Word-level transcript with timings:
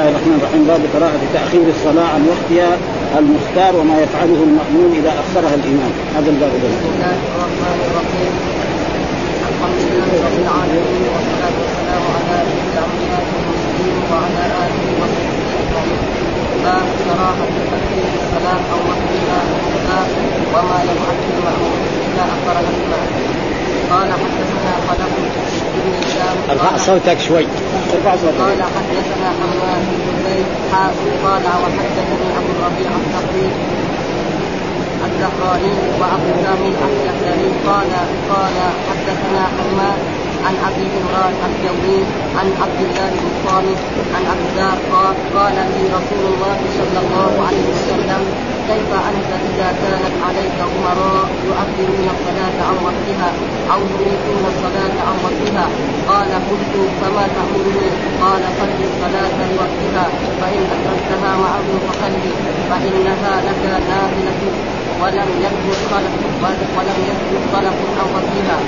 الله 0.00 0.12
الرحمن 0.16 0.38
الرحيم. 0.40 0.62
باب 0.72 0.82
قراءة 0.94 1.22
تأخير 1.36 1.66
الصلاة 1.76 2.08
عن 2.14 2.22
وقتها 2.32 2.70
المختار 3.20 3.72
وما 3.80 3.96
يفعله 4.04 4.40
المأمون 4.48 4.90
إذا 5.00 5.12
أخرها 5.22 5.54
الإمام. 5.60 5.92
هذا 6.16 6.28
الباب 6.34 6.52
بسم 6.64 6.86
الله 6.94 7.16
الرحمن 7.30 7.78
الرحيم. 7.88 8.32
الحمد 9.50 9.80
لله 9.88 10.10
رب 10.26 10.38
العالمين 10.44 11.02
والصلاة 11.14 11.56
والسلام 11.62 12.02
على 12.16 12.36
الأنبياء 12.46 13.24
والمرسلين 13.32 13.96
وعلى 14.10 14.42
آله 14.64 14.84
وصحبه 15.00 15.48
أجمعين. 15.60 16.02
باب 16.64 16.86
كراهة 17.06 17.52
تأخير 17.70 18.08
الصلاة 18.20 18.62
أو 18.72 18.80
وقتها 18.90 19.38
المختار 19.48 20.08
وما 20.54 20.78
يفعله 20.90 21.26
المأمون 21.36 21.80
إذا 22.08 22.24
أخرها 22.36 22.70
الإمام. 22.74 23.39
قال 23.90 24.08
حدثنا 24.12 24.72
خلف 24.88 25.12
بن 25.16 25.92
هشام. 26.02 26.36
أرفع 26.50 26.76
صوتك 26.76 27.18
شوي. 27.28 27.46
ارفع 27.94 28.16
صوتك 28.16 28.40
قال 28.40 28.62
حدثنا 28.62 29.28
حماد 29.38 29.84
بن 30.06 30.14
زيد 30.24 30.46
قال 31.24 31.44
وحدثني 31.62 32.28
أبو 32.38 32.50
الربيع 32.58 32.90
الثقفي 33.02 33.46
الزهراني 35.06 35.72
وأبو 36.00 36.30
كامل 36.42 36.74
اليحيوي 36.88 37.50
قال 37.66 37.90
قال 38.30 38.56
حدثنا 38.88 39.42
حماد 39.56 40.19
عن 40.46 40.54
ابي 40.68 40.84
عمران 40.94 41.34
الجوي 41.48 41.98
عن 42.38 42.46
عبد 42.62 42.80
الله 42.86 43.10
بن 43.22 43.30
صامت 43.44 43.80
عن 44.14 44.22
ابي 44.32 44.46
ذر 44.56 44.78
قال 44.92 45.14
قال 45.36 45.56
لي 45.74 45.82
رسول 45.98 46.24
الله 46.32 46.58
صلى 46.78 46.98
الله 47.04 47.32
عليه 47.46 47.66
وسلم 47.72 48.22
كيف 48.70 48.90
أنت 49.10 49.30
إذا 49.50 49.68
كانت 49.82 50.14
عليك 50.26 50.56
أمراء 50.76 51.26
يؤخرون 51.48 52.06
الصلاة 52.14 52.56
عن 52.68 52.76
وقتها 52.86 53.30
أو 53.72 53.80
يريدون 53.94 54.44
الصلاة 54.52 54.96
عن 55.06 55.16
وقتها 55.24 55.66
قال 56.10 56.30
قلت 56.48 56.74
فما 57.00 57.24
تأمرني؟ 57.36 57.88
قال 58.22 58.42
صل 58.58 58.80
الصلاة 58.90 59.36
لوقتها 59.50 60.04
فإن 60.40 60.62
ادركتها 60.76 61.30
معهم 61.44 61.76
فصلي 61.86 62.30
فإنها 62.70 63.34
لك 63.48 63.62
نافله 63.90 64.40
ولم 65.02 65.28
يثبت 65.44 65.80
خلف 65.90 66.14
ولم 66.76 66.98
يثبت 67.10 67.42
خلف 67.54 67.76
عن 67.98 68.06
وقتها 68.14 68.58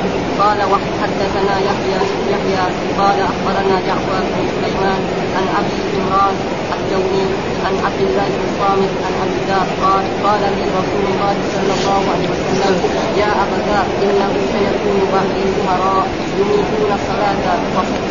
قال 0.41 0.59
وحدثنا 0.73 1.55
يحيى 1.69 2.01
يحيى 2.33 2.65
قال 2.99 3.19
أخبرنا 3.31 3.77
جعفر 3.87 4.21
بن 4.33 4.49
سليمان 4.57 5.01
عن 5.37 5.45
أبي 5.59 5.77
عمران 5.95 6.35
الجوني 6.75 7.25
عن 7.67 7.75
عبد 7.87 8.01
الله 8.09 8.27
بن 8.39 8.47
صامت 8.61 8.93
عن 9.07 9.15
ابي 9.25 9.39
ذر 9.49 9.67
قال 9.85 10.05
قال 10.27 10.43
لي 10.57 10.65
رسول 10.81 11.05
الله 11.13 11.35
صلى 11.55 11.73
الله 11.79 12.03
عليه 12.13 12.29
وسلم 12.33 12.75
يا 13.23 13.31
ذر 13.41 13.87
إنه 14.05 14.31
سيكون 14.53 14.99
بعدي 15.13 15.45
امراء 15.61 16.07
يميتون 16.39 16.91
الصلاه 16.99 17.45
فصل 17.75 18.03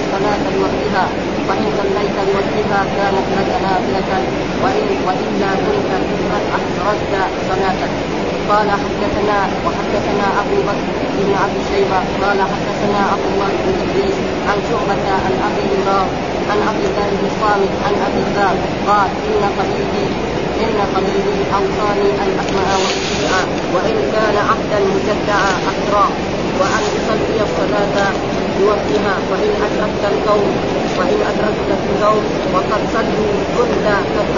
الصلاة 0.00 0.42
لوقتها 0.56 1.04
فان 1.48 1.64
صليت 1.78 2.16
لوقتها 2.28 2.80
كانت 2.96 3.26
لك 3.36 3.50
نافلة 3.66 4.10
وان 4.62 4.88
والا 5.06 5.50
كنت 5.64 6.10
قد 6.32 6.44
احرزت 6.58 7.14
صلاتك 7.48 7.92
قال 8.50 8.70
حدثنا 8.70 9.38
وحدثنا 9.66 10.26
أبو 10.42 10.56
بكر 10.68 10.88
بن 11.16 11.30
أبي 11.44 11.60
شيبة 11.70 12.00
قال 12.22 12.38
حدثنا 12.52 13.00
عبد 13.12 13.26
الله 13.32 13.50
بن 13.64 13.74
إدريس 13.84 14.16
عن 14.48 14.58
شعبة 14.70 15.06
عن 15.24 15.34
أبي 15.48 15.62
عمران 15.70 16.08
عن 16.50 16.58
عبد 16.68 16.84
الله 16.90 17.08
بن 17.20 17.28
صامت 17.40 17.72
عن 17.86 17.94
أبي 18.08 18.22
ذر 18.36 18.56
قال 18.88 19.10
إن 19.28 19.42
قليلي 19.58 20.06
إن 20.64 20.78
قليلي 20.96 21.40
أوصاني 21.58 22.08
ان 22.22 22.30
اسمع 22.42 22.68
واطيع 22.84 23.32
وإن 23.74 23.96
كان 24.14 24.36
عبدا 24.50 24.78
مجدعا 24.94 25.52
أقرأ 25.72 26.08
وأن 26.60 26.84
أصلي 26.98 27.38
الصلاة 27.48 28.12
بوقتها 28.62 29.14
وإن 29.30 29.50
أدركت 29.66 30.04
القوم 30.12 30.50
وإن 30.98 31.18
أدركت 31.30 31.70
القوم 31.90 32.24
وقد 32.54 32.80
صلوا 32.94 33.32
كنت 33.56 33.86
قد 34.16 34.28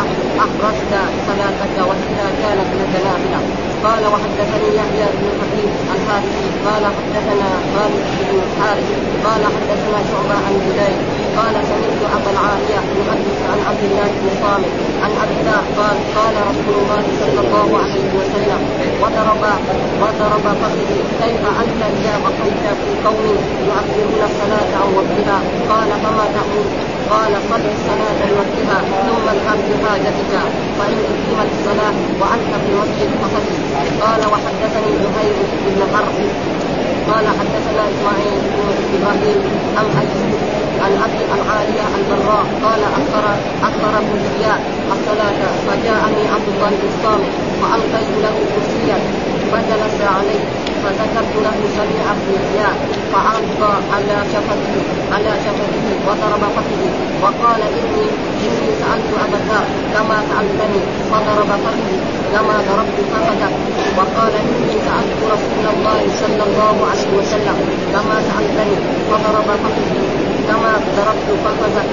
احرزت 0.45 0.93
صلاتك 1.29 1.77
واذا 1.89 2.29
كانت 2.43 2.71
لك 2.81 2.93
نافله 3.05 3.41
قال 3.85 4.03
وحدثني 4.13 4.69
يحيى 4.81 5.07
بن 5.19 5.27
حبيب 5.39 5.71
الحارثي 5.95 6.47
قال 6.67 6.85
حدثنا 6.97 7.51
خالد 7.75 8.05
بن 8.21 8.39
الحارث 8.47 8.89
قال 9.27 9.43
حدثنا 9.55 9.99
شعبة 10.11 10.37
عن 10.47 10.55
جليل 10.67 10.99
قال 11.39 11.55
سمعت 11.71 12.03
أبا 12.17 12.31
العالية 12.35 12.81
يحدث 13.01 13.39
عن 13.51 13.59
عبد 13.69 13.83
الله 13.89 14.09
بن 14.21 14.29
صامت 14.43 14.75
عن 15.03 15.11
ابي 15.25 15.39
قال 15.79 15.97
قال 16.19 16.35
رسول 16.51 16.77
الله 16.83 17.05
صلى 17.21 17.41
الله 17.45 17.69
عليه 17.83 18.09
وسلم 18.19 18.61
وضرب 19.03 19.43
وضرب 20.03 20.45
فخذي 20.61 20.99
كيف 21.21 21.43
أنت 21.63 21.81
اذا 21.97 22.15
بقيت 22.25 22.65
في 22.81 22.91
قوم 23.07 23.37
يؤخرون 24.21 24.35
الصلاة 24.35 24.71
عن 24.81 24.89
وقتها. 24.99 25.39
قال 25.71 25.91
فما 26.03 26.27
تأمر 26.37 26.67
قال 27.11 27.33
صل 27.51 27.65
الصلاة 27.77 28.19
لوقتها 28.31 28.79
ثم 29.07 29.27
اذهب 29.35 29.59
بحاجتك 29.71 30.33
فإن 30.79 30.99
أقيمت 31.13 31.49
الصلاة 31.59 31.97
وأنت 32.21 32.53
في 32.63 32.69
المسجد 32.73 33.11
فصل 33.23 33.45
قال 34.05 34.21
وحدثني 34.33 34.93
زهير 35.05 35.37
بن 35.67 35.81
حرب. 35.95 36.19
قال 37.11 37.27
حدثنا 37.39 37.83
إسماعيل 37.93 38.41
بن 38.55 38.69
إبراهيم 38.97 39.41
عن 39.79 39.87
أيوب 40.01 40.33
عن 40.85 40.93
أبي 41.07 41.23
العالية 41.37 41.87
البراء. 41.99 42.47
قال 42.65 42.83
أخبر 42.99 43.25
أخبر 43.63 43.93
ابن 43.99 44.15
الصلاة 44.95 45.41
فجاءني 45.67 46.23
الله 46.53 46.71
بن 46.81 46.89
الصامت 46.93 47.35
فألقيت 47.61 48.15
له 48.25 48.35
كرسيا 48.53 48.99
فجلس 49.53 49.97
عليه. 50.17 50.74
فذكرت 50.85 51.35
له 51.47 51.57
سميع 51.79 52.07
بن 52.21 52.33
زياد 52.53 52.79
فألقى 53.13 53.73
على 53.95 54.17
شفته 54.33 54.75
على 55.15 55.33
شفته 55.45 55.87
وضرب 56.07 56.43
فخذي 56.57 56.91
وقال 57.23 57.63
إني 57.79 58.07
إني 58.47 58.69
سألت 58.81 59.11
أبا 59.25 59.37
الذر 59.41 59.65
كما 59.95 60.19
سألتني 60.31 60.81
فضرب 61.13 61.51
فخذي 61.65 61.97
كما 62.35 62.57
ضربت 62.69 62.99
فخذك 63.13 63.53
وقال 63.99 64.33
إني 64.51 64.75
سألت 64.87 65.21
رسول 65.35 65.65
الله 65.75 66.01
صلى 66.23 66.43
الله 66.49 66.77
عليه 66.91 67.11
وسلم 67.19 67.57
كما 67.95 68.17
سألتني 68.29 68.77
فضرب 69.11 69.49
فخذي 69.65 70.03
كما 70.49 70.73
ضربت 70.97 71.29
فخذك 71.45 71.89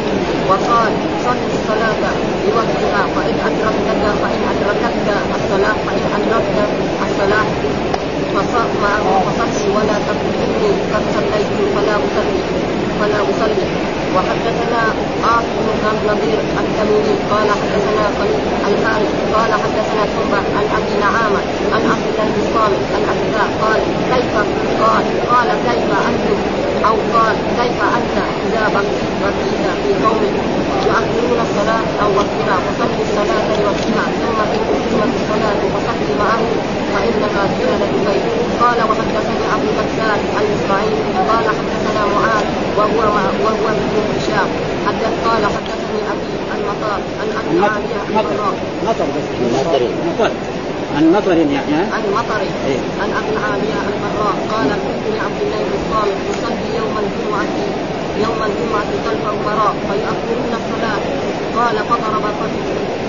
وقال 0.49 0.91
صل 1.25 1.41
الصلاة 1.57 2.03
بوقتها 2.43 3.01
فإن 3.15 3.35
أدركتك 3.47 4.03
فإن 4.21 4.41
أدركتك 4.53 5.07
الصلاة 5.37 5.75
فإن 5.87 6.03
أدركت 6.17 6.57
الصلاة 7.05 7.90
فصل 8.35 9.69
ولا 9.75 9.97
تقل 10.07 10.33
إني 10.45 10.71
قد 10.93 11.03
صليت 11.15 11.51
فلا 11.75 11.95
أصلي 11.95 12.41
فلا 12.99 13.19
أصلي. 13.31 13.65
وحدثنا 14.15 14.81
عاصم 15.27 15.65
بن 15.67 15.85
النضير 15.93 16.39
التميمي 16.61 17.15
قال 17.31 17.47
حدثنا 17.61 18.05
الحارث 18.69 19.11
قال 19.35 19.51
حدثنا 19.63 20.03
شعبة 20.13 20.37
عن 20.57 20.65
أبي 20.77 20.93
نعامة 21.05 21.41
عن 21.73 21.81
عبد 21.91 22.07
الله 22.11 22.27
بن 22.35 22.73
عن 22.95 23.03
أبي 23.11 23.27
قال 23.63 23.81
كيف 24.11 24.33
قال 24.83 25.05
قال 25.31 25.49
كيف 25.67 25.89
أنتم 26.09 26.37
أو 26.87 26.95
قال 27.15 27.35
كيف 27.59 27.79
أنت 27.97 28.17
إذا 28.45 28.63
بقيت 29.23 29.63
في 29.83 29.91
قوم 30.05 30.23
يؤخرون 30.87 31.39
الصلاة 31.47 31.85
أو 32.01 32.09
وقتها 32.19 32.57
فصل 32.65 32.89
الصلاة 33.05 33.47
لوقتها 33.61 34.05
ثم 34.19 34.37
أقيمت 34.43 35.13
الصلاة 35.21 35.59
فصل 35.73 36.17
معه 36.19 36.80
فإنها 36.93 37.43
جهلة 37.59 37.91
بيت 38.07 38.25
قال 38.61 38.77
وحدثني 38.89 39.45
أبو 39.55 39.69
بكر 39.77 40.09
الإسرائيلي 40.41 41.01
قال 41.31 41.45
حدثنا 41.57 42.01
معاذ 42.15 42.45
وهو 42.77 42.99
وهو 43.45 43.65
ابن 43.75 43.95
هشام 44.17 44.49
حدث 44.87 45.13
قال 45.27 45.43
حدثني 45.55 45.99
أبي 46.13 46.31
المطار 46.55 46.99
عن 47.19 47.27
أبي 47.39 47.57
العالية 47.57 48.01
مطر 48.15 48.53
مطر 48.87 49.05
بس. 49.15 49.27
مطر. 50.09 50.31
عن 50.95 51.11
مطر 51.15 51.37
يعني 51.37 51.75
عن 51.95 52.03
مطر 52.17 52.41
إيه؟ 52.67 52.79
عن 53.01 53.09
أبي 53.19 53.29
العاليه 53.37 53.77
البراء 53.91 54.35
قال 54.53 54.69
كنت 54.83 55.03
لعبد 55.15 55.39
الله 55.45 55.59
بن 55.67 55.73
الصامت 55.79 56.17
يصلي 56.31 56.77
يوم 56.77 56.95
الجمعة 57.03 57.53
يوم 58.25 58.39
الجمعة 58.49 58.91
خلف 59.05 59.23
امراء 59.35 59.73
فيؤخرون 59.87 60.51
الصلاة. 60.59 61.03
قال 61.57 61.75
فضرب 61.89 62.23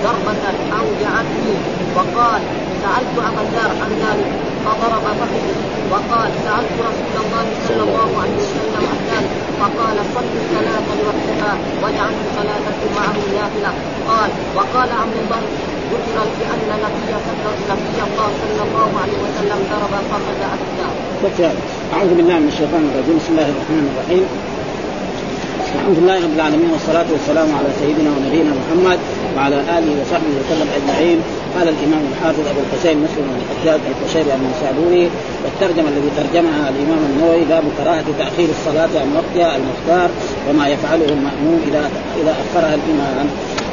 ضربة 0.03 0.43
أوجعتني 0.79 1.55
وقال 1.95 2.41
سألت 2.81 3.15
أبا 3.17 3.41
الدار 3.41 3.71
عن 3.83 3.91
ذلك 4.03 4.31
فضرب 4.65 5.03
فخذي 5.19 5.53
وقال 5.93 6.31
سألت 6.45 6.75
رسول 6.89 7.15
الله 7.23 7.45
صلى 7.67 7.83
الله 7.87 8.09
عليه 8.21 8.37
وسلم 8.43 8.83
عن 8.91 8.99
ذلك 9.11 9.31
فقال 9.61 9.97
صل 10.15 10.29
الصلاة 10.41 10.87
لوقتها 10.99 11.51
واجعل 11.81 12.13
صلاتكم 12.37 12.89
معه 12.99 13.17
نافلة. 13.37 13.71
قال 14.09 14.29
وقال 14.57 14.89
عبد 15.01 15.17
الله 15.23 15.41
ذكر 15.93 16.17
بأن 16.39 16.69
نبي 16.85 17.11
صلى 18.41 18.63
الله 18.67 18.89
عليه 19.01 19.17
وسلم 19.25 19.59
ضرب 19.71 19.93
فخذ 20.11 20.39
أبي 20.53 20.67
أعوذ 21.93 22.11
بالله 22.17 22.37
من 22.43 22.49
الشيطان 22.53 22.83
الرجيم. 22.89 23.15
بسم 23.21 23.31
الله 23.33 23.49
الرحمن 23.53 23.85
الرحيم. 23.91 24.25
الحمد 25.75 25.97
لله 25.99 26.17
رب 26.25 26.35
العالمين 26.35 26.69
والصلاة 26.73 27.05
والسلام 27.11 27.49
على 27.57 27.69
سيدنا 27.81 28.09
ونبينا 28.15 28.51
محمد 28.61 28.99
وعلى 29.35 29.57
آله 29.77 29.91
وصحبه 30.01 30.33
وسلم 30.41 30.67
أجمعين. 30.77 31.19
قال 31.55 31.67
الإمام 31.69 32.03
الحافظ 32.11 32.39
أبو 32.51 32.59
الحسين 32.65 32.97
مسلم 32.97 33.23
بن 33.29 33.37
الحجاج 33.41 33.79
القشيري 33.91 34.31
النسابوري 34.39 35.09
والترجمة 35.43 35.89
الذي 35.89 36.09
ترجمها 36.19 36.69
الإمام 36.73 37.01
النووي 37.09 37.43
باب 37.49 37.63
كراهة 37.77 38.05
تأخير 38.19 38.47
الصلاة 38.57 38.93
عن 39.01 39.09
وقتها 39.19 39.57
المختار 39.57 40.09
وما 40.49 40.67
يفعله 40.67 41.05
المأموم 41.05 41.59
اذا 41.67 41.83
إذا 42.21 42.35
أخرها 42.43 42.75
الإمام. 42.79 43.27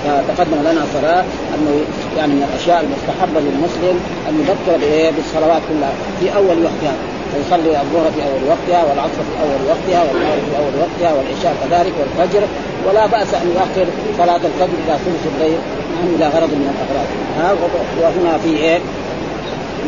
فتقدم 0.04 0.60
لنا 0.68 0.82
صلاة 0.94 1.24
أنه 1.54 1.72
يعني 2.18 2.32
من 2.32 2.42
الأشياء 2.48 2.84
المستحبة 2.84 3.40
للمسلم 3.46 3.96
أن 4.28 4.34
يذكر 4.40 4.80
بالصلوات 5.16 5.62
كلها 5.68 5.92
في 6.20 6.26
أول 6.36 6.56
وقتها. 6.66 6.96
فيصلي 7.32 7.80
الظهر 7.80 8.10
في 8.16 8.20
أول 8.28 8.42
وقتها 8.52 8.80
والعصر 8.88 9.22
في 9.28 9.34
أول 9.44 9.60
وقتها 9.72 10.00
والمغرب 10.06 10.44
في 10.50 10.56
أول 10.62 10.74
وقتها 10.84 11.10
والعشاء 11.16 11.54
كذلك 11.62 11.94
والفجر. 12.00 12.42
ولا 12.86 13.06
بأس 13.06 13.34
أن 13.34 13.46
يؤخر 13.54 13.86
صلاة 14.18 14.42
الفجر 14.50 14.76
إلى 14.84 14.94
ثلث 15.04 15.24
الليل. 15.34 15.60
يعني 16.00 16.16
إلى 16.16 16.26
غرض 16.26 16.50
من 16.50 16.66
الأغراض. 16.74 17.08
ها 17.38 17.52
وهنا 18.00 18.38
في 18.38 18.48
إيه؟ 18.48 18.78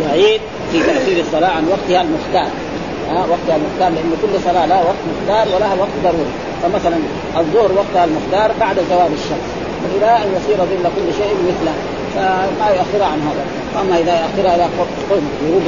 يعيد 0.07 0.41
في 0.73 0.79
تاخير 0.79 1.25
الصلاة 1.25 1.49
عن 1.49 1.69
وقتها 1.69 2.03
المختار. 2.03 2.51
ها 3.11 3.21
وقتها 3.31 3.57
المختار 3.57 3.89
لأن 3.91 4.13
كل 4.23 4.41
صلاة 4.45 4.67
لها 4.67 4.83
وقت 4.83 5.03
مختار 5.13 5.57
ولها 5.57 5.75
وقت 5.75 5.97
ضروري. 6.05 6.33
فمثلا 6.63 6.97
الظهر 7.37 7.73
وقتها 7.73 8.05
المختار 8.05 8.53
بعد 8.61 8.77
زوال 8.91 9.13
الشمس. 9.19 9.49
إلى 9.97 10.11
أن 10.23 10.29
يصير 10.37 10.57
ظل 10.57 10.85
كل 10.97 11.09
شيء 11.19 11.35
مثله. 11.49 11.75
فما 12.15 12.69
يؤخرها 12.77 13.07
عن 13.13 13.21
هذا. 13.29 13.45
أما 13.81 13.99
إذا 13.99 14.13
يؤخرها 14.21 14.55
إلى 14.55 14.65
قرب 14.65 15.23
غروب 15.43 15.63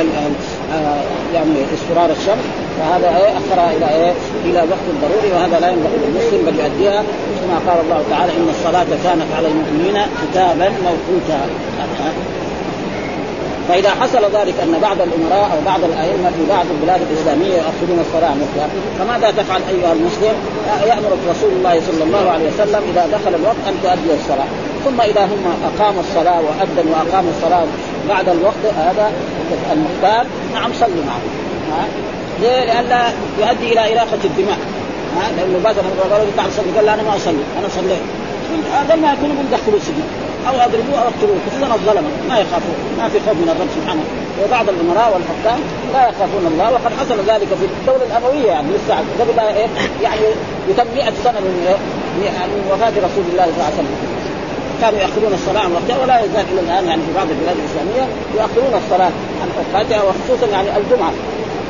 يعني 1.34 1.56
اصفرار 1.74 2.10
الشمس 2.10 2.46
فهذا 2.78 3.08
إيه 3.16 3.32
اخرها 3.38 3.70
إلى 3.76 3.88
إيه 3.88 4.12
إلى 4.44 4.58
وقت 4.58 4.86
ضروري 5.02 5.32
وهذا 5.32 5.60
لا 5.60 5.68
ينبغي 5.68 5.96
للمسلم 6.04 6.40
بل 6.46 6.60
يؤديها. 6.60 7.02
كما 7.40 7.58
قال 7.72 7.84
الله 7.84 8.02
تعالى 8.10 8.32
إن 8.32 8.48
الصلاة 8.50 8.86
كانت 9.04 9.28
على 9.36 9.48
المؤمنين 9.48 10.02
كتابا 10.22 10.68
موقوتا. 10.84 11.40
فإذا 13.68 13.90
حصل 13.90 14.24
ذلك 14.38 14.54
أن 14.62 14.78
بعض 14.82 14.96
الأمراء 15.00 15.50
أو 15.52 15.60
بعض 15.66 15.80
الأئمة 15.84 16.30
في 16.30 16.42
بعض 16.48 16.66
البلاد 16.74 17.00
الإسلامية 17.10 17.54
يؤخرون 17.54 17.98
الصلاة 18.06 18.30
عن 18.30 18.40
وقتها 18.40 18.68
فماذا 18.98 19.30
تفعل 19.30 19.60
أيها 19.68 19.92
المسلم؟ 19.92 20.34
يأمرك 20.86 21.18
رسول 21.30 21.50
الله 21.58 21.80
صلى 21.88 22.04
الله 22.04 22.30
عليه 22.30 22.48
وسلم 22.48 22.82
إذا 22.92 23.06
دخل 23.12 23.34
الوقت 23.34 23.62
أن 23.68 23.74
تؤدي 23.82 24.14
الصلاة. 24.20 24.50
ثم 24.84 25.00
إذا 25.00 25.24
هم 25.24 25.42
أقاموا 25.70 26.00
الصلاة 26.00 26.40
واذن 26.40 26.86
وأقاموا 26.92 27.30
الصلاة 27.36 27.66
بعد 28.08 28.28
الوقت 28.28 28.64
هذا 28.76 29.12
المختار 29.72 30.26
نعم 30.54 30.70
صلي 30.80 31.02
معه. 31.06 31.22
ها؟ 31.72 31.84
ليه؟ 32.40 32.64
لئلا 32.64 33.00
يؤدي 33.38 33.72
إلى 33.72 33.92
إراقة 33.92 34.18
الدماء. 34.24 34.58
ها؟ 35.16 35.24
لأنه 35.36 35.58
مثلا 35.58 35.82
الرجل 36.06 36.36
تعال 36.36 36.52
صلي 36.52 36.70
قال 36.76 36.88
أنا 36.88 37.02
ما 37.02 37.16
أصلي 37.16 37.44
أنا 37.58 37.68
صليت. 37.68 38.04
هذا 38.72 38.94
ما 38.94 39.12
يكون 39.12 39.30
يدخلوا 39.52 39.76
السجن. 39.76 40.06
أو 40.48 40.54
أضربوه 40.54 40.98
أو 41.02 41.08
أقتلوه 41.08 41.36
خصوصا 41.46 41.74
الظلمة. 41.74 42.08
ما 42.28 42.38
يخافون 42.38 42.76
ما 42.98 43.08
في 43.08 43.18
خوف 43.26 43.36
من 43.42 43.48
الرب 43.48 43.68
سبحانه. 43.76 44.04
وبعض 44.44 44.68
الأمراء 44.68 45.08
والحكام 45.14 45.60
لا 45.94 46.02
يخافون 46.08 46.44
الله 46.52 46.72
وقد 46.72 46.92
حصل 47.00 47.18
ذلك 47.30 47.48
في 47.60 47.64
الدولة 47.80 48.04
الأموية 48.10 48.46
يعني 48.46 48.68
لسه 48.74 48.94
قبل 49.20 49.38
إيه؟ 49.40 49.66
يعني 50.02 50.26
يتم 50.68 50.86
100 50.94 51.12
سنة 51.24 51.40
من؟ 51.40 51.54
من 52.18 52.70
وفاة 52.70 52.94
رسول 53.06 53.24
الله 53.32 53.44
صلى 53.44 53.54
الله 53.54 53.64
عليه 53.64 53.74
وسلم. 53.74 54.13
كانوا 54.80 54.98
يأخذون 54.98 55.32
الصلاة 55.32 55.60
عن 55.60 55.72
وقتها 55.72 55.98
ولا 56.02 56.18
يزال 56.24 56.44
إلى 56.52 56.60
الآن 56.60 56.84
يعني 56.88 57.02
في 57.02 57.12
بعض 57.14 57.26
البلاد 57.30 57.56
الإسلامية 57.62 58.04
ياخرون 58.38 58.82
الصلاة 58.84 59.12
عن 59.42 59.48
اوقاتها 59.58 60.02
وخصوصا 60.02 60.46
يعني 60.52 60.68
الجمعة 60.76 61.12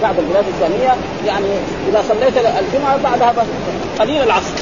بعض 0.02 0.14
البلاد 0.18 0.44
الإسلامية 0.48 0.96
يعني 1.26 1.46
إذا 1.88 2.04
صليت 2.08 2.34
الجمعة 2.38 2.96
بعدها 3.04 3.34
قليل 3.98 4.22
العصر 4.22 4.54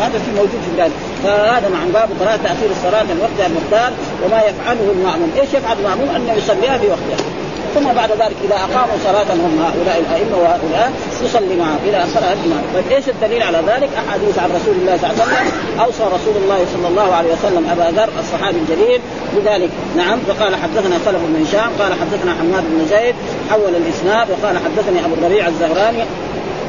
هذا 0.00 0.18
في 0.18 0.30
موجود 0.30 0.60
في 0.64 0.70
البلاد 0.70 0.90
فهذا 1.24 1.68
مع 1.68 1.78
باب 1.92 2.08
قراءة 2.20 2.36
تأخير 2.36 2.70
الصلاة 2.70 3.02
من 3.02 3.18
وقتها 3.22 3.46
المختار 3.46 3.92
وما 4.24 4.42
يفعله 4.42 4.92
المأموم، 4.92 5.30
إيش 5.40 5.48
يفعل 5.54 5.76
المأموم؟ 5.78 6.08
أن 6.16 6.38
يصليها 6.38 6.78
في 6.78 6.86
وقتها. 6.86 7.26
ثم 7.74 7.92
بعد 7.92 8.10
ذلك 8.10 8.36
إذا 8.44 8.54
أقاموا 8.54 8.96
صلاة 9.04 9.34
هم 9.34 9.64
هؤلاء 9.64 9.98
الأئمة 10.04 10.36
وهؤلاء 10.42 10.92
يصلي 11.24 11.56
معهم. 11.56 11.78
إذا 11.88 11.98
اخرها 11.98 12.32
الامام، 12.32 12.64
طيب 12.74 12.84
إيش 12.92 13.08
الدليل 13.08 13.42
على 13.42 13.58
ذلك؟ 13.58 13.90
أحاديث 14.02 14.38
عن 14.38 14.50
رسول 14.58 14.74
الله 14.80 14.96
صلى 15.02 15.10
الله 15.10 15.24
عليه 15.24 15.48
وسلم. 15.48 15.80
أوصى 15.80 16.04
رسول 16.16 16.36
الله 16.42 16.60
صلى 16.74 16.88
الله 16.88 17.14
عليه 17.14 17.32
وسلم 17.32 17.64
أبا 17.72 17.96
ذر 17.96 18.10
الصحابي 18.20 18.58
الجليل 18.58 19.00
بذلك. 19.36 19.70
نعم 19.96 20.18
فقال 20.28 20.56
حدثنا 20.56 20.96
خلف 21.06 21.20
بن 21.28 21.44
هشام 21.46 21.70
قال 21.80 21.92
حدثنا 22.00 22.32
حماد 22.40 22.64
بن 22.72 22.86
زيد 22.90 23.14
حول 23.50 23.74
الإسناد 23.82 24.26
وقال 24.30 24.56
حدثني 24.58 24.98
أبو 25.04 25.14
الربيع 25.14 25.48
الزهراني 25.48 26.04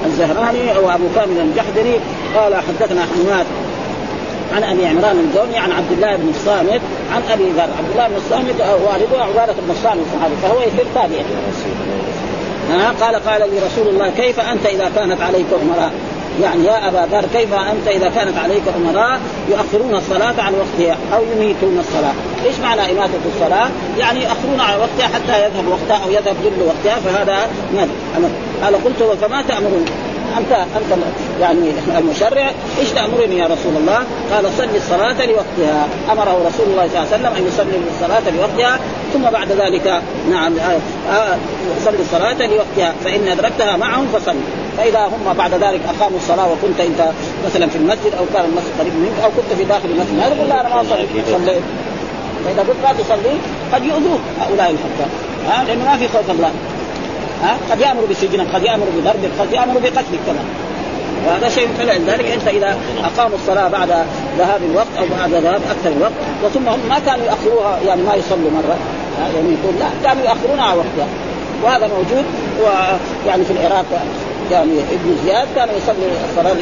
الزهراني 0.05 0.77
وابو 0.83 1.07
كامل 1.15 1.39
الجحدري 1.39 1.99
قال 2.35 2.55
حدثنا 2.55 3.01
حماد 3.01 3.45
عن 4.53 4.63
أبي 4.63 4.85
عمران 4.85 5.19
الجوني 5.19 5.57
عن 5.57 5.71
عبد 5.71 5.91
الله 5.91 6.15
بن 6.15 6.29
الصامت 6.29 6.81
عن 7.11 7.21
أبي 7.31 7.43
ذر، 7.43 7.69
عبد 7.79 7.91
الله 7.91 8.07
بن 8.07 8.15
الصامت 8.15 8.55
والده 8.59 9.23
عبادة 9.23 9.53
بن 9.53 9.71
الصامت 9.71 10.01
الصحابي 10.05 10.35
فهو 10.41 10.61
يصير 10.61 10.85
تابعي. 10.95 11.25
ها 12.69 12.93
قال 13.01 13.15
قال 13.15 13.41
لي 13.51 13.59
رسول 13.59 13.87
الله 13.93 14.09
كيف 14.09 14.39
أنت 14.39 14.65
إذا 14.65 14.91
كانت 14.95 15.21
عليك 15.21 15.45
أمراء؟ 15.61 15.91
يعني 16.41 16.65
يا 16.65 16.87
أبا 16.87 17.07
ذر 17.11 17.25
كيف 17.33 17.53
أنت 17.53 17.87
إذا 17.87 18.09
كانت 18.09 18.37
عليك 18.37 18.63
أمراء 18.77 19.19
يؤخرون 19.49 19.95
الصلاة 19.95 20.41
عن 20.41 20.53
وقتها 20.53 20.97
أو 21.13 21.23
يميتون 21.35 21.79
الصلاة، 21.79 22.13
إيش 22.45 22.59
معنى 22.59 22.91
إماتة 22.91 23.19
الصلاة؟ 23.35 23.69
يعني 23.97 24.19
يؤخرون 24.23 24.59
عن 24.59 24.79
وقتها 24.79 25.07
حتى 25.07 25.45
يذهب 25.45 25.67
وقتها 25.67 26.03
أو 26.05 26.09
يذهب 26.09 26.35
ظل 26.43 26.63
وقتها 26.65 26.99
فهذا 26.99 27.37
ماذا؟ 27.75 27.91
قال 28.63 28.75
قلت 28.83 29.17
فما 29.21 29.41
تأمرون؟ 29.41 29.85
أنت 30.37 30.51
أنت 30.51 31.03
يعني 31.41 31.71
المشرع 31.97 32.51
إيش 32.79 32.89
تأمرني 32.89 33.37
يا 33.37 33.45
رسول 33.45 33.73
الله؟ 33.77 34.03
قال 34.31 34.45
صلي 34.57 34.77
الصلاة 34.77 35.25
لوقتها، 35.25 35.87
أمره 36.11 36.37
رسول 36.47 36.65
الله 36.71 36.87
صلى 36.87 36.99
الله 36.99 37.07
عليه 37.07 37.15
وسلم 37.15 37.33
أن 37.37 37.47
يصلي 37.47 37.77
الصلاة 37.95 38.35
لوقتها 38.37 38.79
ثم 39.13 39.21
بعد 39.21 39.51
ذلك 39.51 40.01
نعم 40.31 40.53
آه، 40.57 41.11
آه، 41.13 41.37
صلي 41.85 41.99
الصلاة 41.99 42.47
لوقتها. 42.47 42.93
فإن 43.03 43.27
أدركتها 43.27 43.77
معهم 43.77 44.07
فصل 44.13 44.35
فإذا 44.77 45.05
هم 45.05 45.33
بعد 45.37 45.53
ذلك 45.53 45.81
أقاموا 45.97 46.17
الصلاة 46.17 46.51
وكنت 46.51 46.79
أنت 46.79 47.11
مثلا 47.45 47.67
في 47.67 47.75
المسجد 47.75 48.13
أو 48.19 48.25
كان 48.33 48.45
المسجد 48.45 48.71
قريب 48.79 48.93
منك 48.93 49.23
أو 49.23 49.29
كنت 49.29 49.57
في 49.57 49.63
داخل 49.63 49.89
المسجد. 49.89 50.19
هذا 50.19 50.43
لا 50.49 50.61
أنا 50.61 50.75
ما 50.75 50.83
صليت 50.89 51.09
فإذا 52.45 52.59
قلت 52.59 52.77
لا 52.83 52.93
تصلي 53.03 53.35
قد 53.73 53.85
يؤذوك 53.85 54.21
هؤلاء 54.39 54.71
الحكام 54.71 55.09
ها 55.47 55.63
لأنه 55.63 55.85
ما 55.85 55.97
في 55.97 56.07
خوف 56.07 56.31
الله. 56.31 56.51
ها؟ 57.43 57.57
قد 57.71 57.79
يأمر 57.79 58.01
بسجنك 58.09 58.47
قد 58.55 58.63
يأمر 58.63 58.85
بضربك 58.97 59.29
قد 59.39 59.53
يأمر 59.53 59.73
بقتلك 59.73 60.19
كمان. 60.27 60.45
وهذا 61.27 61.49
شيء 61.49 61.69
فلذلك 61.77 62.25
أنت 62.25 62.47
إذا 62.47 62.77
أقاموا 63.03 63.37
الصلاة 63.37 63.67
بعد 63.67 63.89
ذهاب 64.37 64.61
الوقت 64.71 64.87
أو 64.99 65.05
بعد 65.17 65.29
ذهاب 65.33 65.61
أكثر 65.71 65.89
الوقت 65.97 66.13
وثم 66.43 66.67
هم 66.67 66.79
ما 66.89 66.99
كانوا 66.99 67.25
ياخروها 67.25 67.79
يعني 67.87 68.01
ما 68.01 68.15
يصلوا 68.15 68.51
مرة. 68.51 68.77
يعني 69.19 69.35
يقول 69.35 69.75
لا 69.79 69.87
كانوا 70.03 70.23
ياخرونها 70.23 70.63
على 70.63 70.77
وقتها 70.77 71.07
وهذا 71.63 71.87
موجود 71.87 72.25
ويعني 72.63 73.43
في 73.45 73.51
العراق 73.51 73.85
يعني 74.51 74.71
ابن 74.71 75.17
زياد 75.25 75.47
كان 75.55 75.69
يصلي 75.77 76.05
الصلاة 76.29 76.55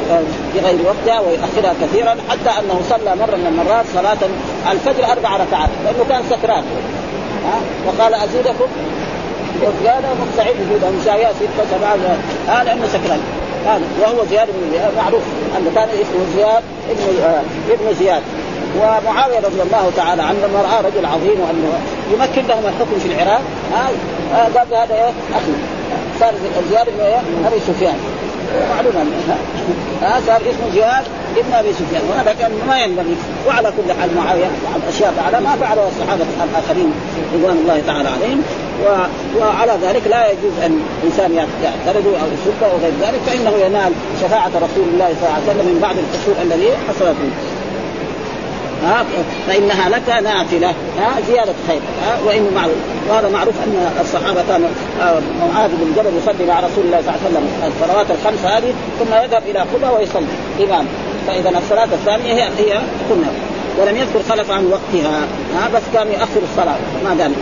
بغير 0.56 0.80
وقتها 0.86 1.20
ويؤخرها 1.20 1.74
كثيرا 1.82 2.16
حتى 2.30 2.60
أنه 2.60 2.82
صلى 2.90 3.16
مرة 3.16 3.36
من 3.36 3.48
المرات 3.48 3.86
صلاة 3.94 4.18
الفجر 4.72 5.12
أربع 5.12 5.30
ركعات 5.38 5.70
لأنه 5.86 6.06
كان 6.10 6.24
سكران. 6.30 6.64
وقال 7.88 8.14
أزيدكم 8.14 8.68
وزياده 9.62 10.08
مستعد 10.22 10.56
وجوده 10.62 10.88
مشايا 11.02 11.30
ستة 11.34 11.64
سبعة 11.72 11.96
هذا 12.48 12.64
لأنه 12.64 12.88
سكران. 12.88 13.20
هذا 13.66 13.82
وهو 14.02 14.26
زياد 14.30 14.48
بن 14.48 14.72
زياد 14.72 14.92
معروف. 14.98 15.22
أنه 15.58 15.72
كان 15.76 15.90
اسمه 15.90 16.26
زياد 16.36 16.64
ابن 16.90 17.24
آه 17.24 17.42
ابن 17.74 17.96
زياد. 18.00 18.22
ومعاوية 18.78 19.40
رضي 19.40 19.62
الله 19.62 19.92
تعالى 19.96 20.22
عنه 20.22 20.40
لما 20.48 20.62
رأى 20.62 20.92
رجل 20.92 21.06
عظيم 21.06 21.40
وأنه 21.42 21.80
يمكن 22.14 22.48
لهم 22.48 22.64
الحكم 22.66 23.00
في 23.00 23.08
العراق. 23.14 23.42
آه 23.74 24.36
آه 24.36 24.44
قال 24.58 24.68
هذا 24.74 25.14
أخي. 25.34 25.54
صار 26.20 26.34
زياد 26.70 26.86
بن 26.98 27.04
إيه 27.06 27.22
أبي 27.48 27.60
سفيان. 27.68 27.96
معلوم 28.76 29.12
ها 30.02 30.20
صار 30.28 30.42
اسمه 30.42 30.74
زياد 30.74 31.04
ابن 31.38 31.54
أبي 31.54 31.74
سفيان. 31.74 32.02
وهذا 32.10 32.34
كان 32.40 32.52
ما 32.68 32.80
ينبغي. 32.80 33.16
وعلى 33.48 33.74
كل 33.78 33.94
حال 34.00 34.10
معاوية 34.16 34.46
عن 34.46 34.82
أشياء 34.90 35.14
على 35.26 35.42
ما 35.42 35.56
فعله 35.56 35.88
الصحابة 35.88 36.26
الآخرين 36.44 36.94
رضوان 37.34 37.58
الله 37.58 37.82
تعالى 37.88 38.10
عليهم. 38.10 38.44
و... 38.86 38.88
وعلى 39.40 39.74
ذلك 39.82 40.08
لا 40.08 40.32
يجوز 40.32 40.54
أن 40.66 40.82
إنسان 41.04 41.36
يعترض 41.64 42.08
أو 42.08 42.28
يسب 42.34 42.64
أو 42.64 42.78
غير 42.84 42.94
ذلك 43.02 43.22
فإنه 43.28 43.66
ينال 43.66 43.94
شفاعة 44.22 44.48
رسول 44.48 44.88
الله 44.94 45.08
صلى 45.08 45.28
الله 45.28 45.34
عليه 45.36 45.50
وسلم 45.50 45.66
من 45.74 45.80
بعد 45.82 45.96
القصور 45.98 46.36
الذي 46.42 46.70
حصلت 46.88 47.16
منه 47.24 47.61
ها 48.84 49.06
فإنها 49.48 49.90
لك 49.90 50.24
نافلة 50.24 50.68
ها 50.70 51.22
زيادة 51.28 51.54
خير 51.68 51.82
ها 52.06 52.18
وإن 52.26 52.52
معروف 52.56 52.76
وهذا 53.10 53.30
معروف 53.30 53.56
أن 53.66 53.92
الصحابة 54.02 54.44
كانوا 54.50 54.70
آه، 55.02 55.22
معاذ 55.54 55.70
بن 55.70 55.94
جبل 55.98 56.18
يصلي 56.18 56.48
مع 56.48 56.60
رسول 56.60 56.86
الله 56.86 57.02
صلى 57.02 57.10
الله 57.10 57.20
عليه 57.26 57.30
وسلم 57.30 57.48
الصلوات 57.68 58.06
الخمس 58.12 58.46
هذه 58.46 58.74
ثم 59.00 59.14
يذهب 59.14 59.44
إلى 59.48 59.60
قبى 59.60 59.96
ويصلي 59.98 60.26
إمام. 60.64 60.86
فإذا 61.28 61.50
الصلاة 61.50 61.84
الثانية 61.94 62.34
هي 62.34 62.44
هي 62.44 62.80
كنا 63.10 63.32
ولم 63.80 63.98
يذكر 63.98 64.20
خلف 64.30 64.52
عن 64.52 64.66
وقتها 64.66 65.20
ها 65.56 65.70
بس 65.76 65.82
كان 65.94 66.08
يؤخر 66.08 66.42
الصلاة 66.52 66.76
ما 67.04 67.14
دام. 67.14 67.34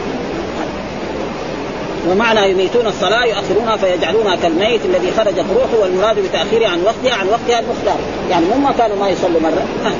ومعنى 2.10 2.52
يميتون 2.52 2.88
الصلاة 2.88 3.26
يؤخرونها 3.26 3.78
فيجعلونها 3.78 4.36
كالميت 4.36 4.86
الذي 4.86 5.12
خرجت 5.18 5.46
روحه 5.56 5.82
والمراد 5.82 6.20
بتأخيرها 6.20 6.70
عن 6.70 6.84
وقتها 6.84 7.16
عن 7.16 7.28
وقتها 7.28 7.60
المختار. 7.60 7.98
يعني 8.30 8.46
هم 8.56 8.72
كانوا 8.78 8.96
ما 8.96 9.10
يصلوا 9.10 9.42
مرة 9.42 9.92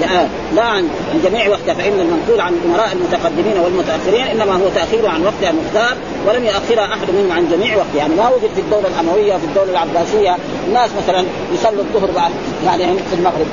لا, 0.00 0.28
لا 0.54 0.62
عن 0.62 0.88
جميع 1.24 1.48
وقتها 1.48 1.74
فإن 1.74 2.00
المنقول 2.00 2.40
عن 2.40 2.52
الامراء 2.52 2.92
المتقدمين 2.92 3.58
والمتأخرين 3.64 4.26
إنما 4.26 4.54
هو 4.54 4.68
تأخير 4.74 5.08
عن 5.08 5.24
وقتها 5.24 5.50
المختار 5.50 5.96
ولم 6.26 6.44
يؤخرها 6.44 6.94
أحد 6.94 7.10
منهم 7.10 7.32
عن 7.32 7.48
جميع 7.48 7.76
وقتها. 7.76 7.98
يعني 7.98 8.14
ما 8.14 8.28
وجد 8.28 8.50
في 8.54 8.60
الدولة 8.60 8.88
الأموية 8.88 9.32
في 9.32 9.44
الدولة 9.44 9.70
العباسية 9.70 10.36
الناس 10.68 10.90
مثلا 11.02 11.24
يصلوا 11.54 11.82
الظهر 11.82 12.10
بعد 12.10 12.30
يعني 12.64 12.98
في 13.10 13.16
المغرب. 13.18 13.46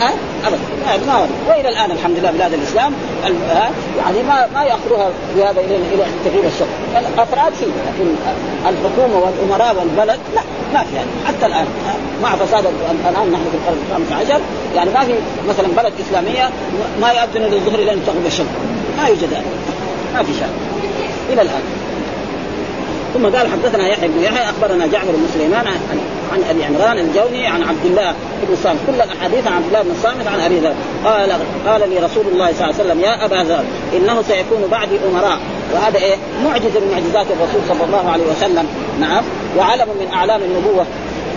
ها؟ 0.00 0.12
ابدا. 0.46 1.06
ما 1.06 1.26
وإلى 1.48 1.68
الآن 1.68 1.90
الحمد 1.90 2.18
لله 2.18 2.30
بلاد 2.30 2.52
الإسلام 2.52 2.92
يعني 3.98 4.22
ما 4.22 4.46
ما 4.54 4.64
يأخذوها 4.64 5.10
بهذا 5.36 5.60
إلى 5.60 5.76
إلى 5.76 6.04
تغيير 6.24 6.44
الشرع 6.46 7.00
الأفراد 7.00 7.52
فيه 7.52 7.66
لكن 7.66 8.14
الحكومة 8.66 9.18
والأمراء 9.24 9.76
والبلد 9.76 10.18
لا 10.34 10.42
ما 10.72 10.84
في 10.84 10.94
يعني. 10.96 11.08
حتى 11.26 11.46
الآن 11.46 11.66
مع 12.22 12.36
فساد 12.36 12.64
الان 13.10 13.32
نحن 13.32 13.44
في 13.50 13.56
القرن 13.56 13.78
الخامس 13.88 14.22
عشر 14.22 14.40
يعني 14.74 14.90
ما 14.90 15.00
في 15.00 15.14
مثلا 15.48 15.68
بلد 15.82 15.92
إسلامية 16.08 16.50
ما 17.00 17.10
يؤذن 17.12 17.42
للظهر 17.42 17.80
لين 17.80 17.98
تغرب 18.06 18.26
الشمس 18.26 18.48
ما 18.98 19.08
يوجد 19.08 19.28
ما 20.14 20.22
في 20.22 20.32
شيء. 20.32 20.48
إلى 21.32 21.42
الآن. 21.42 21.79
ثم 23.14 23.26
قال 23.26 23.48
حدثنا 23.48 23.88
يحيى 23.88 24.08
بن 24.08 24.22
يحيى 24.22 24.50
أخبرنا 24.50 24.86
جعفر 24.86 25.12
بن 25.12 25.26
سليمان 25.34 25.66
عن, 25.66 26.00
عن 26.32 26.42
أبي 26.50 26.64
عمران 26.64 26.98
الجوني 26.98 27.46
عن 27.46 27.62
عبد 27.62 27.84
الله 27.84 28.14
بن 28.42 28.52
الصامت 28.52 28.78
كل 28.86 28.94
الأحاديث 28.94 29.46
عن 29.46 29.52
عبد 29.52 29.66
الله 29.66 29.82
بن 29.82 29.90
الصامت 29.90 30.26
عن 30.26 30.40
أبي 30.40 30.58
ذر. 30.58 30.74
قال 31.04 31.32
قال 31.66 31.90
لي 31.90 31.98
رسول 31.98 32.24
الله 32.32 32.52
صلى 32.52 32.64
الله 32.64 32.74
عليه 32.80 32.84
وسلم 32.84 33.00
يا 33.00 33.24
أبا 33.24 33.34
ذر 33.34 33.64
إنه 33.96 34.22
سيكون 34.22 34.68
بعدي 34.70 34.96
أمراء. 35.10 35.38
وهذا 35.74 35.98
إيه؟ 35.98 36.16
معجزة 36.44 36.80
من 36.80 36.90
معجزات 36.92 37.26
الرسول 37.30 37.60
صلى 37.68 37.84
الله 37.84 38.10
عليه 38.10 38.24
وسلم. 38.24 38.66
نعم. 39.00 39.24
وعلم 39.58 39.88
من 40.00 40.08
أعلام 40.12 40.40
النبوة. 40.42 40.86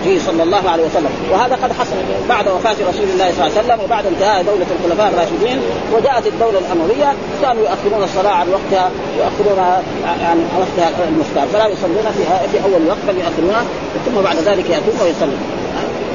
فيه 0.03 0.19
صلى 0.19 0.43
الله 0.43 0.69
عليه 0.69 0.83
وسلم. 0.83 1.13
وهذا 1.31 1.55
قد 1.63 1.71
حصل 1.79 1.95
بعد 2.29 2.47
وفاة 2.47 2.77
رسول 2.89 3.07
الله 3.13 3.31
صلى 3.31 3.47
الله 3.47 3.51
عليه 3.57 3.59
وسلم 3.61 3.79
وبعد 3.85 4.05
انتهاء 4.05 4.43
دولة 4.43 4.65
الخلفاء 4.75 5.07
الراشدين 5.13 5.59
وجاءت 5.93 6.27
الدولة 6.27 6.59
الأموية 6.59 7.13
كانوا 7.41 7.63
يؤخرون 7.63 8.03
الصلاة 8.03 8.31
عن 8.31 8.47
وقتها 8.49 8.91
يؤخرونها 9.17 9.83
عن 10.05 10.37
وقتها 10.59 10.89
المختار 11.07 11.47
فلا 11.53 11.67
يصلون 11.67 12.05
في 12.17 12.23
في 12.51 12.57
أول 12.65 12.87
وقت 12.87 13.03
بل 13.07 13.17
يؤخرونها 13.17 13.63
ثم 14.05 14.21
بعد 14.21 14.37
ذلك 14.37 14.69
يأتون 14.69 14.95
ويصلون. 15.03 15.39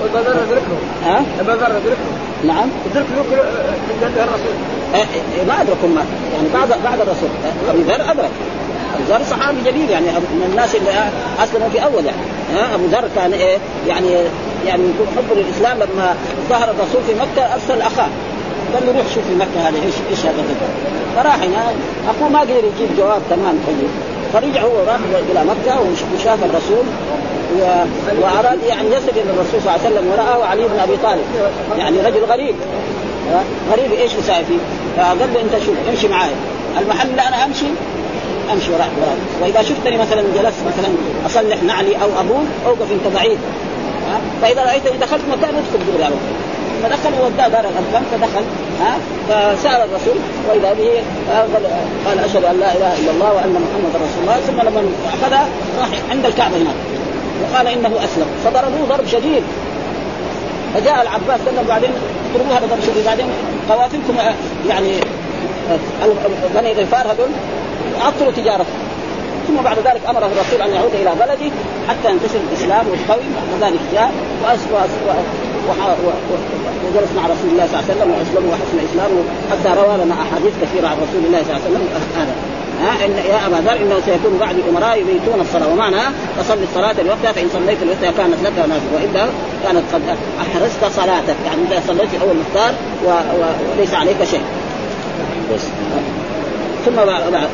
أبا 0.05 0.19
ذر 0.19 0.43
أدركهم 0.43 0.79
ها؟ 1.05 1.23
أبا 1.41 1.53
ذر 1.53 1.67
أدركهم 1.67 2.13
نعم 2.45 2.69
أدركهم 2.91 3.25
الرسول. 4.17 4.55
ما 5.49 5.61
أدركهم 5.63 5.95
ما 5.95 6.05
يعني 6.35 6.49
بعد 6.55 6.69
بعد 6.85 7.01
الرسول. 7.01 7.29
أبي 7.71 7.83
ذر 7.83 8.11
أدرك. 8.11 8.31
أبو 8.95 9.05
ذر 9.09 9.21
صحابي 9.31 9.59
جليل 9.65 9.91
يعني 9.91 10.07
من 10.07 10.49
الناس 10.51 10.75
اللي 10.75 10.91
أسلموا 11.43 11.69
في 11.69 11.85
أول 11.85 12.05
يعني. 12.05 12.23
أبو 12.75 12.87
ذر 12.87 13.09
كان 13.17 13.33
إيه 13.33 13.59
يعني 13.89 14.11
يعني 14.67 14.83
يكون 14.83 15.07
حبه 15.17 15.41
للإسلام 15.41 15.77
لما 15.77 16.17
ظهر 16.49 16.71
الرسول 16.71 17.03
في 17.07 17.15
مكة 17.15 17.55
أرسل 17.55 17.83
اخاه 17.83 18.09
قال 18.75 18.87
له 18.87 18.93
روح 18.99 19.07
شوف 19.15 19.25
في 19.25 19.35
مكة 19.35 19.69
هذه 19.69 19.85
إيش 19.87 19.95
إيش 20.11 20.21
هذا 20.27 20.45
فراح 21.17 21.35
هنا 21.35 21.73
اخوه 22.11 22.29
ما 22.29 22.41
قدر 22.41 22.57
يجيب 22.57 22.97
جواب 22.99 23.23
تمام 23.31 23.59
طيب. 23.67 23.89
فرجع 24.33 24.63
هو 24.63 24.79
راح 24.87 24.99
إلى 25.31 25.45
مكة 25.45 25.81
وشاف 26.15 26.39
الرسول 26.45 26.85
و... 27.59 27.63
وأراد 28.23 28.63
يعني 28.63 28.89
يصل 28.89 29.09
إلى 29.09 29.31
الرسول 29.31 29.61
صلى 29.61 29.75
الله 29.75 29.81
عليه 29.85 29.91
وسلم 29.91 30.11
ورآه 30.13 30.45
علي 30.45 30.63
بن 30.63 30.79
أبي 30.79 30.97
طالب. 31.03 31.25
يعني 31.79 32.01
رجل 32.01 32.25
غريب. 32.25 32.55
غريب 33.73 33.93
إيش 33.93 34.13
يساوي 34.15 34.45
فيه؟ 34.45 34.59
فقال 34.97 35.19
له 35.35 35.41
أنت 35.41 35.65
شوف 35.67 35.75
امشي 35.89 36.09
معي 36.09 36.31
المحل 36.81 37.11
اللي 37.11 37.23
أنا 37.23 37.45
أمشي 37.45 37.67
أمشي 38.53 38.71
وراء 38.73 38.91
وراء 39.01 39.17
وإذا 39.43 39.63
شفتني 39.63 39.97
مثلا 39.97 40.23
جلست 40.23 40.61
مثلا 40.67 40.89
أصلح 41.27 41.63
نعلي 41.63 41.97
أو 41.97 42.09
ابول 42.21 42.45
أوقف 42.67 42.93
أنت 42.93 43.15
بعيد. 43.15 43.39
فإذا 44.43 44.65
رايتني 44.65 44.97
دخلت 44.97 45.23
مكان 45.29 45.55
ادخل 45.55 45.87
دغري 45.93 46.05
على 46.05 46.15
فدخل 46.83 47.21
ووداه 47.21 47.49
دار 47.49 47.61
الأرقام 47.61 48.03
فدخل 48.13 48.45
ها؟ 48.81 48.99
فسأل 49.29 49.81
الرسول 49.81 50.17
وإذا 50.49 50.73
به 50.73 50.91
قال 52.07 52.19
أشهد 52.19 52.45
أن 52.45 52.61
لا 52.61 52.77
إله 52.77 52.99
إلا 52.99 53.11
الله 53.11 53.33
وأن 53.33 53.53
محمدا 53.53 53.99
رسول 54.07 54.23
الله. 54.23 54.37
ثم 54.47 54.61
لما 54.61 54.91
اخذها 55.15 55.49
راح 55.81 55.89
عند 56.11 56.27
الكعبة 56.27 56.57
هناك. 56.57 56.75
وقال 57.43 57.67
إنه 57.67 57.89
أسلم. 57.89 58.27
فضربوه 58.45 58.97
ضرب 58.97 59.07
شديد. 59.07 59.43
فجاء 60.75 61.03
العباس 61.03 61.41
قال 61.47 61.67
بعدين 61.69 61.91
اضربوه 62.35 62.59
هذا 62.59 62.67
ضرب 62.67 62.81
شديد. 62.81 63.05
بعدين 63.07 63.27
قوافلكم 63.71 64.15
يعني 64.69 64.93
بني 66.55 66.73
غفار 66.73 67.07
هذول. 67.13 67.31
عطلوا 68.05 68.33
تجارته. 68.33 68.75
ثم 69.49 69.57
بعد 69.65 69.79
ذلك 69.79 70.01
امره 70.09 70.27
الرسول 70.27 70.63
أن 70.63 70.75
يعود 70.75 70.95
إلى 70.95 71.11
بلده 71.21 71.51
حتى 71.89 72.11
ينتشر 72.11 72.41
الإسلام 72.51 72.87
ويقوي 72.87 73.25
بعد 73.37 73.73
ذلك 73.73 73.81
جاء 73.93 74.13
وجلس 76.87 77.13
مع 77.17 77.23
رسول 77.23 77.49
الله 77.53 77.67
صلى 77.67 77.75
الله 77.75 77.85
عليه 77.85 77.95
وسلم 77.95 78.11
وأسلم 78.11 78.45
وحسن 78.51 78.79
اسلامه 78.91 79.23
حتى 79.51 79.81
روى 79.81 80.05
لنا 80.05 80.15
أحاديث 80.15 80.53
كثيرة 80.63 80.87
عن 80.89 80.97
رسول 80.97 81.23
الله 81.27 81.43
صلى 81.43 81.57
الله 81.57 81.61
عليه 81.65 81.71
وسلم 81.71 81.89
هذا 82.17 82.35
ها 82.83 83.07
إن 83.07 83.11
يا 83.11 83.47
أبا 83.47 83.57
ذر 83.67 83.77
إنه 83.83 84.01
سيكون 84.07 84.39
بعد 84.41 84.57
أمراء 84.71 85.01
يبيتون 85.01 85.41
الصلاة. 85.41 85.69
ومعنى 85.73 86.03
فصل 86.39 86.59
الصلاة 86.63 87.03
لوقتها 87.03 87.33
فإن 87.33 87.49
صليت 87.53 87.83
لوقتها 87.83 88.11
كانت 88.11 88.43
لك 88.45 88.53
نافله 88.59 88.93
وإلا 88.95 89.27
كانت 89.65 89.83
قد 89.95 90.03
أحرزت 90.43 90.97
صلاتك. 90.97 91.37
يعني 91.47 91.61
إذا 91.69 91.83
صليت 91.89 92.23
أول 92.23 92.37
مختار 92.43 92.73
وليس 93.05 93.95
عليك 93.95 94.25
شيء. 94.25 94.43
بس. 95.55 95.63
ثم 96.85 96.95
بعد 96.95 97.49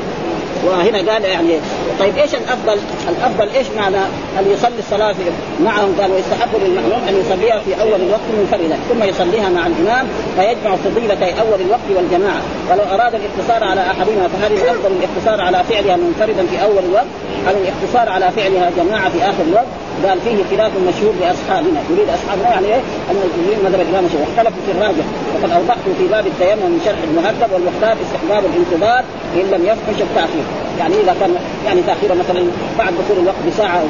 وهنا 0.66 1.12
قال 1.12 1.24
يعني 1.24 1.58
طيب 2.00 2.18
إيش 2.18 2.34
الأفضل؟ 2.34 2.78
الأفضل 3.08 3.48
إيش 3.56 3.66
معنى 3.76 3.96
أن 4.38 4.52
يصلي 4.52 4.78
الصلاة 4.78 5.14
معهم؟ 5.60 5.96
قال 6.00 6.12
ويستحب 6.12 6.48
للمأموم 6.64 7.08
أن 7.08 7.20
يصليها 7.20 7.60
في 7.60 7.82
أول 7.82 8.00
الوقت 8.00 8.20
منفردا 8.38 8.78
ثم 8.88 9.02
يصليها 9.02 9.48
مع 9.48 9.66
الإمام 9.66 10.06
فيجمع 10.36 10.76
فضيلتي 10.76 11.40
أول 11.40 11.60
الوقت 11.60 11.88
والجماعة. 11.96 12.42
ولو 12.70 12.82
أراد 12.82 13.14
الاقتصار 13.14 13.64
على 13.70 13.80
أحدهما 13.80 14.28
فهل 14.28 14.52
الأفضل 14.52 14.92
الاقتصار 14.92 15.40
على 15.40 15.64
فعلها 15.64 15.96
منفردا 15.96 16.46
في 16.46 16.62
أول 16.62 16.84
الوقت 16.88 17.06
أو 17.48 17.54
الاقتصار 17.56 18.08
على 18.08 18.30
فعلها 18.30 18.70
جماعة 18.76 19.10
في 19.10 19.18
آخر 19.18 19.42
الوقت. 19.48 19.66
قال 20.04 20.18
فيه 20.24 20.56
خلاف 20.56 20.72
مشهور 20.88 21.14
لاصحابنا 21.20 21.80
يريد 21.90 22.08
اصحابنا 22.18 22.48
يعني 22.54 22.66
إيه؟ 22.66 22.80
المسلمين 23.10 23.58
مذهب 23.64 23.80
الإمام 23.80 24.04
الشافعي 24.04 24.26
واختلفوا 24.26 24.62
في 24.66 24.72
الراجح. 24.72 25.06
وقد 25.34 25.50
اوضحت 25.58 25.84
في 25.98 26.06
باب 26.14 26.26
التيمم 26.26 26.68
من 26.74 26.80
شرح 26.86 27.00
المهذب 27.08 27.48
والمختار 27.54 27.96
استحباب 28.04 28.42
الانتظار 28.50 29.02
إن 29.38 29.46
لم 29.54 29.62
يفحش 29.70 29.98
التأخير. 30.08 30.46
يعني 30.80 30.94
إذا 31.02 31.14
كان 31.20 31.32
يعني 31.66 31.80
تأخير 31.88 32.10
مثلا 32.22 32.40
بعد 32.78 32.92
دخول 33.00 33.16
الوقت 33.22 33.42
بساعة 33.48 33.76
أو 33.80 33.86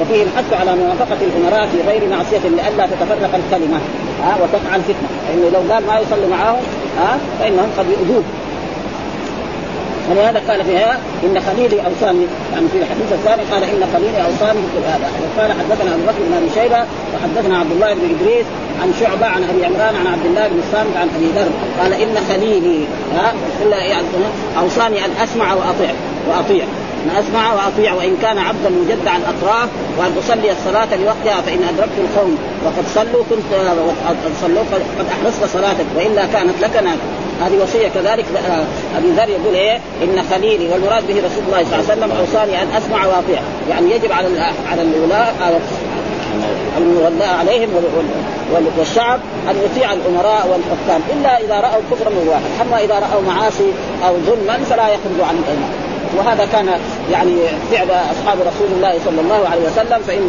وفيه 0.00 0.22
الحث 0.26 0.48
على 0.60 0.72
موافقة 0.82 1.20
الأمراء 1.28 1.64
في 1.72 1.78
غير 1.88 2.02
معصية 2.14 2.44
لئلا 2.56 2.84
تتفرق 2.92 3.32
الكلمة. 3.40 3.78
ها 4.24 4.32
وتقع 4.42 4.72
الفتنة. 4.80 5.08
فإنه 5.26 5.46
لو 5.54 5.62
قال 5.72 5.82
ما 5.86 5.94
يصلي 6.02 6.26
معاهم 6.34 6.64
ها 7.00 7.12
فإنهم 7.40 7.68
قد 7.78 7.86
يؤذوه. 7.94 8.24
ولهذا 10.10 10.42
قال 10.48 10.64
فيها 10.64 10.98
إن 11.24 11.40
خليلي 11.40 11.76
أوصاني 11.76 12.26
يعني 12.52 12.68
في 12.72 12.78
الحديث 12.78 13.12
الثاني 13.12 13.42
قال 13.52 13.62
إن 13.64 13.82
خليلي 13.94 14.18
أوصاني 14.18 14.60
بهذا 14.82 15.10
وقال 15.22 15.52
حدثنا 15.52 15.94
أبو 15.94 16.02
بكر 16.02 16.18
بن 16.28 16.36
أبي 16.36 16.50
شيبة 16.54 16.84
وحدثنا 17.14 17.58
عبد 17.58 17.72
الله 17.72 17.94
بن 17.94 18.14
إدريس 18.14 18.46
عن 18.82 18.92
شعبة 19.00 19.26
عن 19.26 19.44
أبي 19.44 19.64
عمران 19.64 19.96
عن 19.96 20.06
عبد 20.06 20.26
الله 20.26 20.48
بن 20.48 20.60
الصامت 20.66 20.96
عن 20.96 21.08
أبي 21.16 21.26
ذر. 21.26 21.50
قال 21.82 21.92
إن 21.92 22.16
خليلي 22.28 22.84
ها 23.14 23.32
الا 23.62 23.82
يعني 23.82 24.06
أوصاني 24.58 25.04
أن 25.04 25.10
أسمع 25.22 25.54
وأطيع 25.54 25.92
وأطيع. 26.28 26.64
ان 27.04 27.10
أسمع 27.16 27.54
وأطيع 27.54 27.94
وإن 27.94 28.16
كان 28.22 28.38
عبدا 28.38 28.70
مجدع 28.70 29.16
الاطراف 29.16 29.68
وأن 29.98 30.12
أصلي 30.18 30.52
الصلاة 30.52 30.96
لوقتها 30.96 31.40
فإن 31.40 31.64
أدركت 31.64 31.98
القوم. 31.98 32.38
وقد 32.64 32.84
صلوا 32.94 33.24
كنت 33.30 33.50
صلوا 34.42 34.62
قد 34.98 35.06
احرصت 35.10 35.52
صلاتك 35.52 35.86
وإلا 35.96 36.26
كانت 36.26 36.54
لك 36.60 36.74
نافلة. 36.74 36.96
هذه 37.44 37.62
وصية 37.62 37.88
كذلك 37.88 38.24
أبي 38.96 39.10
ذر 39.16 39.28
يقول 39.28 39.54
إيه؟ 39.54 39.80
إن 40.02 40.22
خليلي 40.30 40.68
والمراد 40.68 41.06
به 41.06 41.14
رسول 41.14 41.44
الله 41.46 41.64
صلى 41.64 41.80
الله 41.80 41.90
عليه 41.90 41.92
وسلم 41.92 42.12
أوصاني 42.20 42.62
أن 42.62 42.68
أسمع 42.76 43.06
وأطيع. 43.06 43.40
يعني 43.70 43.90
يجب 43.90 44.12
على 44.12 44.28
على 44.70 44.82
الولاء 44.82 45.60
المولاة 46.78 47.36
عليهم 47.38 47.68
والشعب 48.78 49.20
أن 49.50 49.56
يطيع 49.64 49.92
الأمراء 49.92 50.48
والحكام. 50.48 51.00
إلا 51.16 51.40
إذا 51.40 51.60
رأوا 51.60 51.82
كفرا 51.90 52.10
واحد 52.26 52.42
أما 52.62 52.84
إذا 52.84 52.94
رأوا 52.94 53.22
معاصي 53.22 53.72
أو 54.06 54.16
ظلما 54.26 54.58
فلا 54.70 54.88
يخرجوا 54.88 55.26
عن 55.26 55.42
الإيمان. 55.44 55.89
وهذا 56.18 56.48
كان 56.52 56.68
يعني 57.12 57.36
فعل 57.70 57.90
أصحاب 57.90 58.38
رسول 58.40 58.68
الله 58.76 58.98
صلى 59.04 59.20
الله 59.20 59.48
عليه 59.48 59.62
وسلم 59.62 60.02
فإن 60.06 60.28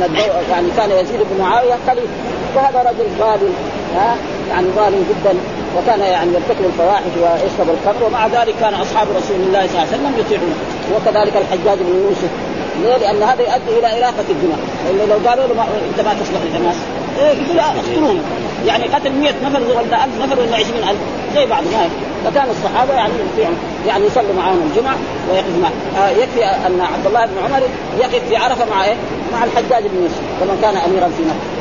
يعني 0.52 0.68
كان 0.78 0.92
يزيد 0.92 1.20
بن 1.32 1.42
معاوية 1.42 1.76
قليل 1.90 2.08
وهذا 2.56 2.80
رجل 2.80 3.10
ظالم 3.20 3.54
ها؟ 3.96 4.16
يعني 4.50 4.68
ظالم 4.76 5.06
جدا 5.10 5.38
وكان 5.78 6.00
يعني 6.00 6.32
يرتكب 6.34 6.66
الفواحش 6.66 7.14
ويشرب 7.18 7.76
الخمر 7.76 8.08
ومع 8.08 8.28
ذلك 8.28 8.56
كان 8.62 8.74
أصحاب 8.74 9.08
رسول 9.18 9.36
الله 9.36 9.68
صلى 9.68 9.70
الله 9.70 9.80
عليه 9.80 9.92
وسلم 9.92 10.14
يطيعونه. 10.20 10.56
وكذلك 10.96 11.38
الحجاج 11.38 11.78
بن 11.78 12.04
يوسف. 12.06 12.30
ليه؟ 12.84 12.98
لأن 12.98 13.24
هذا 13.24 13.42
يؤدي 13.42 13.80
إلى 13.80 14.00
اراقه 14.00 14.26
الدماء 14.30 14.60
لأنه 14.86 15.06
لو 15.06 15.30
قالوا 15.30 15.48
له 15.48 15.54
ما 15.54 15.64
أنت 15.90 16.08
ما 16.08 16.14
تصلح 16.14 16.42
للناس 16.54 16.76
يقول 17.18 17.60
اقتلوهم 17.60 18.22
يعني 18.68 18.84
قتل 18.84 19.12
100 19.12 19.34
نفر 19.46 19.62
ولا 19.62 20.06
1000 20.06 20.22
نفر 20.22 20.40
ولا 20.40 20.56
20000 20.56 20.96
زي 21.36 21.46
بعض 21.46 21.64
ما 21.64 21.90
فكان 22.26 22.50
الصحابة 22.50 22.94
يعني 22.94 23.14
يعني 23.88 24.06
يصلوا 24.06 24.34
معهم 24.38 24.72
الجمعة 24.72 24.96
ويقف 25.32 25.58
معه 25.62 26.04
آه 26.04 26.10
يكفي 26.10 26.46
أن 26.46 26.82
عبد 26.94 27.08
الله 27.08 27.26
بن 27.26 27.34
عمر 27.46 27.62
يقف 28.00 28.28
في 28.30 28.38
عرفة 28.38 28.66
مع 28.76 28.86
إيه؟ 28.86 28.96
مع 29.34 29.44
الحجاج 29.44 29.84
بن 29.84 30.04
يوسف 30.04 30.22
لما 30.42 30.58
كان 30.62 30.78
أميرا 30.78 31.08
في 31.08 31.24
مكة. 31.24 31.52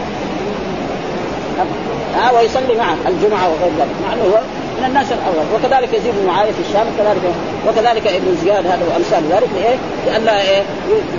ها 2.15 2.33
ويصلي 2.33 2.75
معه 2.75 2.97
الجمعة 3.09 3.49
وغير 3.49 3.73
ذلك 3.79 3.95
مع 4.07 4.13
إنه 4.13 4.23
هو 4.23 4.41
من 4.81 4.87
الناس 4.87 5.07
الأول. 5.13 5.47
وكذلك 5.55 5.95
يزيد 5.95 6.15
بن 6.21 6.27
معاوية 6.27 6.53
في 6.53 6.61
الشام 6.69 6.87
كذلك 6.99 7.23
وكذلك 7.69 8.07
ابن 8.07 8.37
زياد 8.45 8.67
هذا 8.67 8.83
وامثال 8.93 9.23
ذلك 9.31 9.49
لإيه؟ 9.55 9.77
لئلا 10.07 10.41
إيه 10.41 10.63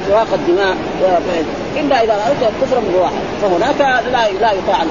تراق 0.07 0.27
الدماء 0.33 0.75
إلا 1.77 2.03
إذا 2.03 2.13
رأيت 2.13 2.51
كفرا 2.61 2.81
بواحد 2.93 3.21
فهناك 3.41 4.03
لا 4.11 4.31
لا 4.31 4.51
يطاع 4.51 4.83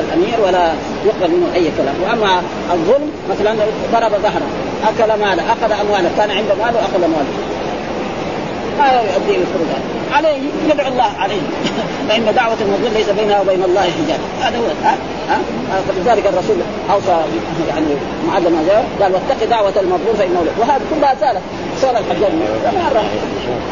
الأمير 0.00 0.40
ولا 0.46 0.72
يقبل 1.04 1.30
منه 1.34 1.54
أي 1.54 1.70
كلام. 1.78 1.94
وأما 2.02 2.42
الظلم 2.72 3.10
مثلا 3.30 3.54
ضرب 3.92 4.12
ظهره 4.22 4.48
أكل 4.84 5.20
ماله 5.24 5.42
أخذ 5.52 5.72
أمواله 5.72 6.10
كان 6.16 6.30
عنده 6.30 6.54
مال 6.54 6.74
واخذ 6.74 7.00
ماله. 7.00 7.32
ما 8.78 8.86
يؤدي 8.86 9.36
الخروج. 9.42 9.68
عليه 10.12 10.38
يدعو 10.70 10.88
الله 10.88 11.10
عليه. 11.18 11.40
فإن 12.08 12.34
دعوة 12.34 12.56
المظلوم 12.60 12.92
ليس 12.94 13.08
بينها 13.08 13.40
وبين 13.40 13.62
الله 13.64 13.80
حجاب. 13.80 14.20
هذا 14.42 14.58
هو. 14.58 14.64
ها؟ 14.84 14.96
ها؟ 15.28 15.38
فلذلك 15.88 16.26
الرسول 16.26 16.56
أوصى 16.92 17.16
يعني 17.68 17.86
هذا 18.32 18.84
قال 19.00 19.12
واتق 19.12 19.44
دعوة 19.50 19.72
المظلوم 19.80 20.14
فإنه 20.18 20.44
وهذه 20.58 20.80
كلها 20.94 21.14
زالت 21.20 21.42
صار 21.82 21.90
الحجاج. 21.90 22.32
مره 22.74 23.04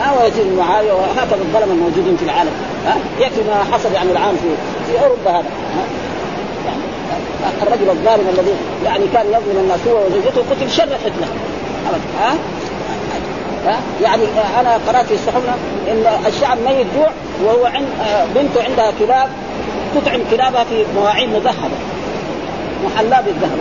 ها 0.00 0.23
ويزيد 0.23 0.47
معاويه 0.59 0.93
وهكذا 0.93 1.43
الظلم 1.43 1.71
الموجودين 1.71 2.17
في 2.17 2.25
العالم. 2.25 2.50
ها 2.87 2.97
يكفي 3.21 3.40
ما 3.43 3.75
حصل 3.75 3.93
يعني 3.95 4.11
العام 4.12 4.35
في 4.37 4.49
في 4.87 5.05
أوروبا 5.05 5.31
هذا. 5.31 5.50
يعني 6.67 6.83
الرجل 7.62 7.90
الظالم 7.90 8.29
الذي 8.29 8.55
يعني 8.85 9.05
كان 9.12 9.26
يظلم 9.26 9.59
الناس 9.62 9.81
هو 9.88 9.97
وزوجته 10.07 10.43
قتل 10.50 10.71
شر 10.71 10.99
حتله 11.05 11.29
ها؟ 12.21 12.35
يعني 14.02 14.23
أنا 14.61 14.79
قرأت 14.88 15.07
في 15.07 15.14
الصحف 15.14 15.43
إن 15.90 16.05
الشعب 16.26 16.59
ميت 16.59 16.87
جوع 16.97 17.11
وهو 17.45 17.67
عند 17.67 17.87
بنته 18.35 18.64
عندها 18.64 18.93
كلاب 18.99 19.29
تطعم 19.95 20.21
كلابها 20.31 20.64
في 20.64 20.85
مواعين 20.97 21.31
مذهبة 21.31 21.76
محلاه 22.85 23.21
بالذهب. 23.21 23.59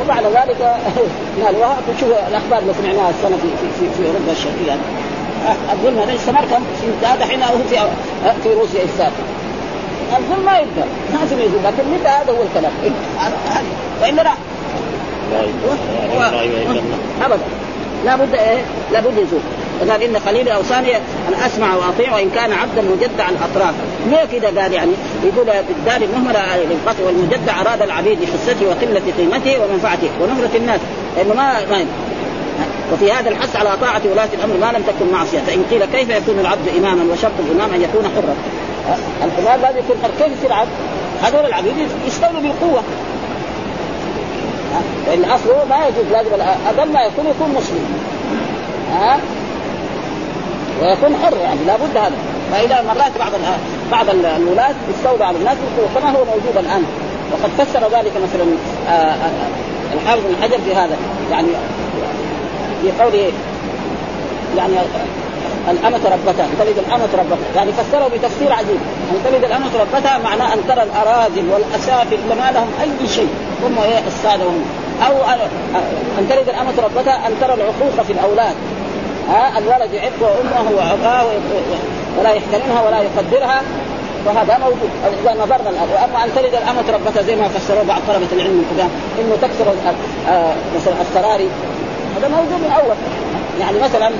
وبعد 0.00 0.24
ذلك 0.24 0.76
نال 1.40 1.56
وشوف 1.88 2.08
الأخبار 2.28 2.58
اللي 2.58 2.74
سمعناها 2.82 3.10
السنة 3.10 3.36
في 3.36 3.48
في 3.60 3.68
في, 3.80 3.94
في 3.96 4.08
أوروبا 4.08 4.32
الشرقية. 4.32 4.76
الظلم 5.72 5.98
هذا 5.98 6.14
استمر 6.14 6.40
كم 6.40 6.62
هذا 7.06 7.26
حين 7.26 7.42
هو 7.42 7.58
في 7.70 7.76
في 8.42 8.54
روسيا 8.54 8.84
السابقه 8.84 9.32
الظلم 10.18 10.44
ما 10.44 10.52
يقدر 10.52 10.84
لازم 11.12 11.38
يزول 11.40 11.64
لكن 11.64 11.90
متى 11.90 12.08
هذا 12.08 12.32
هو 12.32 12.42
الكلام؟ 12.42 12.72
وإلا 14.02 14.22
راح 14.22 14.36
ابدا. 17.22 17.42
لابد 18.04 18.34
إيه؟ 18.34 18.58
لابد 18.92 19.18
يزول. 19.18 19.40
قال 19.90 20.02
ان 20.02 20.20
خليلي 20.26 20.54
اوصاني 20.54 20.96
ان 20.96 21.34
أسمع 21.46 21.74
وأطيع 21.74 22.14
وان 22.14 22.30
كان 22.30 22.52
عبدا 22.52 22.82
مجدع 22.82 23.28
الاطراف 23.28 23.74
ليه 24.10 24.38
كذا 24.38 24.62
قال 24.62 24.72
يعني؟ 24.72 24.92
يقول 25.24 25.46
بالدار 25.46 26.02
المهملة 26.02 26.56
للقتل 26.56 27.02
والمجدع 27.02 27.60
أراد 27.60 27.82
العبيد 27.82 28.18
لحصته 28.22 28.66
وقلة 28.66 29.02
قيمته 29.18 29.64
ومنفعته 29.64 30.08
ونفرة 30.20 30.56
الناس. 30.56 30.80
لأنه 31.16 31.34
ما 31.34 31.66
ما 31.70 31.86
وفي 32.92 33.12
هذا 33.12 33.28
الحث 33.30 33.56
على 33.56 33.76
طاعة 33.80 34.00
ولاة 34.12 34.28
الأمر 34.34 34.54
ما 34.60 34.78
لم 34.78 34.82
تكن 34.82 35.12
معصية. 35.12 35.38
فإن 35.38 35.64
قيل 35.70 35.84
كيف 35.84 36.10
يكون 36.10 36.40
العبد 36.40 36.68
إماما 36.78 37.12
وشرط 37.12 37.32
الإمام 37.38 37.74
أن 37.74 37.82
يكون 37.82 38.04
حرا؟ 38.16 38.34
الحمار 39.24 39.58
لازم 39.62 39.78
يكون 39.78 39.96
حر 40.02 40.24
كيف 40.24 40.38
يصير 40.38 40.52
عبد؟ 40.52 40.70
هذول 41.22 41.46
العبيد 41.46 41.74
يستولوا 42.06 42.40
بالقوة. 42.40 42.82
لأن 45.06 45.24
اصله 45.24 45.64
ما 45.70 45.86
يجوز 45.86 46.12
لازم 46.12 46.30
أقل 46.66 46.92
ما 46.92 47.00
يكون 47.00 47.26
يكون 47.26 47.54
مسلم. 47.56 47.84
ها؟ 48.92 49.18
ويكون 50.82 51.16
حر 51.24 51.36
يعني 51.36 51.58
لابد 51.66 51.96
هذا. 51.96 52.16
فإذا 52.52 52.82
مرات 52.82 53.18
بعض 53.18 53.32
بعض 53.92 54.08
الولاة 54.08 54.74
يستولوا 54.90 55.26
على 55.26 55.36
الناس 55.36 55.56
كما 55.94 56.10
هو 56.10 56.24
موجود 56.24 56.56
الآن. 56.56 56.84
وقد 57.32 57.50
فسر 57.58 57.98
ذلك 57.98 58.12
مثلا 58.16 58.44
الحافظ 59.94 60.22
بن 60.28 60.42
حجر 60.42 60.58
في 60.64 60.74
هذا. 60.74 60.96
يعني 61.30 61.48
في 62.82 63.02
قوله 63.02 63.32
يعني 64.56 64.74
الأمة 65.70 66.00
ربتها 66.04 66.44
أن 66.44 66.54
تلد 66.60 66.78
الأمة 66.78 67.08
ربتها 67.18 67.56
يعني 67.56 67.72
فسره 67.72 68.08
بتفسير 68.14 68.52
عجيب. 68.52 68.80
أن 69.10 69.18
تلد 69.24 69.44
الأمة 69.44 69.70
ربتها 69.80 70.18
معناه 70.18 70.54
أن 70.54 70.58
ترى 70.68 70.82
الأراذل 70.82 71.44
والأسافل 71.52 72.18
ما 72.28 72.52
لهم 72.54 72.68
أي 72.82 73.08
شيء. 73.08 73.28
هم 73.62 73.78
إيه 73.82 73.98
السادة 74.06 74.44
هم. 74.44 74.64
أو 75.06 75.14
أن 76.18 76.28
تلد 76.30 76.48
الأمة 76.48 76.72
ربتها 76.84 77.26
أن 77.26 77.32
ترى 77.40 77.54
العقوق 77.54 78.06
في 78.06 78.12
الأولاد. 78.12 78.54
ها 79.28 79.58
الولد 79.58 79.92
يعق 79.94 80.12
وامه 80.20 80.70
وأباه 80.76 81.26
ولا 82.18 82.30
يحترمها 82.30 82.82
ولا 82.86 83.00
يقدرها. 83.02 83.62
وهذا 84.26 84.58
موجود. 84.58 84.90
إذا 85.22 85.32
نظرنا 85.34 85.70
الآن. 85.70 85.88
وأما 85.94 86.24
أن 86.24 86.30
تلد 86.36 86.54
الأمة 86.54 86.84
ربتها 86.92 87.22
زي 87.22 87.36
ما 87.36 87.48
فسروه 87.48 87.82
بعض 87.82 88.00
طلبة 88.08 88.26
العلم 88.32 88.64
القدام. 88.64 88.90
إنه 89.20 89.36
تكسر 89.42 89.72
مثلا 90.76 90.94
السراري. 91.00 91.48
هذا 92.16 92.28
موجود 92.28 92.60
من 92.60 92.72
أول. 92.84 92.96
يعني 93.60 93.78
مثلا 93.78 94.10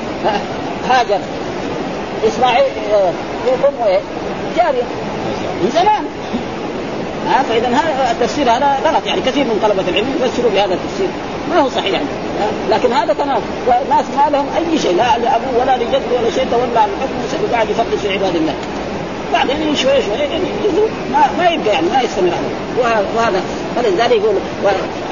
هاجر. 0.91 1.19
إسماعيل 2.27 2.65
امه 3.69 3.87
إيه؟ 3.87 4.01
جاريه 4.57 4.83
من 5.63 5.71
زمان. 5.75 6.05
ها 7.29 7.43
فإذا 7.43 7.69
هذا 7.69 8.11
التفسير 8.11 8.51
هذا 8.51 8.79
غلط. 8.85 9.07
يعني 9.07 9.21
كثير 9.21 9.45
من 9.45 9.61
طلبة 9.63 9.89
العلم 9.89 10.07
يفسروا 10.21 10.51
بهذا 10.51 10.75
التفسير. 10.75 11.09
ما 11.51 11.61
هو 11.61 11.69
صحيح 11.69 11.93
يعني. 11.93 12.07
لكن 12.71 12.93
هذا 12.93 13.13
تمام. 13.13 13.41
والناس 13.67 14.05
ما 14.17 14.31
لهم 14.31 14.47
أي 14.57 14.79
شيء 14.79 14.97
لا 14.97 15.19
لأبوه 15.19 15.61
ولا 15.61 15.77
لجد 15.77 16.03
ولا 16.13 16.31
شيء 16.31 16.47
تولى 16.51 16.79
عن 16.79 16.89
الحكم 16.89 17.45
وقاعد 17.45 17.71
يفقد 17.71 17.97
في 18.03 18.13
عباد 18.13 18.37
الله. 18.37 18.55
بعدين 19.33 19.77
شوي 19.77 20.03
شوي 20.03 20.17
يعني 20.17 20.45
ما 21.13 21.19
ما 21.39 21.49
يبقى 21.49 21.69
يعني 21.75 21.87
ما 21.89 22.01
يستمر 22.03 22.31
عليه 22.39 23.03
وهذا. 23.17 23.43
فلذلك 23.77 24.13
يقول 24.13 24.35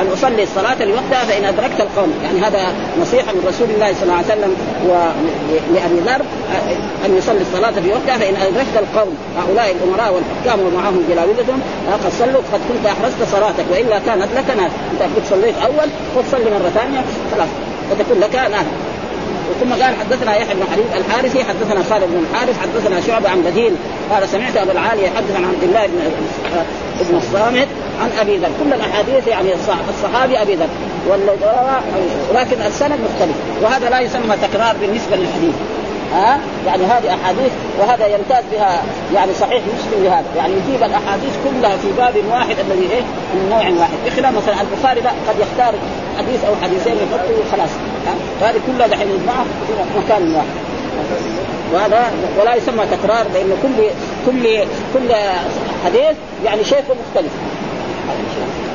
ان 0.01 0.07
أصلي 0.13 0.43
الصلاة 0.43 0.85
لوقتها 0.85 1.25
فإن 1.29 1.45
أدركت 1.45 1.81
القوم. 1.81 2.13
يعني 2.25 2.41
هذا 2.41 2.73
نصيحة 3.01 3.33
من 3.33 3.45
رسول 3.49 3.69
الله 3.75 3.93
صلى 3.93 4.03
الله 4.03 4.15
عليه 4.15 4.27
وسلم 4.27 4.57
ولابي 4.89 6.01
ذر 6.01 6.23
أن 7.07 7.17
يصلي 7.19 7.41
الصلاة 7.41 7.71
في 7.71 7.89
وقتها 7.89 8.19
فإن 8.19 8.37
أدركت 8.37 8.77
القوم. 8.77 9.15
هؤلاء 9.39 9.75
الأمراء 9.77 10.15
والحكام 10.15 10.67
ومعهم 10.67 11.05
جلاوذتهم 11.11 11.61
قد 12.05 12.13
صلوا 12.19 12.43
قد 12.53 12.61
كنت 12.69 12.87
أحرزت 12.87 13.33
صلاتك 13.33 13.65
وإلا 13.71 13.99
كانت 13.99 14.29
لك 14.37 14.49
نافله 14.49 14.71
انت 14.93 15.03
كنت 15.17 15.27
صليت 15.31 15.55
أول 15.65 15.89
وتصلي 16.17 16.51
مرة 16.51 16.71
ثانية 16.75 17.01
خلاص. 17.35 17.49
وتكون 17.91 18.21
لك 18.21 18.35
نافله 18.35 18.90
ثم 19.61 19.83
قال 19.83 19.95
حدثنا 19.97 20.37
يحيى 20.37 20.55
بن 20.55 20.63
حبيب 20.73 20.85
الحارثي 20.97 21.45
حدثنا 21.45 21.83
خالد 21.91 22.05
بن 22.05 22.27
الحارث 22.31 22.57
حدثنا 22.61 23.01
شعبة 23.01 23.29
عن 23.29 23.43
بديل 23.43 23.73
قال 24.11 24.29
سمعت 24.29 24.57
أبو 24.57 24.71
العالي 24.71 25.05
يحدث 25.05 25.37
عن 25.37 25.45
عبد 25.45 25.63
الله 25.63 25.87
بن 25.87 26.01
ابن 27.01 27.17
الصامت 27.17 27.69
عن 28.03 28.11
أبي 28.21 28.37
ذر. 28.37 28.49
كل 28.65 28.73
الأحاديث 28.73 29.27
يعني 29.27 29.49
الصحابي 29.89 30.43
أبي 30.43 30.55
ذر. 30.55 30.69
ولكن 32.31 32.63
السند 32.67 32.99
مختلف. 33.07 33.37
وهذا 33.63 33.91
لا 33.91 34.01
يسمى 34.01 34.37
تكرار 34.43 34.77
بالنسبة 34.81 35.17
للحديث. 35.17 35.55
ها؟ 36.13 36.41
يعني 36.67 36.85
هذه 36.85 37.15
أحاديث 37.15 37.53
وهذا 37.81 38.07
يمتاز 38.07 38.45
بها 38.53 38.83
يعني 39.15 39.35
صحيح 39.41 39.63
مسلم 39.79 40.03
بهذا. 40.03 40.25
يعني 40.37 40.53
يجيب 40.53 40.83
الأحاديث 40.83 41.33
كلها 41.45 41.77
في 41.77 41.89
باب 41.99 42.15
واحد 42.31 42.57
الذي 42.61 42.89
إيه؟ 42.93 43.03
من 43.35 43.49
نوع 43.51 43.81
واحد. 43.81 43.99
بخلاف 44.07 44.35
مثلا 44.37 44.57
البخاري 44.61 45.01
لا 45.01 45.11
قد 45.11 45.37
يختار 45.41 45.75
حديث 46.19 46.45
أو 46.45 46.53
حديثين 46.63 46.93
يحطه 46.93 47.31
وخلاص 47.41 47.71
فهذه 48.41 48.61
كلها 48.67 48.87
دحين 48.87 49.09
يجمعها 49.09 49.45
في 49.45 49.99
مكان 49.99 50.35
واحد. 50.35 50.47
وهذا 51.73 52.13
ولا 52.41 52.55
يسمى 52.55 52.85
تكرار 52.87 53.27
لأن 53.35 53.53
كل 53.63 53.85
كل 54.27 54.59
كل 54.95 55.15
حديث 55.85 56.17
يعني 56.45 56.65
شيخ 56.65 56.79
مختلف. 56.79 57.33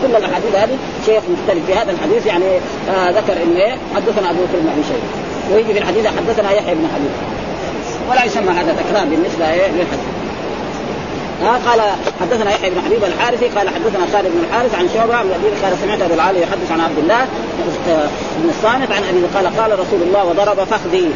كل 0.02 0.16
الأحاديث 0.16 0.56
هذه 0.56 0.78
شيخ 1.06 1.24
مختلف. 1.30 1.66
في 1.66 1.74
هذا 1.74 1.92
الحديث 1.92 2.26
يعني 2.26 2.46
آه 2.90 3.10
ذكر 3.10 3.44
إنه 3.44 3.60
إيه؟ 3.60 3.78
حدثنا 3.96 4.30
أبو 4.30 4.40
بكر 4.40 4.60
بن 4.60 4.84
شيبه 4.88 5.56
ويجي 5.56 5.74
في 5.74 5.80
الحديث 5.80 6.08
حدثنا 6.08 6.52
يحيى 6.52 6.76
بن 6.76 6.88
حبيب. 6.96 7.12
ولا 8.12 8.26
يسمى 8.26 8.52
هذا 8.52 8.76
تكرار 8.84 9.06
بالنسبة 9.06 9.54
إيه 9.54 9.68
للحديث 9.68 10.25
ها 11.42 11.60
قال 11.70 11.82
حدثنا 12.22 12.52
يحيى 12.52 12.70
بن 12.70 12.82
حبيب 12.82 13.04
الحارثي 13.04 13.48
قال 13.48 13.70
حدثنا 13.70 14.06
خالد 14.14 14.28
بن 14.28 14.44
الحارث 14.50 14.76
عن 14.76 14.90
شعبة 14.94 15.16
عن 15.16 15.26
ابي 15.26 15.66
قال 15.66 15.78
سمعت 15.82 16.02
أبو 16.02 16.14
العالي 16.14 16.42
يحدث 16.42 16.72
عن 16.72 16.82
عبد 16.82 16.98
الله 16.98 17.28
بن 18.44 18.50
الصامت 18.50 18.92
عن 18.92 19.04
أبي 19.04 19.26
قال 19.36 19.60
قال 19.60 19.80
رسول 19.80 20.02
الله 20.02 20.26
وضرب 20.26 20.64
فخذي. 20.64 21.12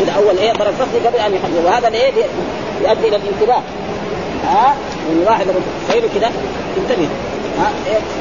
إذا 0.00 0.12
أول 0.12 0.38
إيه؟ 0.38 0.52
ضرب 0.52 0.74
فخذي 0.74 1.06
قبل 1.06 1.16
أن 1.16 1.34
يحدث. 1.34 1.64
وهذا 1.64 1.88
الايه 1.88 2.12
يؤدي 2.82 3.08
إلى 3.08 3.16
الانتباه. 3.16 3.62
ها؟ 4.44 4.74
من 5.10 5.24
واحد 5.26 5.46
خير 5.92 6.02
كده 6.14 6.30
انتبه 6.76 7.08
ها؟ 7.58 7.70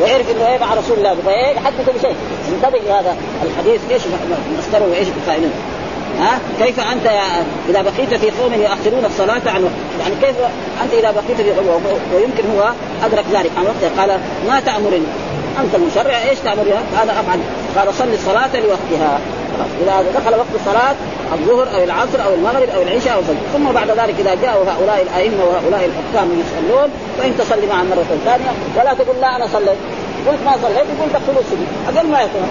ويعرف 0.02 0.32
إنه 0.32 0.48
إيه؟ 0.48 0.60
مع 0.60 0.74
رسول 0.74 0.98
الله. 0.98 1.16
إيه؟ 1.28 1.56
يحدث 1.56 1.90
بشيء. 1.98 2.16
انتبه 2.56 2.80
لهذا 2.88 3.16
الحديث. 3.44 3.82
إيش 3.92 4.02
مصدره؟ 4.60 4.88
وإيش 4.92 5.08
فائدته 5.28 5.50
ها؟ 6.20 6.40
كيف 6.60 6.80
أنت 6.80 7.08
إذا 7.70 7.82
بقيت 7.82 8.14
في 8.14 8.32
قوم 8.32 8.54
يؤخرون 8.54 9.06
الصلاة 9.06 9.42
عن 9.46 9.70
يعني 10.00 10.16
كيف 10.22 10.36
أنت 10.84 10.94
إذا 10.94 11.12
بقيت 11.12 11.42
في 11.42 11.52
قوم 11.52 11.84
ويمكن 12.16 12.44
هو 12.58 12.72
أدرك 13.06 13.26
ذلك 13.34 13.52
عن 13.58 13.64
وقته. 13.64 14.02
قال 14.02 14.20
ما 14.48 14.60
تأمرني. 14.60 15.08
أنت 15.64 15.76
المشرع 15.76 16.18
إيش 16.30 16.40
تامرها؟ 16.40 16.84
هذا 16.96 17.12
أفعل. 17.12 17.40
قال 17.78 17.94
صل 17.94 18.14
الصلاة 18.14 18.60
لوقتها. 18.60 19.20
إذا 19.82 20.04
دخل 20.16 20.38
وقت 20.38 20.54
الصلاة 20.56 20.96
الظهر 21.34 21.68
أو 21.76 21.84
العصر 21.84 22.24
أو 22.26 22.34
المغرب 22.34 22.70
أو 22.70 22.82
العشاء 22.82 23.14
أو 23.14 23.20
الفجر. 23.20 23.38
ثم 23.54 23.72
بعد 23.72 23.90
ذلك 23.90 24.16
إذا 24.20 24.36
جاءوا 24.42 24.64
هؤلاء 24.64 25.02
الأئمة 25.02 25.44
وهؤلاء 25.44 25.90
الحكام 25.90 26.30
يصلون 26.42 26.90
فان 27.18 27.38
تصلي 27.38 27.68
معهم 27.68 27.90
مرة 27.90 28.18
ثانية 28.26 28.52
ولا 28.76 28.94
تقول 28.94 29.22
لا 29.22 29.36
أنا 29.36 29.48
صليت. 29.48 29.78
قلت 30.28 30.42
ما 30.46 30.54
صليت 30.64 30.88
يقول 30.94 31.10
دخلوا 31.18 31.42
السجن. 31.46 31.68
أقل 31.90 32.08
ما 32.14 32.20
يكون 32.26 32.48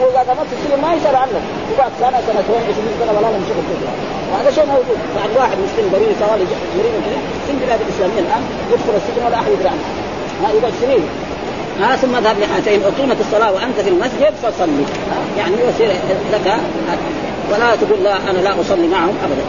وإذا 0.00 0.22
قامت 0.28 0.48
السجن 0.56 0.80
ما 0.84 0.94
يسال 0.94 1.16
عنك 1.16 1.42
يقعد 1.72 1.92
سنة 2.00 2.18
سنتين 2.26 2.60
20 2.70 2.94
سنة 3.00 3.12
ولا 3.16 3.28
يشوف 3.42 3.56
الفجر 3.62 3.88
وهذا 4.30 4.50
شيء 4.50 4.66
موجود. 4.66 4.98
يعني 5.16 5.32
واحد 5.40 5.56
مسلم 5.66 5.86
بريء 5.92 6.16
سواء 6.20 6.38
جريمة 6.76 6.98
كذا. 7.06 7.20
في 7.46 7.50
البلاد 7.52 7.80
الإسلامية 7.80 8.20
الآن 8.26 8.42
يدخل 8.72 8.94
السجن 9.00 9.22
ولا 9.26 9.36
أحد 9.40 9.50
يدري 9.54 9.68
عنه. 9.68 9.84
ها 10.42 10.48
يقعد 10.56 10.72
سنين. 10.80 11.04
ها 11.80 11.96
ثم 11.96 12.16
اذهب 12.16 12.36
لحاتين 12.40 12.80
أقيمت 12.82 13.16
الصلاة 13.20 13.52
وأنت 13.52 13.80
في 13.80 13.88
المسجد 13.88 14.34
فصلي. 14.42 14.84
يعني 15.38 15.54
يصير 15.68 15.88
لك 16.32 16.56
ولا 17.52 17.76
تقول 17.76 18.04
لا 18.04 18.16
أنا 18.30 18.38
لا 18.38 18.60
أصلي 18.60 18.86
معهم 18.86 19.14
ابدا. 19.24 19.44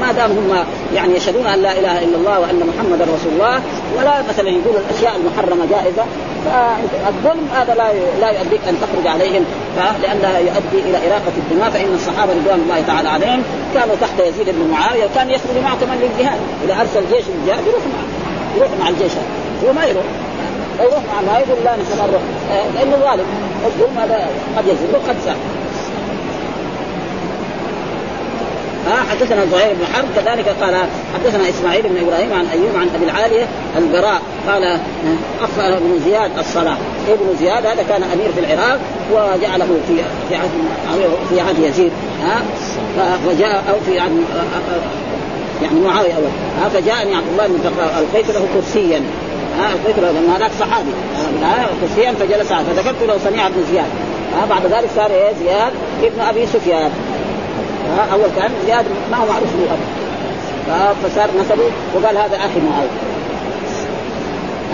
ما 0.00 0.12
دام 0.12 0.30
هم 0.30 0.64
يعني 0.94 1.16
يشهدون 1.16 1.46
أن 1.46 1.62
لا 1.62 1.78
إله 1.78 2.04
إلا 2.04 2.16
الله 2.16 2.40
وأن 2.40 2.72
محمدا 2.76 3.04
رسول 3.04 3.32
الله 3.32 3.60
ولا 3.96 4.22
مثلا 4.28 4.48
يقول 4.48 4.74
الأشياء 4.76 5.16
المحرمة 5.16 5.66
جائزة 5.70 6.04
فالظلم 6.44 7.48
هذا 7.54 7.74
لا 7.74 7.92
لا 8.20 8.30
يؤديك 8.30 8.60
أن 8.68 8.76
تخرج 8.80 9.06
عليهم 9.06 9.44
لأنها 10.02 10.38
يؤدي 10.38 10.90
إلى 10.90 10.98
إراقة 11.08 11.32
الدماء 11.36 11.70
فإن 11.70 11.94
الصحابة 11.94 12.32
رضوان 12.32 12.60
الله 12.60 12.82
تعالى 12.86 13.08
عليهم 13.08 13.42
كانوا 13.74 13.94
تحت 14.00 14.20
يزيد 14.20 14.48
بن 14.48 14.70
معاوية 14.72 15.04
وكان 15.04 15.30
يخرج 15.30 15.56
معه 15.64 15.76
كمان 15.80 15.98
للجهاد 15.98 16.38
إذا 16.64 16.74
أرسل 16.80 17.16
جيش 17.16 17.24
للجهاد 17.28 17.66
يروح 17.66 17.82
معه 17.94 18.06
يروح 18.56 18.70
مع 18.80 18.88
الجيش 18.88 19.12
هو 19.64 19.72
ما 19.72 19.84
يروح. 19.84 20.04
يروح 20.80 21.02
مع 21.12 21.32
ما 21.32 21.38
يقول 21.38 21.64
لا 21.64 21.72
نحن 21.72 22.10
نروح 22.10 22.22
لأنه 22.74 22.96
غالب 23.04 23.26
الظلم 23.66 23.98
هذا 23.98 24.28
قد 24.56 24.64
يزيد 24.64 24.90
وقد 24.94 25.16
ساعد 25.24 25.36
ها 28.86 29.02
حدثنا 29.10 29.46
زهير 29.46 29.74
بن 29.74 29.86
حرب 29.94 30.04
كذلك 30.16 30.48
قال 30.48 30.76
حدثنا 31.14 31.48
إسماعيل 31.48 31.82
بن 31.82 32.06
إبراهيم 32.06 32.32
عن 32.32 32.46
أيوب 32.46 32.76
عن 32.76 32.88
أبي 32.94 33.04
العالية 33.04 33.46
البراء 33.78 34.22
قال 34.48 34.78
اخبر 35.40 35.76
ابن 35.76 36.00
زياد 36.04 36.30
الصلاة. 36.38 36.76
ابن 37.08 37.36
زياد 37.40 37.66
هذا 37.66 37.82
كان 37.82 38.02
أمير 38.02 38.32
في 38.32 38.40
العراق 38.40 38.80
وجعله 39.12 39.66
في 39.88 39.96
في 40.28 40.36
عهد 40.36 40.50
في 41.30 41.40
عهد 41.40 41.58
يزيد 41.58 41.92
ها 42.22 42.42
وجاء 43.28 43.64
أو 43.70 43.74
في 43.86 44.00
عهد 44.00 44.12
يعني 45.62 45.80
معاوية 45.80 46.14
أول. 46.14 46.70
فجاءني 46.74 47.14
عبد 47.14 47.26
الله 47.32 47.46
بن 47.46 47.60
القيت 47.98 48.30
له 48.30 48.46
كرسيا. 48.54 49.02
ها 49.58 49.68
لأن 50.12 50.30
هذاك 50.36 50.50
صحابي. 50.60 50.90
كرسيا 51.80 52.12
فجلس 52.12 52.52
فذكرت 52.52 53.02
له 53.02 53.18
سميع 53.18 53.48
بن 53.48 53.64
زياد. 53.72 53.88
ها 54.34 54.46
بعد 54.46 54.66
ذلك 54.66 54.88
صار 54.96 55.10
إيه؟ 55.10 55.32
زياد 55.44 55.72
ابن 56.02 56.20
أبي 56.20 56.46
سفيان. 56.46 56.90
ها 57.96 58.06
أول 58.12 58.28
كان 58.36 58.50
زياد 58.66 58.84
ما 59.10 59.16
هو 59.16 59.26
معروف 59.26 59.48
له 59.58 59.66
ابدا 59.72 60.94
فصار 61.02 61.28
نسبه 61.40 61.70
وقال 61.94 62.16
هذا 62.16 62.36
أخي 62.36 62.60
معاوية. 62.70 62.88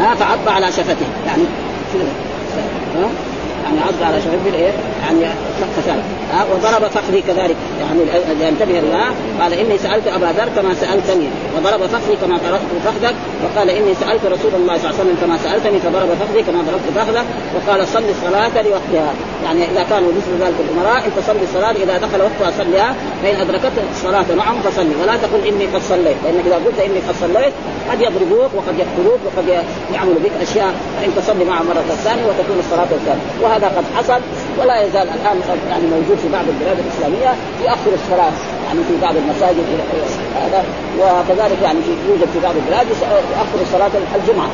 ها 0.01 0.15
فعض 0.15 0.49
على 0.49 0.67
شفته 0.67 1.07
يعني 1.27 1.43
يعني 3.65 3.81
عض 3.81 4.03
على 4.03 4.17
شفته 4.21 4.55
إيه 4.55 4.73
يعني 5.03 5.35
فساد 5.77 6.03
ها؟ 6.33 6.45
وضرب 6.53 6.91
فخذي 6.91 7.21
كذلك. 7.21 7.57
يعني 7.81 8.01
لينتبه 8.41 8.81
لها 8.81 9.11
قال 9.41 9.53
إني 9.53 9.79
سألت 9.79 10.07
أبا 10.07 10.27
ذر 10.27 10.49
كما 10.57 10.75
سألتني. 10.75 11.29
وضرب 11.57 11.81
فخذي 11.87 12.17
كما 12.23 12.37
ضربت 12.45 12.71
فخذك. 12.85 13.15
وقال 13.45 13.71
إني 13.71 13.95
سألت 14.01 14.25
رسول 14.25 14.53
الله 14.61 14.79
صلى 14.79 14.91
الله 14.91 15.01
عليه 15.01 15.03
وسلم 15.03 15.17
كما 15.21 15.37
سألتني. 15.45 15.79
فضرب 15.79 16.09
فخذي 16.21 16.43
كما 16.43 16.61
ضربت 16.69 16.87
فخذك. 16.97 17.27
وقال 17.55 17.89
صل 17.89 18.05
الصلاة 18.15 18.63
لوقتها. 18.63 19.13
يعني 19.45 19.65
إذا 19.73 19.83
كانوا 19.91 20.11
مثل 20.19 20.33
ذلك 20.45 20.59
الأمراء 20.67 21.03
انت 21.07 21.27
صلي 21.27 21.43
الصلاة 21.43 21.75
إذا 21.85 21.99
دخل 21.99 22.21
وقتها 22.23 22.51
صليها. 22.59 22.95
فإن 23.23 23.37
أدركت 23.41 23.73
الصلاة 23.93 24.29
معهم 24.37 24.61
فصلي. 24.63 24.95
ولا 25.03 25.17
تقل 25.17 25.41
إني 25.51 25.67
قد 25.75 25.83
صليت. 25.89 26.17
لأنك 26.25 26.45
إذا 26.47 26.59
قلت 26.67 26.79
إني 26.79 27.01
قد 27.09 27.15
صليت 27.21 27.55
قد 27.91 28.01
يضربوك 28.01 28.51
وقد 28.55 28.75
يقتلوك 28.83 29.21
وقد 29.27 29.47
يعملوا 29.95 30.21
بك 30.25 30.35
أشياء. 30.43 30.73
فانت 31.01 31.19
تصلي 31.19 31.45
معهم 31.45 31.67
مرة 31.67 31.95
ثانية 32.05 32.25
وتكون 32.29 32.59
الصلاة 32.59 32.91
الثانية. 32.99 33.25
وهذا 33.51 33.69
قد 33.77 33.85
حصل 33.97 34.21
ولا 34.59 34.83
يزال 34.87 35.09
الآن 35.17 35.37
يعني 35.71 35.87
موجود 35.95 36.19
في 36.23 36.29
بعض 36.33 36.45
البلاد 36.49 36.79
الإسلامية 36.85 37.31
يؤخر 37.63 37.93
الصلاه 38.01 38.33
يعني 38.67 38.81
في 38.89 38.95
بعض 39.03 39.15
المساجد 39.17 39.67
هذا 40.43 40.65
وكذلك 41.01 41.59
يعني 41.63 41.81
في 41.87 41.93
يوجد 42.09 42.29
في 42.35 42.41
بعض 42.43 42.55
البلاد 42.57 42.87
يؤخر 42.91 43.59
الصلاة 43.63 43.91
الجمعة. 44.17 44.51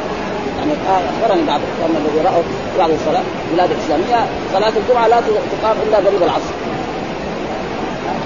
يعني 0.58 0.72
أخبرني 1.10 1.46
بعض 1.46 1.60
الإخوان 1.66 1.90
الذي 2.00 2.20
رأوا 2.28 2.42
بعض 2.78 2.90
الصلاة 2.90 3.22
البلاد 3.50 3.70
الإسلامية 3.70 4.26
صلاة 4.52 4.72
الجمعة 4.80 5.08
لا 5.08 5.20
تقام 5.20 5.76
إلا 5.86 5.96
قريب 5.96 6.22
العصر. 6.22 6.54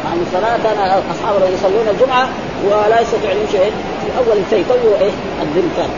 يعني 0.04 0.20
صلاة 0.33 0.56
كان 0.64 1.02
أصحاب 1.12 1.35
يصلون 1.54 1.87
الجمعة 1.94 2.28
ولا 2.64 3.00
يستطيعون 3.00 3.46
شيء 3.52 3.72
في 4.02 4.09
أول 4.18 4.38
شيء 4.50 4.64
تو 4.68 5.04
إيه؟ 5.04 5.11
الذل 5.42 5.68
كان 5.76 5.90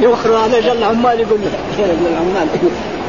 يوخروا 0.00 0.38
على 0.38 0.60
جل 0.60 0.78
العمال 0.78 1.20
يقول 1.20 1.38
لك 1.40 1.52
العمال 1.78 2.48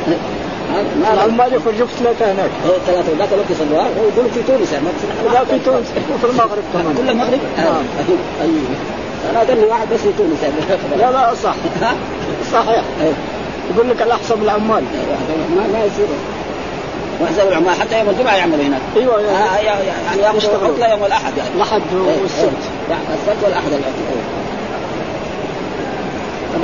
العمال 1.14 1.54
يخرجوا 1.54 1.88
في 1.88 2.04
ثلاثة 2.04 2.26
هناك. 2.26 2.50
إيه 2.66 2.78
ثلاثة 2.88 3.18
ذاك 3.20 3.30
الوقت 3.34 3.50
يصلوها 3.52 3.88
يقولوا 3.90 4.32
في 4.34 4.44
تونس 4.44 4.72
يعني 4.74 4.86
لا 5.34 5.46
في 5.46 5.60
تونس. 5.66 5.88
وفي 6.14 6.32
المغرب 6.32 6.64
كمان. 6.74 6.96
كل 6.98 7.10
المغرب؟ 7.10 7.40
نعم 7.58 7.84
طيب 8.08 8.50
أنا 9.32 9.40
قال 9.40 9.60
لي 9.60 9.66
واحد 9.66 9.88
بس 9.94 10.00
في 10.00 10.12
تونس 10.18 10.44
يعني. 10.44 10.82
لا 11.00 11.12
لا 11.12 11.34
صح. 11.44 11.56
صحيح. 12.54 12.84
يقول 13.76 13.90
لك 13.90 14.02
الأحسن 14.02 14.42
العمال. 14.42 14.84
ما 15.56 15.68
ما 15.74 15.80
يصير. 15.86 16.08
واحسب 17.22 17.48
العمال 17.48 17.82
حتى 17.82 18.00
يوم 18.00 18.10
الجمعة 18.10 18.36
يعملوا 18.36 18.66
هناك. 18.66 18.82
أيوه 18.96 19.16
آه 19.16 19.58
يعني 19.58 20.22
ياخذوا 20.22 20.68
عطله 20.68 20.92
يوم 20.92 21.06
الأحد 21.06 21.38
يعني. 21.38 21.50
الأحد 21.56 21.82
والسبت. 21.94 22.64
يعني 22.90 23.04
السبت 23.22 23.44
والأحد 23.44 23.72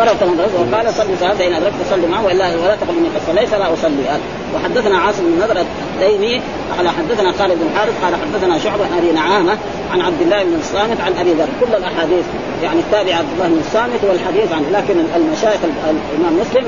كما 0.05 0.47
وقال 0.71 0.93
صلي 0.93 1.17
صلاة 1.19 1.33
فان 1.33 1.53
أدركت 1.53 1.75
صلي 1.89 2.07
معه 2.07 2.25
والا 2.25 2.45
ولا 2.45 2.75
تقل 2.75 2.97
اني 2.97 3.07
قد 3.07 3.21
صليت 3.27 3.51
لا 3.51 3.73
اصلي 3.73 4.19
وحدثنا 4.55 4.97
عاصم 4.97 5.23
بن 5.23 5.43
نضر 5.43 5.61
التيمي 5.95 6.41
قال 6.77 6.89
حدثنا 6.89 7.31
خالد 7.31 7.59
بن 7.59 7.77
حارث 7.77 8.03
قال 8.03 8.15
حدثنا 8.15 8.59
شعبة 8.59 8.85
عن 8.85 8.97
أبي 8.97 9.11
نعامة 9.11 9.57
عن 9.91 10.01
عبد 10.01 10.21
الله 10.21 10.43
بن 10.43 10.55
الصامت 10.59 11.01
عن 11.01 11.13
أبي 11.19 11.31
ذر. 11.31 11.47
كل 11.61 11.75
الأحاديث 11.75 12.25
يعني 12.63 12.79
التابع 12.79 13.15
عبد 13.15 13.27
الله 13.35 13.47
بن 13.47 13.59
الصامت 13.67 14.03
والحديث 14.03 14.51
عنه 14.51 14.69
لكن 14.71 14.95
المشايخ 15.15 15.59
الإمام 15.63 16.39
مسلم 16.39 16.65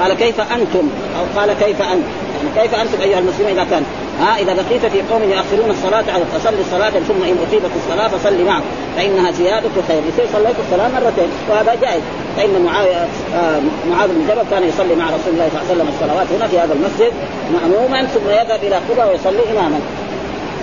قال 0.00 0.14
كيف 0.14 0.40
أنتم؟ 0.40 0.88
أو 1.18 1.40
قال 1.40 1.52
كيف 1.52 1.82
انت 1.82 2.04
يعني 2.36 2.68
كيف 2.68 2.74
أنتم 2.74 3.02
أيها 3.02 3.18
المسلمون 3.18 3.52
إذا 3.52 3.66
كان 3.70 3.82
ها 4.20 4.38
إذا 4.38 4.54
بقيت 4.54 4.86
في 4.86 5.02
قوم 5.12 5.22
ياخرون 5.22 5.70
الصلاة 5.70 6.04
على 6.14 6.24
فصلي 6.34 6.60
الصلاة 6.60 6.90
ثم 6.90 7.22
إن 7.22 7.36
اقيمت 7.48 7.70
الصلاة 7.76 8.08
فصلي 8.08 8.44
معه 8.44 8.62
فإنها 8.96 9.30
زيادة 9.30 9.68
خير. 9.88 10.02
يصير 10.08 10.26
صليت 10.32 10.56
الصلاة 10.64 10.88
مرتين 10.88 11.28
وهذا 11.50 11.74
جائز. 11.82 12.02
فإن 12.36 12.62
معاوية 12.64 13.08
آه 13.34 13.60
معاذ 13.90 14.08
بن 14.08 14.26
جبل 14.28 14.42
كان 14.50 14.68
يصلي 14.68 14.94
مع 14.94 15.04
رسول 15.04 15.32
الله 15.32 15.48
صلى 15.48 15.60
الله 15.60 15.70
عليه 15.70 15.74
وسلم 15.74 15.88
الصلوات 15.94 16.26
هنا 16.36 16.46
في 16.48 16.58
هذا 16.58 16.74
المسجد 16.74 17.12
مأموما 17.52 18.06
ثم 18.06 18.28
يذهب 18.28 18.60
إلى 18.62 18.76
قبى 18.76 19.10
ويصلي 19.10 19.42
إماما. 19.52 19.80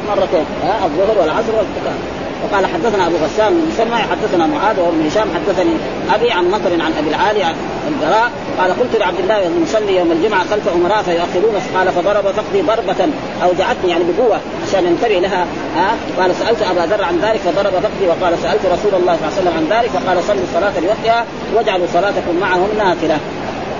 مرتين 0.07 0.45
ها 0.63 0.85
الظهر 0.85 1.17
والعصر 1.21 1.55
والفقه 1.57 1.93
وقال 2.43 2.65
حدثنا 2.65 3.07
أبو 3.07 3.15
غسان 3.15 3.53
بن 3.53 3.67
مسمى 3.71 3.95
حدثنا 3.95 4.45
معاذ 4.45 4.79
وابن 4.79 5.07
هشام 5.07 5.27
حدثني 5.35 5.73
أبي 6.15 6.31
عن 6.31 6.51
مطر 6.51 6.81
عن 6.81 6.93
أبي 6.99 7.09
العالي 7.09 7.43
عن 7.43 7.55
البراء 7.87 8.31
قال 8.59 8.79
قلت 8.79 8.95
لعبد 8.95 9.19
الله 9.19 9.41
بن 9.47 9.63
نصلي 9.63 9.95
يوم 9.97 10.11
الجمعة 10.11 10.43
خلف 10.51 10.67
أمراء 10.75 11.03
فيؤخرون 11.03 11.55
قال 11.75 11.91
فضرب 11.91 12.23
فخذي 12.31 12.61
ضربة 12.61 13.09
اوجعتني 13.43 13.91
يعني 13.91 14.03
بقوة 14.03 14.39
عشان 14.67 14.85
ينتبه 14.85 15.19
لها 15.19 15.45
ها؟ 15.75 15.95
قال 16.19 16.35
سألت 16.35 16.61
أبا 16.61 16.93
ذر 16.93 17.03
عن 17.03 17.19
ذلك 17.19 17.39
فضرب 17.39 17.71
فخذي 17.71 18.07
وقال 18.07 18.33
سألت 18.43 18.65
رسول 18.65 19.01
الله 19.01 19.17
صلى 19.17 19.27
الله 19.27 19.31
عليه 19.31 19.41
وسلم 19.41 19.53
عن 19.57 19.79
ذلك 19.79 19.89
فقال 19.89 20.23
صلوا 20.23 20.43
الصلاة 20.43 20.79
لوقتها 20.79 21.25
واجعلوا 21.55 21.87
صلاتكم 21.93 22.35
معهم 22.41 22.67
نافلة. 22.77 23.19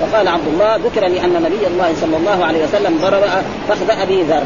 وقال 0.01 0.27
عبد 0.27 0.47
الله 0.47 0.75
ذكر 0.75 1.07
لي 1.07 1.25
أن 1.25 1.33
نبي 1.33 1.67
الله 1.67 1.93
صلى 2.01 2.17
الله 2.17 2.45
عليه 2.45 2.63
وسلم 2.63 2.99
ضرب 3.01 3.23
فخذ 3.69 3.89
ابي 4.01 4.23
ذر. 4.23 4.43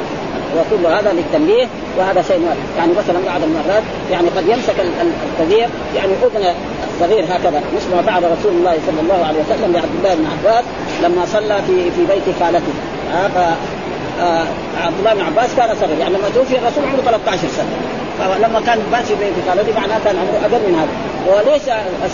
وكل 0.56 0.86
هذا 0.86 1.14
للتنبيه 1.14 1.68
وهذا 1.98 2.22
شيء 2.22 2.42
يعني 2.78 2.92
مثلا 2.92 3.20
بعض 3.26 3.42
المرات 3.44 3.84
يعني 4.12 4.28
قد 4.30 4.48
يمسك 4.48 4.76
الكبير 4.80 5.70
يعني 5.96 6.12
أذن 6.24 6.54
الصغير 6.94 7.26
هكذا 7.26 7.62
مثل 7.76 7.96
ما 7.96 8.02
فعل 8.02 8.24
رسول 8.24 8.52
الله 8.52 8.78
صلى 8.88 9.02
الله 9.02 9.26
عليه 9.26 9.40
وسلم 9.40 9.74
لعبد 9.74 9.96
الله 9.98 10.16
بن 10.16 10.26
عباس 10.26 10.66
لما 11.04 11.26
صلى 11.26 11.62
في 11.68 11.92
في 11.92 12.06
بيت 12.06 12.36
خالته. 12.40 12.74
آه 13.14 14.46
عبد 14.84 14.98
الله 15.00 15.14
بن 15.14 15.22
عباس 15.22 15.50
كان 15.58 15.76
صغير 15.82 15.98
يعني 16.00 16.14
لما 16.16 16.30
توفي 16.36 16.58
الرسول 16.58 16.84
عمره 16.84 17.02
13 17.02 17.38
سنة. 17.48 17.97
فلما 18.20 18.60
كان 18.66 18.80
بات 18.92 19.06
في 19.06 19.16
بيت 19.16 19.34
خالته 19.48 19.80
معناه 19.80 20.00
كان 20.06 20.16
عمره 20.22 20.40
أقل 20.46 20.62
من 20.68 20.76
هذا. 20.80 20.94
وليش 21.28 21.66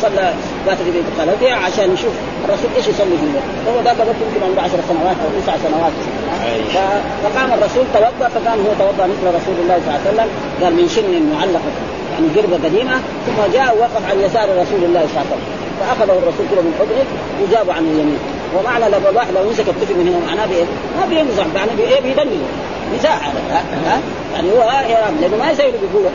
صلى 0.01 0.33
بات 0.65 0.77
في 0.77 0.91
بيت؟ 0.91 1.07
خالته 1.17 1.53
عشان 1.53 1.93
يشوف 1.93 2.13
الرسول 2.45 2.69
إيش 2.75 2.87
يصلي 2.87 3.15
في 3.19 3.25
البيت 3.27 3.45
هو 3.67 3.77
ذاك 3.85 3.95
الوقت 4.03 4.19
يمكن 4.25 4.39
عمره 4.47 4.61
10 4.61 4.79
سنوات 4.89 5.17
أو 5.23 5.29
9 5.41 5.57
سنوات. 5.65 5.95
فقام 7.23 7.49
الرسول 7.57 7.85
توضأ 7.93 8.27
فقام 8.35 8.57
هو 8.65 8.71
توضأ 8.79 9.05
مثل 9.11 9.25
رسول 9.39 9.55
الله 9.61 9.77
صلى 9.83 9.89
الله 9.89 9.99
عليه 9.99 10.09
وسلم. 10.11 10.29
قال 10.61 10.73
من 10.79 10.87
شن 10.95 11.13
معلقة 11.33 11.71
يعني 12.13 12.27
قربة 12.35 12.57
قديمة. 12.65 12.95
ثم 13.25 13.39
جاء 13.53 13.69
وقف 13.81 14.03
عن 14.09 14.17
يسار 14.25 14.47
رسول 14.63 14.81
الله 14.87 15.03
صلى 15.09 15.21
الله 15.21 15.27
عليه 15.27 15.35
وسلم. 15.35 15.53
فأخذه 15.79 16.15
الرسول 16.21 16.45
كده 16.51 16.61
من 16.61 16.73
حضنه 16.79 17.05
وجابه 17.41 17.73
عن 17.73 17.83
اليمين. 17.91 18.19
ومعنى 18.57 18.89
لو 18.89 19.09
الواحد 19.09 19.33
لو 19.33 19.49
مسك 19.49 19.67
الطفل 19.67 19.93
من 19.93 20.07
هنا 20.07 20.25
معناه 20.27 20.45
بايه؟ 20.45 20.65
ما 20.99 21.05
بيمزح 21.05 21.45
معناه 21.55 21.75
بايه؟ 21.77 22.01
بيدلل 22.01 22.41
مزاح 22.93 23.27
هذا؟ 23.27 24.01
يعني 24.33 24.51
هو 24.51 24.61
يرام 24.89 25.15
لأنه 25.21 25.37
ما 25.37 25.51
يسوي 25.51 25.71
بقوه 25.71 26.11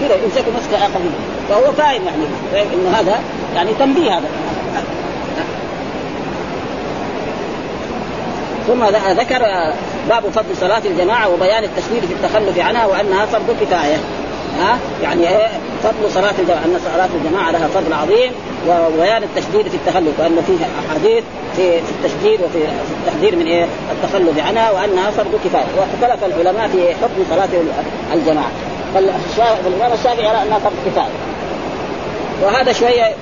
كذا 0.00 0.14
يمسكه 0.24 0.50
مسكه 0.58 0.98
منه 0.98 1.14
فهو 1.48 1.72
فاهم 1.72 2.02
يعني 2.06 2.24
إنه 2.74 2.90
هذا 2.98 3.20
يعني 3.54 3.70
تنبيه 3.78 4.18
هذا 4.18 4.28
ثم 8.66 8.84
ذكر 9.20 9.42
باب 10.08 10.22
فضل 10.34 10.56
صلاة 10.60 10.82
الجماعة 10.84 11.28
وبيان 11.28 11.64
التشديد 11.64 12.04
في 12.04 12.12
التخلف 12.12 12.58
عنها 12.58 12.86
وأنها 12.86 13.26
فرض 13.26 13.56
كفاية 13.60 13.96
ها؟ 14.58 14.78
يعني 15.02 15.28
إيه؟ 15.28 15.48
فضل 15.82 16.10
صلاة 16.14 16.34
الجماعة 16.38 16.64
أن 16.64 16.80
صلاة 16.94 17.08
الجماعة 17.24 17.50
لها 17.50 17.68
فضل 17.68 17.92
عظيم 17.92 18.32
وبيان 18.68 19.22
التشديد 19.22 19.68
في 19.68 19.74
التخلف 19.74 20.20
وأن 20.20 20.42
فيه 20.46 20.64
أحاديث 20.88 21.24
في 21.56 21.78
التشديد 21.78 22.40
وفي 22.42 22.58
التحذير 23.00 23.36
من 23.36 23.46
إيه؟ 23.46 23.66
التخلف 23.92 24.46
عنها 24.46 24.70
وأنها 24.70 25.10
فرض 25.10 25.40
كفاية. 25.44 25.64
واختلف 25.78 26.24
العلماء 26.24 26.68
في 26.68 26.94
حكم 26.94 27.24
صلاة 27.30 27.48
الجماعة. 28.14 28.50
فالإمام 28.94 29.92
الشافعي 29.92 30.24
يرى 30.24 30.42
أنها 30.42 30.58
فرض 30.58 30.72
كفاية. 30.86 31.12
وهذا 32.42 32.72
شوية 32.72 33.14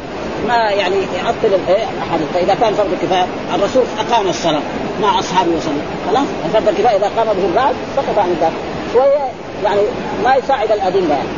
ما 0.49 0.55
يعني 0.55 0.97
يعطل 1.17 1.61
احد 2.03 2.21
فإذا 2.35 2.55
كان 2.55 2.75
فرض 2.75 2.93
الكفايه 2.93 3.27
الرسول 3.55 3.83
أقام 4.09 4.29
الصلاة 4.29 4.61
مع 5.03 5.19
أصحابه 5.19 5.51
وسلم. 5.51 5.83
خلاص؟ 6.09 6.27
فرض 6.53 6.69
الكفايه 6.69 6.97
إذا 6.97 7.11
قام 7.17 7.27
به 7.27 7.47
البعض 7.49 7.75
سقط 7.97 8.19
عن 8.19 8.31
البعض 8.31 8.53
شوية 8.93 9.29
يعني 9.65 9.81
ما 10.25 10.35
يساعد 10.35 10.73
الأدلة 10.73 11.15
يعني. 11.15 11.29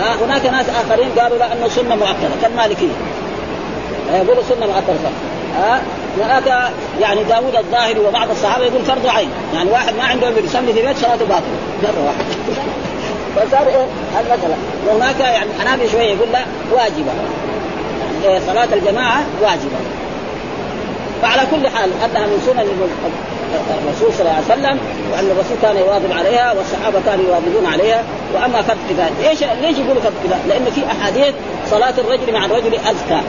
آه 0.00 0.24
هناك 0.24 0.46
ناس 0.46 0.66
آخرين 0.68 1.08
قالوا 1.18 1.38
لا 1.38 1.52
إنه 1.52 1.68
سنة 1.68 1.94
مؤكده 1.94 2.30
كالمالكية. 2.42 2.88
يقولوا 4.12 4.42
سنة 4.42 4.66
مؤكده 4.66 5.08
ها 5.56 5.76
آه 5.76 5.80
هناك 6.24 6.72
يعني 7.00 7.24
داوود 7.24 7.56
الظاهري 7.56 8.00
وبعض 8.00 8.30
الصحابة 8.30 8.64
يقول 8.64 8.82
فرض 8.82 9.06
عين. 9.06 9.30
يعني 9.54 9.70
واحد 9.70 9.94
ما 9.96 10.02
عنده 10.04 10.28
يصلي 10.28 10.72
في 10.72 10.82
بيت 10.86 10.96
صلاته 10.96 11.24
باطلة. 11.24 11.42
مرة 11.82 12.04
واحدة. 12.06 12.24
فصار 13.36 13.66
إيه؟ 13.68 13.86
المساله 14.20 14.56
وهناك 14.86 15.20
يعني 15.20 15.50
حنابي 15.60 15.88
شوية 15.88 16.14
يقول 16.14 16.28
لا 16.32 16.40
واجبة. 16.72 17.12
يعني 18.24 18.40
صلاة 18.46 18.68
الجماعة 18.74 19.22
واجبة. 19.42 19.76
فعلى 21.22 21.42
كل 21.50 21.68
حال 21.68 21.90
أنها 22.04 22.26
من 22.26 22.42
سنن 22.46 22.66
الرسول 23.54 24.12
صلى 24.14 24.20
الله 24.20 24.32
عليه 24.32 24.52
وسلم 24.52 24.78
وأن 25.12 25.26
الرسول 25.30 25.56
كان 25.62 25.76
يواظب 25.76 26.12
عليها 26.12 26.52
والصحابة 26.52 26.98
كانوا 27.06 27.24
يواظبون 27.24 27.66
عليها. 27.72 28.02
وأما 28.34 28.62
فرض 28.62 28.76
كفايه، 28.90 29.28
إيش 29.30 29.38
ليش 29.62 29.78
يقولوا 29.78 30.02
فرض 30.02 30.14
كفايه؟ 30.24 30.42
لأنه 30.48 30.70
في 30.70 30.82
أحاديث 30.86 31.34
صلاة 31.70 31.94
الرجل 31.98 32.32
مع 32.32 32.44
الرجل 32.44 32.74
اذكى 32.74 33.20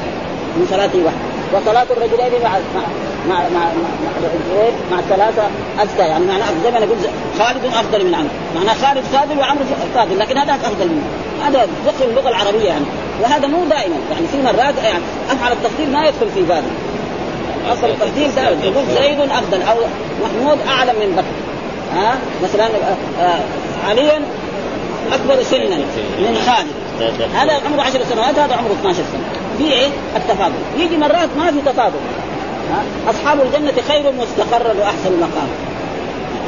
من 0.57 0.67
صلاته 0.71 0.99
وحده 1.05 1.35
وصلاة 1.53 1.87
الرجلين 1.97 2.41
مع 2.43 2.49
مع 2.49 2.81
مع 3.29 3.39
مع 3.39 3.59
مع, 3.59 4.69
مع 4.91 4.99
الثلاثة 4.99 5.43
اذكى 5.81 6.01
يعني 6.01 6.25
معنى 6.25 6.43
زي 6.63 6.71
ما 6.71 6.79
نقول 6.79 6.97
خالد 7.39 7.65
أفضل 7.65 8.05
من 8.05 8.15
عمرو، 8.15 8.29
معنى 8.55 8.69
خالد 8.69 9.03
فاضل 9.05 9.39
وعمرو 9.39 9.63
فاضل 9.95 10.19
لكن 10.19 10.37
هذا 10.37 10.53
أفضل 10.53 10.87
منه، 10.87 11.07
هذا 11.47 11.67
فقه 11.85 12.05
اللغة 12.05 12.29
العربية 12.29 12.67
يعني. 12.67 12.85
وهذا 13.21 13.47
مو 13.47 13.65
دائما. 13.65 13.95
يعني 14.11 14.27
في 14.31 14.37
مرات 14.43 14.75
يعني 14.83 15.03
أفعل 15.31 15.51
التفضيل 15.51 15.91
ما 15.91 16.07
يدخل 16.07 16.27
في 16.35 16.41
بابه. 16.41 16.67
اصل 17.73 17.87
التفضيل 17.87 18.35
دائما 18.35 18.63
يقول 18.63 18.85
زيد 18.95 19.19
أفضل 19.19 19.61
أو 19.61 19.75
محمود 20.23 20.57
أعلم 20.67 20.95
من 20.99 21.15
بكر. 21.15 21.35
ها؟ 21.99 22.17
مثلا 22.43 22.65
آه 23.19 23.39
علي 23.87 24.11
أكبر 25.13 25.43
سنا 25.43 25.77
من 26.19 26.37
خالد. 26.47 26.67
هذا 27.35 27.53
عمره 27.65 27.81
10 27.81 28.03
سنوات 28.03 28.39
هذا 28.39 28.55
عمره 28.55 28.71
12 28.81 28.95
سنة. 28.95 29.23
في 29.57 29.73
إيه؟ 29.73 29.87
التفاضل. 30.15 30.53
يجي 30.77 30.97
مرات 30.97 31.29
ما 31.37 31.51
في 31.51 31.61
تفاضل. 31.65 31.99
ها؟ 32.71 33.11
أصحاب 33.11 33.41
الجنة 33.41 33.73
خير 33.87 34.11
مستقرا 34.11 34.73
وأحسن 34.79 35.19
مقام. 35.21 35.47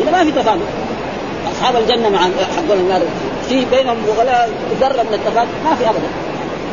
إذا 0.02 0.12
ما 0.12 0.24
في 0.24 0.32
تفاضل. 0.32 0.66
أصحاب 1.52 1.76
الجنة 1.76 2.10
مع 2.10 2.20
حق 2.20 2.72
النار. 2.72 3.02
في 3.50 3.66
بينهم 3.66 3.98
ولا 4.20 4.48
ذرة 4.82 5.04
من 5.04 5.14
التفاضل. 5.14 5.50
ما 5.66 5.76
في 5.76 5.86
ابدا. 5.90 6.08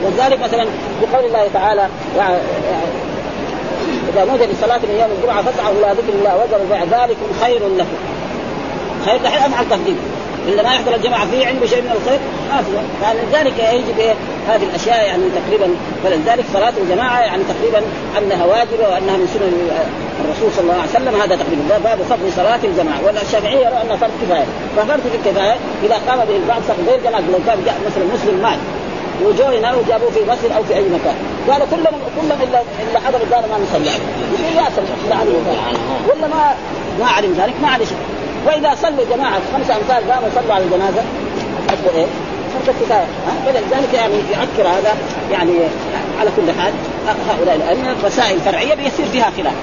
ولذلك 0.05 0.41
مثلا 0.43 0.67
بقول 1.03 1.25
الله 1.25 1.49
تعالى 1.55 1.89
إذا 4.15 4.25
نودي 4.25 4.47
للصلاه 4.47 4.79
من 4.79 4.97
يوم 5.01 5.11
الجمعة 5.19 5.43
فاسعوا 5.43 5.73
إلى 5.73 6.01
ذكر 6.01 6.13
الله 6.19 6.37
وذروا 6.37 6.67
بيع 6.71 6.83
ذلكم 6.85 7.27
خير 7.43 7.61
لكم. 7.79 7.99
خير 9.07 9.17
دحين 9.17 9.53
أفعل 9.53 9.69
تقديم. 9.69 9.99
الا 10.49 10.63
ما 10.63 10.75
يحضر 10.75 10.95
الجماعة 10.95 11.31
فيه 11.31 11.47
عنده 11.47 11.67
شيء 11.67 11.83
من 11.83 11.93
الخير 11.99 12.21
ما 12.51 12.63
في 12.63 12.71
فلذلك 13.03 13.59
يجب 13.59 13.99
إيه؟ 13.99 14.15
هذه 14.49 14.63
الأشياء 14.63 15.07
يعني 15.07 15.23
تقريبا 15.41 15.75
فلذلك 16.05 16.45
صلاة 16.53 16.73
الجماعة 16.83 17.21
يعني 17.21 17.43
تقريبا 17.53 17.83
أنها 18.19 18.45
واجبة 18.45 18.89
وأنها 18.91 19.17
من 19.17 19.27
سنن 19.35 19.55
الرسول 20.25 20.53
صلى 20.57 20.63
الله 20.63 20.81
عليه 20.83 20.91
وسلم. 20.91 21.21
هذا 21.23 21.37
تقريبا 21.37 21.63
باب 21.85 21.99
فضل 22.11 22.33
صلاة 22.37 22.61
الجماعة. 22.65 23.01
والشافعية 23.05 23.59
يرى 23.59 23.79
أنها 23.83 23.97
فرض 23.97 24.11
كفاية. 24.23 24.47
ففرض 24.77 25.01
الكفاية 25.15 25.57
إذا 25.85 25.97
قام 26.09 26.19
به 26.29 26.37
البعض 26.37 26.63
غير 26.89 27.01
جماعة. 27.05 27.21
لو 27.21 27.39
كان 27.47 27.59
جاء 27.65 27.77
مثلا 27.87 28.05
مسلم 28.15 28.43
مات 28.43 28.59
وجوه 29.23 29.59
هنا 29.59 29.75
وجابوه 29.75 30.11
في 30.11 30.21
مصر 30.25 30.57
أو 30.57 30.63
في 30.63 30.75
أي 30.75 30.83
مكان. 30.83 31.15
قالوا 31.51 31.67
كلهم 31.71 32.01
كلهم 32.21 32.39
الا 32.43 32.61
إلا 32.61 33.01
حضر 33.07 33.23
الدار 33.23 33.41
ما 33.41 33.59
نصلي 33.65 33.91
عليه. 33.91 34.61
ياسر 34.61 34.83
ولا 36.09 36.29
ما 36.29 36.55
ما 37.01 37.07
علم 37.07 37.33
ذلك 37.33 37.55
ما 37.63 37.69
عليه 37.69 37.85
شيء. 37.85 37.99
وإذا 38.47 38.75
صلوا 38.83 39.05
جماعة 39.17 39.41
خمسة 39.55 39.77
أمثال 39.77 40.11
قاموا 40.13 40.29
صلوا 40.35 40.55
على 40.55 40.65
الجنازة 40.65 41.03
اكبر 41.69 41.95
إيه؟ 41.95 42.07
فرض 42.55 42.75
الكفايه 42.77 43.07
فلذلك 43.47 43.95
يعني 43.95 44.15
يعكر 44.33 44.69
هذا 44.79 44.95
يعني 45.33 45.53
على 46.21 46.31
كل 46.37 46.61
حال 46.61 46.73
هؤلاء 47.29 47.57
الأئمة 47.57 47.95
مسائل 48.07 48.41
فرعية 48.41 48.75
بيصير 48.75 49.07
فيها 49.13 49.31
خلاف. 49.37 49.55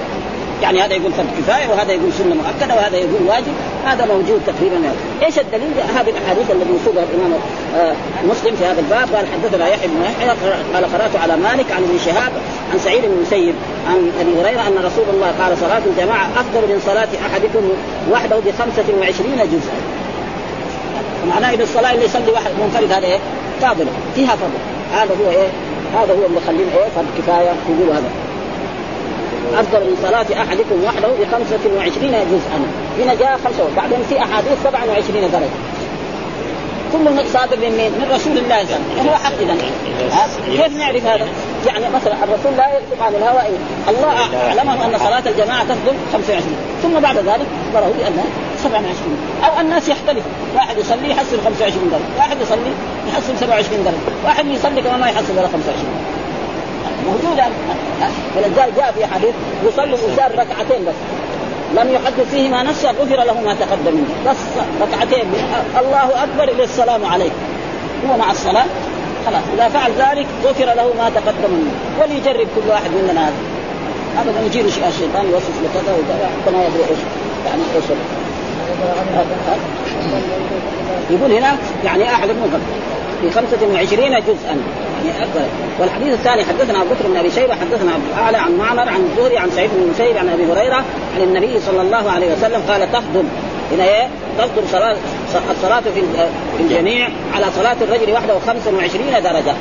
يعني 0.62 0.80
هذا 0.80 0.94
يقول 0.94 1.12
فرض 1.12 1.26
كفاية 1.38 1.68
وهذا 1.68 1.92
يقول 1.92 2.12
سنة 2.12 2.34
مؤكدة 2.34 2.74
وهذا 2.74 2.96
يقول 2.96 3.22
واجب 3.26 3.52
هذا 3.84 4.04
موجود 4.06 4.40
تقريبا. 4.46 4.76
إيش 5.22 5.38
الدليل؟ 5.38 5.70
هذه 5.96 6.10
الأحاديث 6.10 6.50
التي 6.50 6.70
يسوقها 6.80 7.04
الإمام 7.04 7.32
آه 7.76 7.94
مسلم 8.24 8.56
في 8.56 8.64
هذا 8.64 8.80
الباب 8.80 9.16
قال 9.16 9.26
حدثنا 9.32 9.68
يحيى 9.68 9.88
بن 9.88 10.02
يحيى 10.02 10.28
قال 10.74 10.84
قرأت 10.84 11.16
على 11.16 11.36
مالك 11.36 11.72
عن 11.72 11.82
ابن 11.82 11.98
شهاب 12.04 12.32
عن 12.72 12.78
سعيد 12.78 13.02
بن 13.02 13.12
المسيب 13.12 13.54
عن 13.88 14.10
أبي 14.20 14.40
هريرة 14.40 14.60
أن 14.68 14.84
رسول 14.84 15.04
الله 15.14 15.32
قال 15.40 15.58
صلاة 15.58 15.82
الجماعة 15.86 16.26
أفضل 16.36 16.60
من 16.60 16.80
صلاة 16.86 17.08
أحدكم 17.26 17.62
وحده 18.12 18.36
ب 18.36 18.50
25 18.58 19.36
جزءا. 19.36 19.76
معناه 21.28 21.54
ان 21.54 21.60
الصلاة 21.60 21.92
اللي 21.92 22.04
يصلي 22.04 22.32
واحد 22.32 22.50
منفرد 22.62 22.92
هذا 22.92 23.06
إيه؟ 23.06 23.18
فاضله 23.60 23.90
فيها 24.14 24.36
فضل 24.36 24.58
هذا 24.92 25.14
هو 25.24 25.30
إيه؟ 25.30 25.48
هذا 25.94 26.12
هو 26.12 26.26
اللي 26.26 26.38
يخليه 26.44 26.64
إيه؟ 26.64 26.88
فرض 26.96 27.06
كفاية 27.18 27.50
يقولوا 27.68 27.94
هذا 27.94 28.10
أفضل 29.54 29.80
من 29.80 29.96
صلاة 30.02 30.42
أحدكم 30.42 30.84
وحده 30.84 31.08
ب 31.08 31.24
25 31.32 32.12
جزءا. 32.32 32.58
هنا 32.98 33.14
جاء 33.14 33.38
خمسه 33.44 33.68
بعدين 33.76 33.98
في 34.08 34.18
أحاديث 34.18 34.52
27 34.64 35.30
درجة. 35.32 35.48
كل 36.92 37.28
صادر 37.32 37.56
من 37.56 37.72
مين؟ 37.78 37.92
من 38.00 38.06
رسول 38.14 38.38
الله 38.38 38.64
صلى 38.64 38.76
الله 38.76 38.98
عليه 38.98 39.00
وسلم. 39.00 39.08
هو 39.08 39.14
حق 39.14 39.32
اذا 39.40 39.54
كيف 40.62 40.76
نعرف 40.76 41.06
هذا؟ 41.06 41.26
يعني 41.66 41.94
مثلا 41.94 42.14
الرسول 42.24 42.52
لا 42.56 42.66
يكتب 42.76 43.02
عن 43.02 43.14
الهوى 43.14 43.40
الله 43.88 44.12
أعلمه 44.48 44.86
أن 44.86 44.98
صلاة 44.98 45.22
الجماعة 45.30 45.64
تفضل 45.64 45.94
25 46.12 46.56
ثم 46.82 47.00
بعد 47.00 47.16
ذلك 47.16 47.46
أخبره 47.66 47.92
بانها 47.98 48.24
27 48.62 49.16
أو 49.44 49.60
الناس 49.60 49.88
يختلفوا 49.88 50.30
واحد 50.54 50.78
يصلي 50.78 51.10
يحصل 51.10 51.36
25 51.44 51.90
درجة. 51.90 52.18
واحد 52.18 52.36
يصلي 52.40 52.72
يحصل 53.08 53.32
27 53.40 53.84
درجة. 53.84 54.16
واحد 54.24 54.46
يصلي 54.46 54.82
كمان 54.82 55.00
ما 55.00 55.06
يحصل 55.06 55.32
ولا 55.38 55.48
25 55.48 55.74
موجودة 57.06 57.44
فلذلك 58.34 58.72
جاء 58.76 58.92
في 58.92 59.06
حديث 59.06 59.34
يصلي 59.66 59.94
الإنسان 59.94 60.30
ركعتين 60.32 60.84
بس. 60.86 60.94
لم 61.76 61.92
يحدث 61.92 62.30
فيهما 62.30 62.62
نفسه 62.62 62.90
غفر 62.90 63.16
له 63.16 63.40
ما 63.40 63.54
تقدم 63.54 63.94
منه. 63.94 64.30
بس 64.30 64.36
ركعتين. 64.82 65.32
الله 65.80 66.24
أكبر 66.24 66.44
إلى 66.54 66.64
السلام 66.64 67.06
عليكم 67.06 67.36
هو 68.10 68.16
مع 68.16 68.30
الصلاة. 68.30 68.66
خلاص. 69.26 69.42
إذا 69.54 69.68
فعل 69.68 69.90
ذلك 69.92 70.26
غفر 70.44 70.64
له 70.64 70.94
ما 70.98 71.10
تقدم 71.10 71.50
منه. 71.50 71.72
وليجرب 72.00 72.46
كل 72.56 72.70
واحد 72.70 72.90
مننا 72.90 73.28
هذا. 73.28 73.34
ابدا 74.20 74.46
يجي 74.46 74.60
الشيطان 74.60 75.26
يوسوس 75.26 75.56
له 75.62 75.68
كذا 75.74 75.92
وكذا. 75.92 76.30
حتى 76.42 76.56
ما 76.56 76.64
يدري 76.64 76.82
إيش. 76.90 76.98
يعني 77.46 77.62
إيش 77.76 77.84
يقول 81.10 81.32
هنا 81.32 81.56
يعني 81.84 82.04
أحد 82.04 82.30
المنكر 82.30 82.58
في 83.22 83.30
25 83.30 84.10
جزءا. 84.20 84.56
يعني 85.06 85.24
اكبر 85.24 85.46
والحديث 85.80 86.14
الثاني 86.14 86.44
حدثنا 86.44 86.82
أبو 86.82 86.94
بكر 86.94 87.08
بن 87.08 87.16
أبي 87.16 87.30
شيبة 87.30 87.54
حدثنا 87.54 87.90
أبو 87.90 88.02
الأعلى 88.14 88.36
عن 88.36 88.56
معمر 88.56 88.88
عن 88.88 89.00
الزهري 89.00 89.38
عن 89.38 89.50
سعيد 89.50 89.70
بن 89.74 89.82
المسيب 89.82 90.16
عن 90.16 90.28
أبي 90.28 90.44
هريرة 90.44 90.84
عن 91.16 91.22
النبي 91.22 91.60
صلى 91.60 91.82
الله 91.82 92.10
عليه 92.10 92.32
وسلم 92.32 92.62
قال 92.68 92.92
تفضل 92.92 93.24
هنا 93.72 93.84
إيه؟ 93.84 94.08
تفضل 94.38 94.68
صلاة 94.72 94.96
الصلاة 95.50 95.80
في 95.80 96.02
الجميع 96.60 97.08
على 97.34 97.46
صلاة 97.56 97.76
الرجل 97.80 98.12
وحده 98.12 98.38
25 98.46 99.22
درجة. 99.22 99.54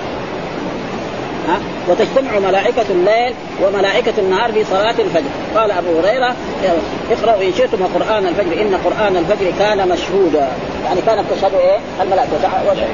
ها؟ 1.47 1.59
وتجتمع 1.89 2.39
ملائكة 2.39 2.85
الليل 2.89 3.33
وملائكة 3.63 4.13
النهار 4.17 4.51
في 4.51 4.63
صلاة 4.63 4.95
الفجر. 4.99 5.29
قال 5.55 5.71
أبو 5.71 5.99
هريرة 5.99 6.35
اقرأوا 7.11 7.43
إن 7.43 7.53
شئتم 7.57 7.85
قرآن 7.95 8.27
الفجر. 8.27 8.61
إن 8.61 8.75
قرآن 8.85 9.17
الفجر 9.17 9.51
كان 9.59 9.89
مشهودا. 9.89 10.47
يعني 10.85 11.01
كانت 11.05 11.25
تشهد 11.31 11.53
إيه؟ 11.53 11.77
الملائكة. 12.01 12.31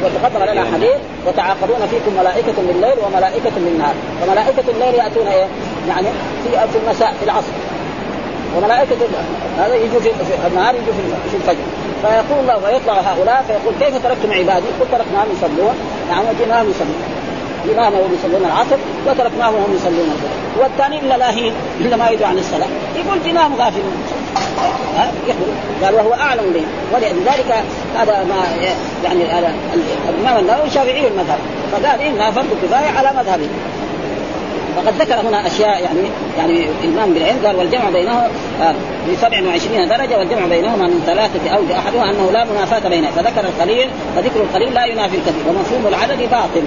وتقدم 0.04 0.52
لنا 0.52 0.66
حديث 0.74 1.00
وتعاقبون 1.28 1.88
فيكم 1.92 2.18
ملائكة 2.20 2.54
بالليل 2.68 2.96
وملائكة 3.06 3.52
بالنهار 3.56 3.96
وملائكة 4.24 4.64
الليل 4.70 4.96
يأتون 4.96 5.28
إيه؟ 5.28 5.48
يعني 5.90 6.08
في 6.44 6.78
المساء 6.86 7.14
في 7.20 7.26
العصر. 7.26 7.54
وملائكة 8.58 8.96
هذا 9.60 9.76
يجوا 9.76 10.00
في, 10.00 10.10
النهار 10.48 10.76
يجوا 10.76 10.94
في, 10.94 11.30
في 11.30 11.36
الفجر. 11.36 11.66
فيقول 12.02 12.40
الله 12.42 12.56
ويطلع 12.56 12.94
هؤلاء 12.94 13.46
فيقول 13.48 13.74
كيف 13.80 14.04
تركتم 14.04 14.34
عبادي؟ 14.34 14.66
قلت 14.80 14.92
تركناهم 14.92 15.28
يصلون. 15.38 15.76
نعم 16.10 16.24
وجئناهم 16.30 16.70
يصلون. 16.70 17.17
جئناهم 17.68 17.94
وهم 17.94 18.14
يصلون 18.20 18.46
العصر 18.46 18.78
وتركناهم 19.08 19.56
وهم 19.56 19.76
يصلون 19.76 20.10
الظهر. 20.16 20.64
والثاني 20.64 21.00
إلا 21.00 21.18
لاهين 21.18 21.54
إلا 21.80 21.96
ما 21.96 22.10
يدعو 22.10 22.30
عن 22.30 22.38
الصلاة. 22.38 22.68
يقول 22.96 23.24
جئناهم 23.24 23.56
غافلون. 23.56 23.94
قال 25.84 25.96
وهو 25.96 26.14
أعلم 26.14 26.54
به 26.54 26.64
ولذلك 26.94 27.64
هذا 27.98 28.24
ما 28.24 28.36
يعني 29.04 29.24
الامام 30.10 30.40
النووي 30.40 30.70
شافعي 30.70 31.08
المذهب. 31.08 31.40
فقال 31.72 32.02
انها 32.02 32.32
فرض 32.32 32.48
كفايه 32.64 32.98
على 32.98 33.12
مذهبه 33.18 33.48
وقد 34.78 35.02
ذكر 35.02 35.16
هنا 35.28 35.48
أشياء 35.48 35.84
يعني 35.84 36.10
يعني 36.38 36.70
الإمام 36.84 37.14
بالعلم 37.14 37.46
قال 37.46 37.56
والجمع 37.56 37.90
بينه 37.90 38.28
ب 39.08 39.16
27 39.22 39.88
درجة 39.88 40.18
والجمع 40.18 40.46
بينهما 40.48 40.88
من 40.88 41.04
ثلاثة 41.06 41.50
أوجه 41.50 41.80
احدها 41.80 42.04
أنه 42.04 42.32
لا 42.32 42.46
منافاة 42.46 42.90
بينه 42.90 43.08
فذكر 43.12 43.46
القليل 43.46 43.90
فذكر 44.16 44.42
القليل 44.42 44.74
لا 44.74 44.86
ينافي 44.86 45.16
الكثير 45.16 45.42
ومفهوم 45.50 45.88
العدد 45.88 46.20
باطل. 46.20 46.64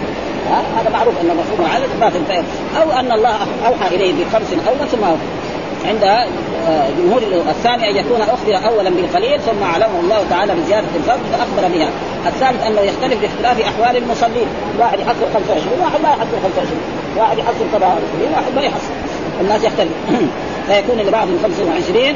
هذا 0.51 0.91
معروف 0.93 1.15
أن 1.21 1.27
مفهوم 1.27 1.71
العدد 1.71 1.89
باطل. 2.01 2.45
أو 2.83 3.01
أن 3.01 3.13
الله 3.13 3.37
أوحى 3.67 3.95
إليه 3.95 4.13
بخمس 4.25 4.53
أو 4.69 4.87
ثم 4.87 5.05
عند 5.85 6.05
آه، 6.05 6.89
جمهور 6.99 7.23
الثاني 7.49 7.91
أن 7.91 7.97
يكون 7.97 8.21
اخبر 8.21 8.69
اولا 8.69 8.91
بالقليل 8.91 9.41
ثم 9.41 9.63
أعلمه 9.63 10.01
الله 10.01 10.25
تعالى 10.31 10.55
بزياده 10.55 10.87
الفضل 10.97 11.21
فأخبر 11.33 11.75
بها. 11.75 11.89
الثالث 12.27 12.67
أنه 12.67 12.81
يختلف 12.81 13.21
باختلاف 13.21 13.61
أحوال 13.61 13.97
المصلين، 13.97 14.47
واحد 14.79 15.01
يحصل 15.01 15.33
25 15.35 15.81
واحد 15.81 16.01
لا 16.03 16.09
يحصل 16.09 16.37
25 16.43 16.81
واحد 17.17 17.39
يحصل 17.39 17.65
27 17.73 18.33
واحد 18.33 18.55
ما 18.57 18.63
يحصل. 18.63 18.93
الناس 19.41 19.65
يختلف. 19.65 19.93
فيكون 20.69 20.99
لبعضهم 20.99 21.39
25 21.43 22.15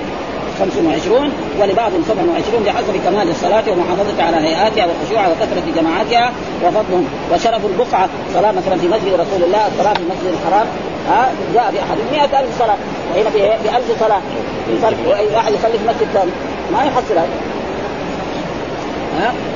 25 0.58 1.32
ولبعض 1.60 1.92
27 2.08 2.64
بحسب 2.64 2.96
كمال 3.04 3.30
الصلاة 3.30 3.64
ومحافظة 3.70 4.22
على 4.22 4.36
هيئاتها 4.36 4.86
وخشوعها 4.86 5.28
وكثرة 5.28 5.62
جماعاتها 5.76 6.32
وفضلهم. 6.64 7.06
وشرف 7.32 7.66
البقعة 7.66 8.08
صلاة 8.34 8.52
مثلا 8.52 8.76
في 8.78 8.88
مسجد 8.88 9.12
رسول 9.12 9.44
الله 9.44 9.66
الصلاة 9.66 9.94
في 9.94 10.00
المسجد 10.00 10.34
الحرام. 10.40 10.66
ها؟ 11.08 11.32
جاء 11.54 11.72
بأحد 11.72 11.96
100000 12.12 12.58
صلاة. 12.58 12.76
وهنا 13.14 13.30
بألف 13.64 14.00
صلاة. 14.00 14.20
في 14.66 14.78
فرق 14.82 14.96
واحد 15.34 15.52
يصلي 15.52 15.78
في 15.78 15.84
مسجد 15.88 16.08
ثاني. 16.14 16.30
ما 16.72 16.84
يحصل 16.84 17.14
هذا. 17.14 17.28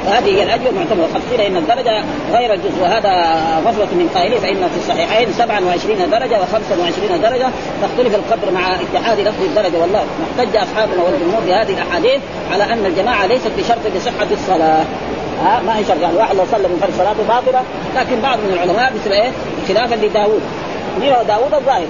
هذه 0.07 0.27
هي 0.27 0.43
الاجر 0.43 0.71
وقد 1.01 1.23
قيل 1.31 1.41
إن 1.41 1.57
الدرجة 1.57 2.05
غير 2.33 2.55
الجزء. 2.55 2.83
وهذا 2.83 3.11
غفوه 3.67 3.87
من 3.87 4.11
قائله 4.15 4.39
فإن 4.39 4.69
في 4.69 4.77
الصحيحين 4.77 5.33
27 5.33 6.11
درجة 6.11 6.37
و25 6.37 7.23
درجة. 7.23 7.49
تختلف 7.83 8.15
القدر 8.15 8.51
مع 8.53 8.75
اتحاد 8.75 9.21
لفظ 9.21 9.43
الدرجة. 9.43 9.79
والله 9.81 9.99
احتج 9.99 10.57
أصحابنا 10.57 11.03
والجمهور 11.03 11.41
بهذه 11.47 11.73
الأحاديث 11.73 12.21
على 12.53 12.65
أن 12.65 12.87
الجماعة 12.87 13.27
ليست 13.27 13.51
بشرط 13.59 13.97
لصحه 13.97 14.27
الصلاة. 14.31 14.85
ها؟ 15.45 15.61
ما 15.67 15.79
هي 15.79 15.85
شرط. 15.85 16.01
يعني 16.03 16.17
واحد 16.17 16.37
لو 16.37 16.45
صلى 16.51 16.69
من 16.69 16.79
فرض 16.83 16.93
صلاته 16.99 17.23
باطله 17.29 17.63
لكن 17.97 18.21
بعض 18.21 18.39
من 18.39 18.53
العلماء 18.53 18.93
مثل 18.95 19.13
إيه؟ 19.13 19.31
خلافا 19.69 19.95
لداوود. 19.95 20.43
مين 21.01 21.13
داوود 21.29 21.55
الظاهر 21.55 21.87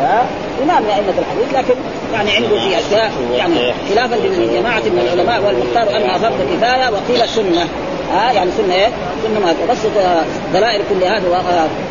ها؟ 0.00 0.24
إمام 0.62 0.84
أئمة 0.84 1.14
الحديث 1.18 1.54
لكن 1.54 1.74
يعني 2.12 2.30
عنده 2.36 2.48
في 2.48 2.78
أشياء 2.78 3.10
يعني 3.36 3.72
خلافا 3.90 4.14
لجماعه 4.14 4.80
من 4.80 5.00
العلماء 5.04 5.42
والمختار 5.46 5.96
انها 5.96 6.18
فرض 6.18 6.38
كفايه 6.52 6.90
وقيل 6.90 7.28
سنه 7.28 7.66
ها؟ 8.12 8.28
آه 8.28 8.32
يعني 8.32 8.50
سنة 8.58 8.74
إيه؟ 8.74 8.88
سنة 9.22 9.40
ما 9.40 9.54
بس 9.70 9.78
دلائل 10.54 10.82
كل 10.90 11.04
هذا 11.04 11.28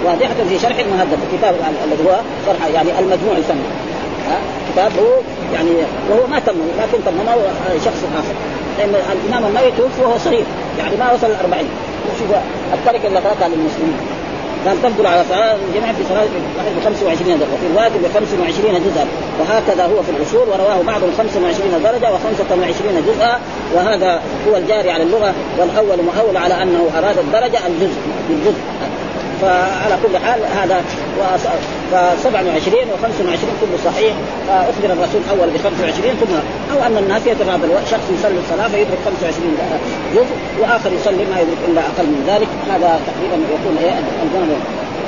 واضحة 0.05 0.33
في 0.49 0.59
شرح 0.59 0.79
المهذب. 0.79 1.19
الكتاب 1.31 1.55
الذي 1.85 2.09
هو 2.09 2.15
شرح 2.45 2.67
يعني 2.73 2.89
المجموع 2.99 3.37
يسمى. 3.37 3.67
ها؟ 4.29 4.37
كتاب 4.73 4.91
هو 4.99 5.13
يعني 5.53 5.69
وهو 6.09 6.27
ما 6.27 6.39
تم 6.39 6.55
لكن 6.79 7.03
تممه 7.05 7.35
شخص 7.85 8.03
آخر. 8.15 8.35
لأن 8.77 8.93
الإمام 9.11 9.49
النووي 9.49 9.71
توفي 9.71 10.01
وهو 10.01 10.17
صغير. 10.17 10.45
يعني 10.79 10.95
ما 10.95 11.11
وصل 11.13 11.27
الأربعين 11.27 11.69
شوف 12.19 12.27
التركه 12.73 13.07
اللي 13.07 13.21
تركها 13.21 13.47
للمسلمين. 13.47 13.97
كان 14.65 14.75
تفضل 14.83 15.07
على 15.07 15.23
صلاة 15.29 15.55
الجمعه 15.69 15.93
في 15.93 16.03
صلاة 16.09 16.25
ب 16.77 16.83
25 16.83 17.39
درجة 17.39 17.53
وفي 17.53 17.67
الواجب 17.71 18.01
ب 18.03 18.13
25 18.13 18.73
جزءا 18.73 19.05
وهكذا 19.39 19.85
هو 19.85 20.03
في 20.03 20.11
الأصول 20.11 20.47
ورواه 20.49 20.81
بعض 20.87 21.01
25 21.17 21.83
درجة 21.83 22.05
و25 22.05 23.07
جزءا 23.07 23.39
وهذا 23.73 24.21
هو 24.47 24.57
الجاري 24.57 24.91
على 24.91 25.03
اللغة 25.03 25.33
والأول 25.57 25.97
مؤول 26.03 26.37
على 26.37 26.63
أنه 26.63 26.89
أراد 26.97 27.17
الدرجة 27.17 27.67
الجزء 27.67 28.01
بالجزء 28.29 28.61
فعلى 29.41 29.97
كل 30.03 30.17
حال 30.17 30.39
هذا 30.61 30.83
ف 31.91 31.95
27 32.23 32.75
و 32.93 32.97
25 33.03 33.37
كله 33.61 33.77
صحيح. 33.85 34.13
فاخبر 34.47 34.93
الرسول 34.93 35.21
اول 35.31 35.49
ب 35.49 35.57
25 35.57 36.15
ثم 36.21 36.33
أو 36.73 36.83
أن 36.87 36.97
الناس 36.97 37.21
يتفاضل 37.27 37.69
شخص 37.91 38.07
يصلي 38.19 38.39
الصلاة 38.43 38.67
فيدرك 38.67 38.97
25 39.05 39.57
جزء 40.15 40.35
وآخر 40.61 40.93
يصلي 40.93 41.25
ما 41.31 41.39
يدرك 41.41 41.57
إلا 41.67 41.81
أقل 41.81 42.05
من 42.05 42.23
ذلك. 42.27 42.47
هذا 42.73 42.99
تقريبا 43.07 43.37
يكون 43.55 43.77
إيه 43.83 43.95
الجانب 44.23 44.57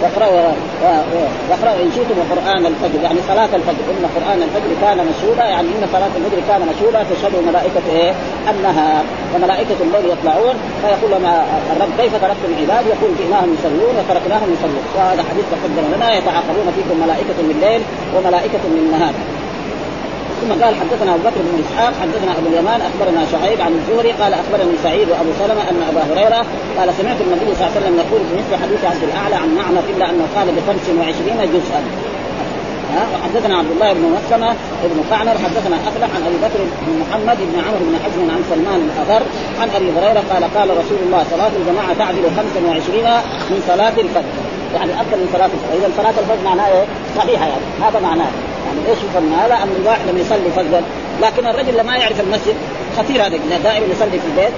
واقرأوا 0.03 0.51
واقرأوا 1.49 1.79
إن 1.83 1.91
شئتم 1.95 2.17
قرآن 2.33 2.65
الفجر. 2.65 2.99
يعني 3.03 3.19
صلاة 3.27 3.51
الفجر. 3.59 3.85
إن 3.99 4.05
قرآن 4.15 4.39
الفجر 4.47 4.71
كان 4.81 4.97
مشهودا 5.09 5.45
يعني 5.53 5.67
إن 5.67 5.83
صلاة 5.95 6.13
الفجر 6.17 6.39
كان 6.49 6.61
مشهودا 6.71 6.99
تشهد 7.11 7.35
ملائكة 7.49 7.85
إيه؟ 7.95 8.13
أنها 8.49 9.03
وملائكة 9.35 9.79
الليل 9.81 10.05
يطلعون. 10.13 10.55
فيقول 10.81 11.11
لنا 11.19 11.33
الرب 11.75 11.91
كيف 11.99 12.13
تركتم 12.23 12.49
العباد؟ 12.53 12.85
يقول 12.93 13.11
جئناهم 13.19 13.49
يصلون 13.57 13.95
وتركناهم 13.99 14.49
يصلون. 14.55 14.85
وهذا 14.95 15.23
حديث 15.29 15.45
تقدم 15.55 15.85
لنا. 15.95 16.07
يتعاقبون 16.17 16.67
فيكم 16.75 16.95
ملائكة 17.03 17.37
من 17.45 17.51
الليل 17.55 17.81
وملائكة 18.15 18.63
من 18.73 18.79
النهار 18.85 19.13
ثم 20.43 20.63
قال 20.63 20.75
حدثنا 20.75 21.15
أبو 21.15 21.23
بكر 21.23 21.41
بن 21.47 21.63
إسحاق 21.63 21.93
حدثنا 22.01 22.31
أبو 22.31 22.47
اليمان 22.47 22.79
أخبرنا 22.89 23.21
شعيب 23.31 23.61
عن 23.61 23.71
الزهري 23.79 24.11
قال 24.11 24.33
أخبرني 24.33 24.75
سعيد 24.83 25.07
وأبو 25.09 25.31
سلمة 25.39 25.63
أن 25.69 25.79
أبا 25.89 26.01
هريرة 26.09 26.41
قال 26.77 26.93
سمعت 26.99 27.19
النبي 27.25 27.45
صلى 27.55 27.67
الله 27.67 27.71
عليه 27.75 27.79
وسلم 27.81 27.95
يقول 28.03 28.21
في 28.29 28.33
مثل 28.39 28.63
حديث 28.63 28.81
عبد 28.91 29.03
الأعلى 29.03 29.35
عن 29.35 29.49
معمر 29.55 29.83
إلا 29.95 30.09
انه 30.09 30.25
قال 30.35 30.47
ب 30.55 30.57
25 30.67 31.37
جزءا. 31.55 31.81
وحدثنا 33.13 33.57
عبد 33.57 33.71
الله 33.71 33.93
بن 33.93 34.05
مسلمة 34.17 34.49
بن 34.83 34.99
قعنر 35.11 35.35
حدثنا 35.45 35.77
أفلح 35.89 36.09
عن 36.15 36.21
أبي 36.27 36.37
بكر 36.45 36.59
بن 36.85 36.93
محمد 37.01 37.37
بن 37.49 37.55
عمرو 37.65 37.83
بن 37.89 37.95
حزم 38.03 38.31
عن 38.35 38.41
سلمان 38.51 38.79
الأغر 38.89 39.23
عن 39.61 39.69
أبي 39.77 39.89
هريرة 39.97 40.23
قال 40.31 40.43
قال 40.57 40.69
رسول 40.81 40.99
الله 41.05 41.25
صلاة 41.31 41.51
الجماعة 41.59 41.93
تعدل 41.99 42.23
25 42.37 43.03
من 43.51 43.59
صلاة 43.67 43.95
الفجر. 44.05 44.33
يعني 44.75 44.91
أكثر 45.01 45.17
من 45.21 45.29
صلاة 45.33 45.49
الفجر. 45.55 45.73
إذا 45.79 45.89
صلاة 45.97 46.15
الفجر 46.21 46.43
معناها 46.45 46.67
إيه؟ 46.67 46.85
صحيحة 47.17 47.45
يعني. 47.45 47.65
هذا 47.85 47.99
معناه. 47.99 48.52
يعني 48.65 48.89
إيش 48.89 48.97
يفهم 48.97 49.33
هذا؟ 49.33 49.53
ان 49.53 49.69
الواحد 49.81 50.01
لما 50.09 50.19
يصلي 50.19 50.51
فجرا 50.55 50.81
لكن 51.21 51.47
الرجل 51.47 51.69
اللي 51.69 51.83
ما 51.83 51.95
يعرف 51.95 52.19
المسجد 52.19 52.55
خطير 52.97 53.25
هذا. 53.25 53.37
دائما 53.63 53.85
يصلي 53.85 54.19
في 54.19 54.27
البيت. 54.31 54.53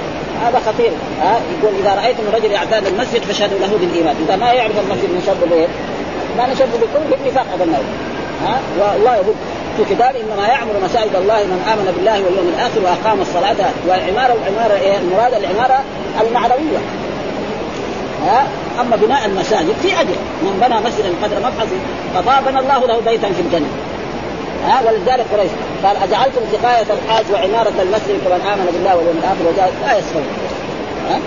هذا 0.46 0.60
خطير. 0.60 0.92
ها؟ 1.22 1.40
يقول 1.60 1.74
إذا 1.80 1.96
رأيتم 1.96 2.24
الرجل 2.30 2.52
يعتاد 2.52 2.88
المسجد 2.88 3.22
فاشهدوا 3.22 3.60
له 3.60 3.78
بالإيمان. 3.82 4.16
إذا 4.26 4.36
ما 4.36 4.54
يعرف 4.54 4.76
المسجد 4.80 5.10
نشد 5.18 5.50
به 5.50 5.68
ما 6.38 6.48
نشد 6.54 6.72
بكل 6.82 7.16
بالنفاق 7.18 7.46
هذا 7.54 7.66
ها؟ 8.44 8.60
والله 8.80 9.16
يقول 9.16 9.36
في 9.78 9.96
كتاب 9.96 10.16
إنما 10.16 10.48
يعمر 10.48 10.74
مساجد 10.84 11.16
الله 11.16 11.44
من 11.44 11.60
آمن 11.74 11.94
بالله 11.98 12.14
واليوم 12.14 12.54
الآخر 12.56 12.80
وأقام 12.84 13.22
الصلاة 13.22 13.56
والعمارة 13.88 14.34
والعمارة 14.34 14.74
إيه 14.74 14.98
المراد 14.98 15.34
العمارة 15.34 15.84
المعنويه 16.22 16.80
ها؟ 18.26 18.48
أما 18.82 18.96
بناء 18.96 19.26
المساجد 19.26 19.76
في 19.82 20.02
اجر 20.02 20.16
من 20.44 20.64
بنى 20.68 20.80
مسجدا 20.80 21.10
قدر 21.24 21.38
مبحث 21.40 21.68
فطابنا 22.16 22.60
الله 22.60 22.88
له 22.88 23.00
بيتا 23.00 23.28
في 23.28 23.42
الجنة. 23.42 23.68
ها 24.68 24.82
ولذلك 24.86 25.26
قريش 25.34 25.52
قال 25.84 25.98
أجعلتم 25.98 26.42
سقاية 26.52 26.86
الحاج 26.94 27.26
وعمارة 27.34 27.74
المسجد 27.82 28.18
كمن 28.26 28.42
آمن 28.54 28.66
بالله 28.74 28.96
واليوم 28.96 29.18
الآخر 29.18 29.44
وجاء 29.54 29.74
لا 29.86 29.98
يسخرون 29.98 30.28
ها؟ 31.10 31.20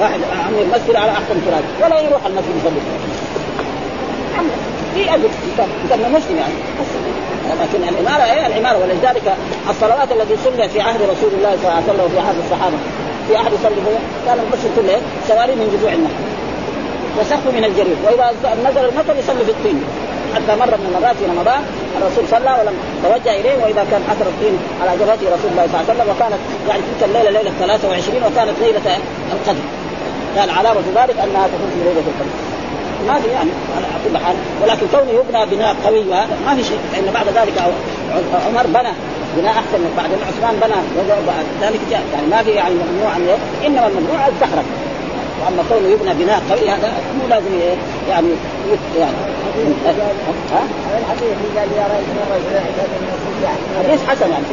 واحد 0.00 0.20
عمر 0.46 0.62
المسجد 0.62 0.96
على 0.96 1.10
احسن 1.10 1.36
تراب 1.46 1.64
ولا 1.82 2.00
يروح 2.00 2.26
المسجد 2.26 2.54
يصلي. 2.60 2.80
في 4.94 5.14
اجر 5.14 5.28
كان 5.90 6.12
مسلم 6.12 6.36
يعني. 6.36 6.54
لكن 7.62 7.88
العمارة 7.88 8.24
إيه 8.24 8.46
العمارة؟ 8.46 8.78
ولذلك 8.78 9.36
الصلوات 9.70 10.12
التي 10.12 10.36
صليت 10.44 10.70
في 10.70 10.80
عهد 10.80 11.02
رسول 11.02 11.30
الله 11.38 11.50
صلى 11.50 11.62
الله 11.62 11.74
عليه 11.74 11.84
وسلم 11.84 12.04
وفي 12.04 12.18
عهد 12.18 12.36
الصحابة. 12.44 12.76
في 13.28 13.36
عهد 13.36 13.52
يصلي 13.52 13.98
كان 14.26 14.38
المسجد 14.44 14.70
كله 14.76 15.00
سواري 15.28 15.54
من 15.54 15.66
جذوع 15.74 15.92
النخل. 15.92 16.24
وسقف 17.20 17.54
من 17.54 17.64
الجريد. 17.64 17.96
وإذا 18.04 18.34
نزل 18.70 18.84
المطر 18.88 19.16
يصلي 19.18 19.44
في 19.44 19.50
الطين. 19.50 19.84
حتى 20.34 20.56
مره 20.60 20.76
من 20.76 20.94
المرات 20.94 21.16
في 21.16 21.24
رمضان 21.24 21.62
الرسول 21.98 22.24
صلى 22.30 22.50
ولم 22.60 22.74
توجه 23.04 23.40
إليه 23.40 23.56
وإذا 23.64 23.86
كان 23.90 24.02
أثر 24.12 24.26
الطين 24.32 24.54
على 24.82 24.92
جبهته 25.00 25.26
رسول 25.36 25.50
الله 25.52 25.66
صلى 25.66 25.80
الله 25.80 25.84
عليه 25.88 25.92
وسلم 25.92 26.08
وكانت 26.12 26.40
يعني 26.68 26.82
تلك 26.88 27.02
الليلة 27.08 27.30
ليلة 27.30 27.52
23 27.58 28.22
وكانت 28.26 28.56
ليلة 28.60 28.86
القدر. 29.34 29.64
كان 30.36 30.50
علامه 30.50 30.80
ذلك 30.96 31.16
أنها 31.24 31.44
تكون 31.52 31.68
في 31.74 31.80
ليلة 31.88 32.04
القدر. 32.12 32.36
ما 33.08 33.14
في 33.20 33.28
يعني 33.28 33.50
على 33.76 33.86
كل 34.04 34.18
حال. 34.24 34.36
ولكن 34.62 34.86
كونه 34.92 35.10
يبنى 35.20 35.56
بناء 35.56 35.76
قوي 35.86 36.02
وهذا 36.08 36.34
ما 36.46 36.54
في 36.54 36.64
شيء 36.64 36.80
لأن 36.92 37.12
بعد 37.14 37.26
ذلك 37.38 37.56
عمر 38.46 38.66
بنى 38.66 38.92
بناء 39.36 39.52
أحسن 39.52 39.78
من 39.84 39.92
بعد 39.96 40.10
عثمان 40.28 40.54
بنى 40.62 40.78
ذلك 41.62 41.80
جاء. 41.90 42.02
يعني 42.12 42.26
ما 42.26 42.42
في 42.42 42.50
يعني 42.50 42.74
ممنوع 42.74 43.16
إنما 43.66 43.86
الممنوع 43.86 44.28
الزخرف 44.28 44.64
واما 45.40 45.62
كونه 45.68 45.88
يبنى 45.88 46.14
بناء 46.14 46.42
قوي 46.50 46.70
هذا 46.70 46.92
مو 47.18 47.28
لازم؟ 47.28 47.46
يعني 48.08 48.28
يعني. 48.98 49.16
ها؟ 50.52 50.62
الحديث 50.98 51.36
قال 51.56 51.68
يا 51.76 51.84
حديث 53.78 54.00
حسن 54.08 54.30
يعني؟ 54.30 54.44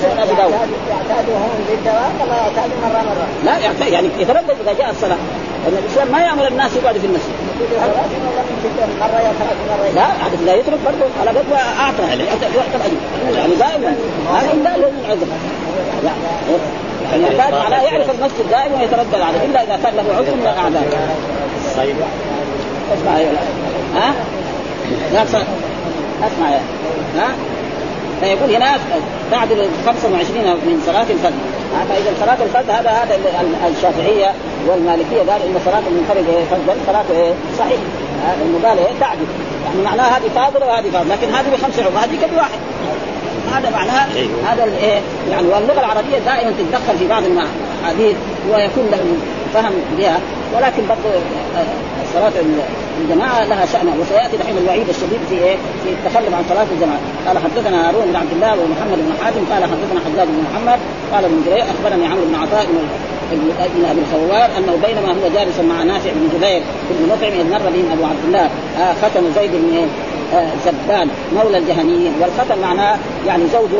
في 0.00 0.22
ابي 0.22 0.34
داود. 0.34 0.52
يعتادوا 0.90 1.36
هم 1.36 1.50
بالدواء 1.68 2.12
كما 2.18 2.36
يعتادوا 2.36 2.76
مره 2.82 3.02
مره 3.02 3.26
لا 3.44 3.58
يعتاد 3.58 3.92
يعني 3.92 4.08
يتردد 4.18 4.56
إذا 4.62 4.72
جاء 4.78 4.90
الصلاة. 4.90 5.16
لأن 5.64 5.78
الإسلام 5.78 6.12
ما 6.12 6.24
يأمر 6.26 6.48
الناس 6.48 6.70
يقعدوا 6.76 7.00
في 7.00 7.06
المسجد. 7.06 7.34
لا 9.94 10.02
عاد 10.02 10.42
لا 10.46 10.54
يترك 10.54 10.78
برضه 10.84 11.10
على 11.20 11.38
قد 11.38 11.44
ما 11.50 11.56
أعطى 11.80 12.02
يعني. 12.02 12.22
الاجر 12.22 12.48
يعني 13.36 13.54
دائما. 13.54 13.96
هذا 14.34 14.52
إلا 14.52 14.76
له 14.76 14.92
يحتاج 17.12 17.52
معناه 17.52 17.82
يعرف 17.82 18.10
المسجد 18.10 18.50
دائما 18.50 18.76
ويتردد 18.80 19.20
عليه 19.20 19.44
إلا 19.44 19.62
إذا 19.62 19.78
كان 19.84 19.96
له 19.96 20.14
عذر 20.16 20.34
من 20.34 20.42
الاعذار. 20.42 20.84
طيب. 21.76 21.96
اسمع 22.94 23.18
يا 23.18 23.32
ها؟ 23.94 24.14
لا 25.12 25.22
أسمع. 25.22 26.50
يا 26.50 26.60
ها؟ 27.16 27.28
فيقول 28.20 28.54
هناك 28.54 28.80
بعد 29.32 29.52
ال 29.52 29.68
25 29.86 30.44
من 30.44 30.82
صلاة 30.86 31.06
الفجر. 31.10 31.32
فإذا 31.88 32.12
صلاة 32.20 32.38
الفجر 32.42 32.72
هذا 32.72 32.90
هذا 32.90 33.16
الشافعية 33.76 34.32
والمالكية 34.66 35.18
قال 35.18 35.42
إن 35.42 35.60
صلاة 35.64 35.82
المنفرد 35.88 36.24
فجر 36.50 37.16
إيه؟ 37.16 37.32
صحيح. 37.58 37.78
إيه 38.78 39.00
تعدل 39.00 39.26
يعني 39.64 39.82
معناها 39.84 40.18
هذه 40.18 40.30
فاضلة 40.34 40.66
وهذه 40.66 40.90
فاضلة. 40.90 41.14
لكن 41.14 41.34
هذه 41.34 41.46
بخمس 41.52 41.78
عمر 41.78 41.98
هذه 41.98 42.34
بواحد 42.34 42.58
هذا 43.58 43.70
معناه 43.70 44.06
هذا 44.44 44.64
الايه 44.64 45.00
يعني 45.30 45.46
واللغة 45.46 45.80
العربية 45.80 46.18
دائما 46.18 46.52
تتدخل 46.58 46.98
في 46.98 47.08
بعض 47.08 47.22
الاحاديث 47.24 48.16
ويكون 48.50 48.86
له 48.90 49.04
فهم 49.54 49.72
بها 49.98 50.20
ولكن 50.56 50.82
برضه 50.88 51.14
آه، 51.56 51.64
صلاه 52.14 52.32
الجماعة 53.00 53.44
لها 53.44 53.66
شأن 53.66 53.88
وسيأتي 54.00 54.36
دحين 54.36 54.58
الوعيد 54.58 54.88
الشديد 54.88 55.20
في 55.28 55.34
إيه؟ 55.34 55.56
في 55.56 55.90
التخلف 55.90 56.34
عن 56.34 56.44
صلاة 56.48 56.66
الجماعة 56.74 57.00
قال 57.26 57.38
حدثنا 57.38 57.88
هارون 57.88 58.04
بن 58.06 58.16
عبد 58.16 58.32
الله 58.32 58.52
ومحمد 58.52 58.98
بن 58.98 59.12
حاتم 59.24 59.44
قال 59.52 59.62
حدثنا 59.64 60.00
حجاج 60.06 60.28
بن 60.28 60.44
محمد 60.50 60.78
قال 61.12 61.24
ابن 61.24 61.42
جرير 61.46 61.64
أخبرني 61.64 62.06
عمرو 62.06 62.24
بن 62.24 62.34
عطاء 62.34 62.66
بن 63.76 63.84
أبي 63.90 64.00
الخوار 64.00 64.50
أنه 64.58 64.78
بينما 64.86 65.08
هو 65.08 65.28
جالس 65.34 65.60
مع 65.60 65.82
نافع 65.82 66.10
بن 66.10 66.28
جبير 66.34 66.62
بن 66.90 67.06
مطعم 67.08 67.32
إذ 67.40 67.50
مر 67.50 67.70
بهم 67.70 67.92
أبو 67.92 68.04
عبد 68.04 68.24
الله 68.26 68.50
آه 68.78 68.92
ختم 69.02 69.22
زيد 69.34 69.50
بن 69.50 69.76
إيه؟ 69.76 69.86
آه 70.38 70.50
زبان 70.66 71.08
مولى 71.36 71.58
الجهنيين 71.58 72.12
والختم 72.20 72.58
معناه 72.62 72.98
يعني 73.26 73.42
زوج 73.52 73.70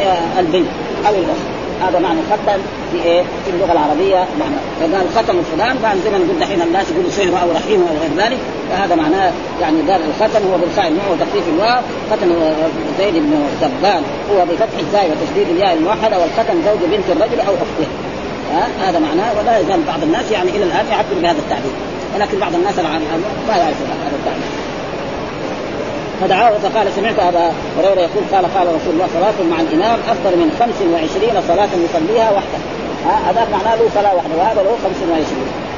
آه 0.00 0.40
البنت 0.40 0.68
أو 1.06 1.14
الأخت 1.14 1.61
هذا 1.88 1.98
معنى 1.98 2.20
ختم 2.30 2.60
في 2.92 3.02
إيه؟ 3.04 3.22
في 3.22 3.50
اللغة 3.54 3.72
العربية. 3.72 4.26
معنى. 4.40 4.58
فقال 4.80 5.06
ختم 5.16 5.42
فلان 5.42 5.76
بعد 5.82 5.96
زي 6.04 6.10
ما 6.10 6.18
نقول 6.18 6.38
دحين 6.40 6.62
الناس 6.62 6.90
يقولوا 6.90 7.10
سهر 7.10 7.42
أو 7.42 7.52
رحيم 7.52 7.80
أو 7.80 7.94
غير 8.02 8.26
ذلك 8.26 8.38
فهذا 8.70 8.94
معناه 8.94 9.32
يعني 9.60 9.90
قال 9.90 10.00
الختم 10.08 10.42
هو 10.52 10.58
بالخاء 10.58 10.88
النوع 10.88 11.08
وتخفيف 11.12 11.44
الواو 11.54 11.80
ختم 12.10 12.28
زيد 12.98 13.14
بن 13.14 13.44
زبان 13.60 14.02
هو 14.30 14.44
بفتح 14.44 14.78
الزاي 14.80 15.06
وتشديد 15.10 15.48
الياء 15.56 15.72
الموحدة 15.74 16.18
والختم 16.18 16.54
زوج 16.64 16.90
بنت 16.90 17.06
الرجل 17.16 17.40
أو 17.40 17.54
أخته. 17.54 17.88
ها؟ 18.52 18.68
هذا 18.88 18.98
معناه 18.98 19.32
ولا 19.38 19.58
يزال 19.58 19.82
بعض 19.86 20.02
الناس 20.02 20.30
يعني 20.30 20.50
إلى 20.50 20.64
الآن 20.64 20.86
يعبر 20.90 21.14
بهذا 21.22 21.38
التعبير. 21.38 21.72
ولكن 22.14 22.38
بعض 22.38 22.54
الناس 22.54 22.78
العام 22.78 23.02
ما 23.48 23.56
يعرف 23.56 23.76
هذا 23.82 24.16
التعبير. 24.20 24.71
فدعاه 26.22 26.50
فقال 26.50 26.92
سمعت 26.96 27.18
أبا 27.18 27.52
هريرة 27.78 28.00
يقول 28.00 28.24
قال 28.32 28.44
قال 28.54 28.66
رسول 28.66 28.92
الله 28.94 29.08
صلاة 29.14 29.38
مع 29.50 29.60
الإمام 29.60 29.98
أفضل 30.08 30.32
من 30.42 30.48
25 30.60 31.42
صلاة 31.48 31.72
يصليها 31.86 32.30
وحده. 32.30 32.58
هذا 33.28 33.48
معناه 33.52 33.74
له 33.74 33.88
صلاة 33.94 34.14
واحدة 34.14 34.34
وهذا 34.38 34.62
له 34.62 34.76
25 34.84 35.24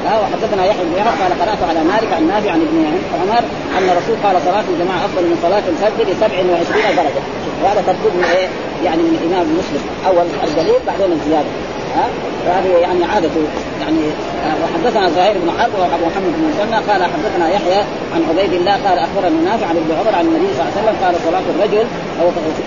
ها 0.07 0.21
وحدثنا 0.21 0.65
يحيى 0.67 0.85
بن 0.85 0.95
قال 1.21 1.33
قرأت 1.41 1.63
على 1.69 1.81
مالك 1.85 2.13
عن 2.13 2.27
نافع 2.27 2.51
عن 2.51 2.61
ابن 2.61 2.79
عمر 3.23 3.45
أن 3.79 3.87
الرسول 3.93 4.17
قال 4.25 4.37
صلاة 4.49 4.65
الجماعة 4.73 5.05
أفضل 5.05 5.23
من 5.23 5.37
صلاة 5.43 5.65
الفجر 5.73 6.05
ب 6.05 6.15
27 6.21 6.97
درجة. 6.97 7.23
وهذا 7.63 7.81
ترتيب 7.87 8.13
من 8.19 8.25
إيه؟ 8.25 8.49
يعني 8.85 9.03
من 9.03 9.15
الإمام 9.21 9.47
مسلم. 9.61 9.83
أول 10.09 10.27
الدليل 10.49 10.81
بعدين 10.87 11.13
الزيادة. 11.13 11.51
ها؟ 11.97 12.07
وهذه 12.47 12.79
يعني 12.79 13.05
عادته 13.05 13.45
يعني 13.81 14.05
آه، 14.45 14.55
وحدثنا 14.63 15.11
زهير 15.11 15.35
بن 15.43 15.51
حرب 15.59 15.73
وأبو 15.79 16.07
محمد 16.07 16.33
بن 16.37 16.45
مسنى 16.51 16.77
قال 16.91 17.03
حدثنا 17.15 17.49
يحيى 17.49 17.81
عن 18.15 18.23
عبيد 18.31 18.53
الله 18.53 18.73
قال 18.73 18.99
أخبرني 18.99 19.41
نافع 19.45 19.67
عن 19.67 19.77
ابن 19.77 19.91
عمر 19.99 20.15
عن 20.19 20.25
النبي 20.27 20.49
صلى 20.55 20.63
الله 20.63 20.73
عليه 20.73 20.81
وسلم 20.81 20.97
قال 21.05 21.15
صلاة 21.29 21.47
الرجل 21.55 21.87
أو 22.21 22.27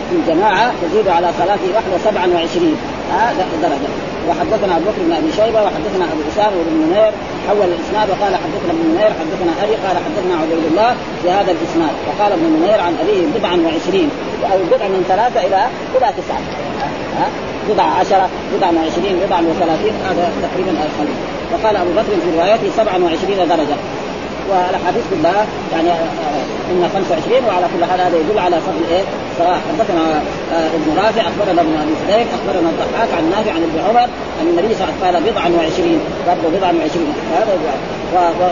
في 0.10 0.16
الجماعة 0.16 0.74
تزيد 0.82 1.08
على 1.08 1.28
صلاته 1.40 1.68
وحده 1.76 1.98
27 2.04 2.78
هذا 3.12 3.46
درجة. 3.62 3.90
وحدثنا 4.30 4.78
أبو 4.78 4.86
بكر 4.90 5.02
بن 5.08 5.14
أبي 5.14 5.32
شيبة 5.32 5.60
وحدثنا 5.64 6.06
أبو 6.14 6.22
اسامه 6.32 6.58
بن 6.68 6.76
منير 6.84 7.12
حول 7.48 7.68
الإسناد 7.72 8.08
وقال 8.10 8.34
حدثنا 8.44 8.72
ابن 8.76 8.86
منير 8.92 9.12
حدثنا 9.20 9.52
أبي 9.64 9.76
قال 9.86 9.96
حدثنا 10.06 10.34
عبيد 10.42 10.64
الله 10.72 10.96
في 11.22 11.28
هذا 11.32 11.52
الإسناد. 11.58 11.96
وقال 12.08 12.32
ابن 12.32 12.48
منير 12.58 12.80
عن 12.82 12.94
أبيه 13.04 13.22
بضعا 13.36 13.56
وعشرين 13.66 14.10
أو 14.52 14.58
بضع 14.72 14.88
من 14.96 15.06
ثلاثة 15.12 15.40
إلى 15.48 15.62
إلى 15.96 16.08
تسعة. 16.18 16.42
ها؟ 17.20 17.28
بضع 17.70 17.84
عشرة 17.84 18.30
بضع 18.54 18.68
وعشرين 18.68 19.20
بضع 19.26 19.40
وثلاثين 19.40 19.94
هذا 20.10 20.32
تقريبا 20.42 20.72
الخليل 20.72 21.18
وقال 21.54 21.76
أبو 21.76 21.92
بكر 21.92 22.22
في 22.24 22.38
روايته 22.38 22.70
27 22.78 23.48
درجة. 23.48 23.78
والاحاديث 24.50 25.04
كلها 25.12 25.46
يعني 25.74 25.90
إن 26.72 26.90
25 26.94 27.46
وعلى 27.48 27.66
كل 27.74 27.86
حال 27.86 28.02
هذا 28.02 28.18
يدل 28.18 28.40
على 28.40 28.56
فضل 28.68 28.84
إيه؟ 28.92 29.04
صراحة 29.40 29.62
حدثنا 29.70 30.02
آه، 30.54 30.68
ابن 30.78 30.90
رافع 30.98 31.22
أخبرنا 31.22 31.62
ابن 31.62 31.74
أبي 31.84 31.94
فديك 32.02 32.28
أخبرنا 32.38 32.70
الضحاك 32.70 33.10
عن 33.18 33.30
نافع 33.30 33.52
عن 33.52 33.64
ابن 33.70 33.80
عمر 33.88 34.08
أن 34.42 34.48
النبي 34.52 34.76
صلى 34.76 34.84
الله 34.84 34.94
عليه 34.94 35.02
وسلم 35.02 35.06
قال 35.06 35.16
بضعا 35.28 35.50
وعشرين 35.58 36.00
برضه 36.28 36.58
بضعا 36.58 36.74
وعشرين. 36.80 37.14
هذا 37.36 37.54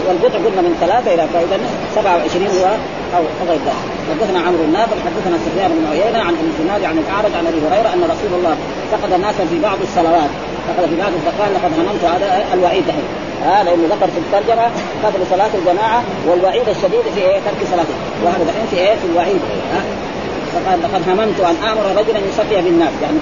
والبضع 0.07 0.37
قلنا 0.45 0.61
من 0.67 0.73
ثلاثة 0.81 1.13
إلى 1.13 1.23
فاذا 1.33 1.57
27 1.95 2.47
هو 2.47 2.65
أو 3.17 3.23
غير 3.47 3.59
ذلك 3.67 3.81
حدثنا 4.09 4.39
عمرو 4.39 4.63
النافع 4.63 4.95
حدثنا 5.07 5.37
سفيان 5.45 5.71
بن 5.77 5.85
عيينة 5.91 6.19
عن 6.27 6.33
ابن 6.41 6.85
عن 6.85 6.97
الأعرج 6.97 7.33
عن 7.39 7.45
أبي 7.47 7.59
هريرة 7.67 7.89
أن 7.93 8.01
رسول 8.13 8.31
الله 8.39 8.55
فقد 8.97 9.19
ناسا 9.19 9.45
في 9.45 9.59
بعض 9.59 9.77
الصلوات. 9.81 10.29
فقد 10.67 10.89
في 10.89 10.95
بعض 10.95 11.11
فقال 11.25 11.53
لقد 11.53 11.79
هممت 11.79 12.03
هذا 12.03 12.45
الوعيد 12.53 12.87
دحين 12.87 13.03
هذا 13.43 13.63
لأنه 13.63 13.87
ذكر 13.95 14.07
في 14.07 14.17
الترجمة 14.17 14.69
فضل 15.03 15.19
صلاة 15.29 15.49
الجماعة 15.55 16.03
والوعيد 16.27 16.69
الشديد 16.69 17.01
في 17.15 17.21
إيه؟ 17.21 17.39
ترك 17.39 17.67
صلاته. 17.71 17.95
وهذا 18.23 18.43
دحين 18.43 18.65
في 18.71 18.77
إيه؟ 18.77 18.95
في 18.95 19.05
الوعيد. 19.11 19.41
ها؟ 19.73 19.81
فقال 20.55 20.79
لقد 20.83 21.01
هممت 21.09 21.39
أن 21.39 21.55
آمر 21.69 21.85
رجلا 21.99 22.19
يصلي 22.29 22.61
بالناس 22.61 22.93
يعني 23.01 23.17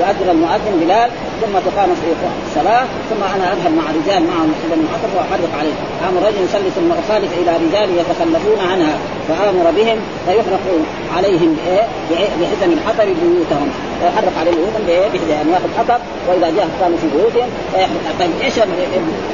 يؤذن 0.00 0.30
المؤذن 0.30 0.74
بلال 0.80 1.10
ثم 1.40 1.58
تقام 1.70 1.88
الصلاة 2.48 2.84
ثم 3.10 3.22
أنا 3.34 3.52
أذهب 3.52 3.72
مع 3.78 3.84
رجال 3.98 4.22
معهم 4.30 4.52
إلى 4.64 4.74
المعطف 4.74 5.10
وأحرق 5.16 5.52
عليه 5.60 5.76
آمر 6.08 6.20
رجل 6.28 6.44
يصلي 6.44 6.70
ثم 6.76 6.90
أخالف 6.92 7.30
إلى 7.40 7.52
رجال 7.64 7.88
يتخلفون 7.98 8.60
عنها 8.70 8.94
فآمر 9.28 9.70
بهم 9.70 9.98
فيحرق 10.26 10.64
عليهم 11.16 11.56
بحزم 12.10 12.72
الحطب 12.72 13.06
بيوتهم. 13.22 13.68
فيحرق 14.00 14.32
عليهم 14.40 14.56
بيوتهم 14.86 15.12
بحزم 15.12 15.40
ان 15.40 15.48
ياخذ 15.52 15.68
حطب 15.78 16.00
وإذا 16.28 16.50
جاء 16.56 16.68
كانوا 16.80 16.96
في 17.02 17.06
بيوتهم 17.16 17.48
طيب 18.20 18.30
إيش 18.42 18.58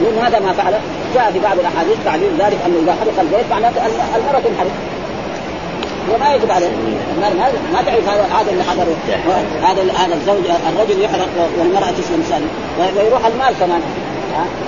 من 0.00 0.18
هذا 0.24 0.40
ما 0.40 0.52
فعل؟ 0.52 0.74
جاء 1.14 1.32
في 1.32 1.38
بعض 1.38 1.58
الأحاديث 1.58 1.96
تعليل 2.04 2.30
ذلك 2.38 2.58
أنه 2.66 2.76
إذا 2.82 2.92
حرق 3.00 3.20
البيت 3.20 3.46
معناته 3.50 3.80
المرأة 4.16 4.40
تنحرق. 4.40 4.72
وما 6.10 6.34
يجب 6.34 6.50
عليه. 6.50 6.70
ما 7.72 7.82
تعرف 7.86 8.08
هذا 8.08 8.22
هذا 8.22 8.50
اللي 8.50 8.64
حضره 8.64 8.96
هذا 9.62 9.82
هذا 9.92 10.14
الزوج 10.14 10.44
الرجل 10.68 11.02
يحرق 11.02 11.28
والمرأة 11.58 11.90
تسلم 11.90 12.24
سالم. 12.28 12.48
ويروح 12.78 13.26
المال 13.26 13.54
كمان. 13.60 13.80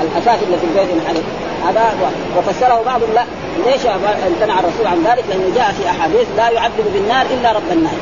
الأساس 0.02 0.42
اللي 0.42 0.56
في 0.58 0.64
البيت 0.64 0.94
ينحرق 0.94 1.22
هذا 1.66 1.94
وفسره 2.38 2.82
بعضهم 2.86 3.08
لا. 3.14 3.24
ليش 3.66 3.86
امتنع 4.26 4.60
الرسول 4.60 4.86
عن 4.86 4.98
ذلك؟ 5.04 5.24
لأنه 5.28 5.54
جاء 5.54 5.74
في 5.78 5.90
أحاديث 5.90 6.26
لا 6.36 6.50
يعذب 6.50 6.86
بالنار 6.94 7.26
إلا 7.26 7.52
رب 7.52 7.70
النار. 7.72 7.98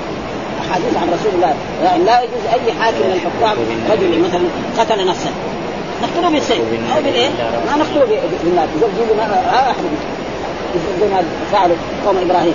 أحاديث 0.60 0.96
عن 0.96 1.08
رسول 1.08 1.32
الله. 1.34 1.54
يعني 1.84 2.04
لا 2.04 2.20
يجوز 2.20 2.44
أي 2.52 2.72
حاكم 2.72 2.96
من 2.96 3.12
الحكام 3.12 3.56
رجل 3.90 4.24
مثلا 4.28 4.42
قتل 4.78 5.06
نفسه. 5.06 5.30
نقتله 6.02 6.30
بالسيف. 6.30 6.60
أو 6.96 7.02
بالإيه؟ 7.02 7.28
ما 7.66 7.76
نقتله 7.76 8.04
بالنار. 8.44 8.66
يقول 8.78 8.90
جيبوا 8.98 9.16
ما 9.16 9.24
احرقه 9.54 9.74
زي 11.00 11.06
ما 11.08 11.22
فعلوا 11.52 11.76
قوم 12.06 12.16
إبراهيم. 12.16 12.54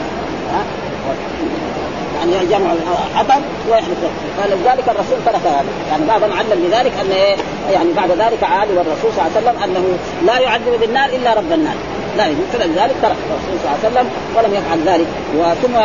يعني 2.18 2.46
جمع 2.46 2.70
حطب 3.16 3.42
ويحدث. 3.70 4.12
فلذلك 4.38 4.90
الرسول 4.90 5.18
ترك 5.26 5.42
هذا. 5.46 5.66
يعني 5.90 6.06
بعضهم 6.08 6.32
علم 6.38 6.68
بذلك 6.68 6.92
أن 7.02 7.12
إيه؟ 7.12 7.36
يعني 7.72 7.94
بعد 7.94 8.12
ذلك 8.12 8.44
عاد 8.44 8.70
الرسول 8.72 9.12
صلى 9.16 9.26
الله 9.26 9.32
عليه 9.36 9.38
وسلم 9.38 9.64
أنه 9.64 9.98
لا 10.26 10.40
يعذب 10.40 10.80
بالنار 10.80 11.10
إلا 11.10 11.34
رب 11.34 11.52
النار. 11.52 11.76
لا 12.18 12.24
فلذلك 12.54 12.96
ترك 13.02 13.18
الرسول 13.30 13.56
صلى 13.64 13.70
الله 13.70 13.80
عليه 13.84 13.90
وسلم 13.92 14.10
ولم 14.36 14.54
يفعل 14.54 14.80
ذلك. 14.86 15.08
وثم 15.38 15.76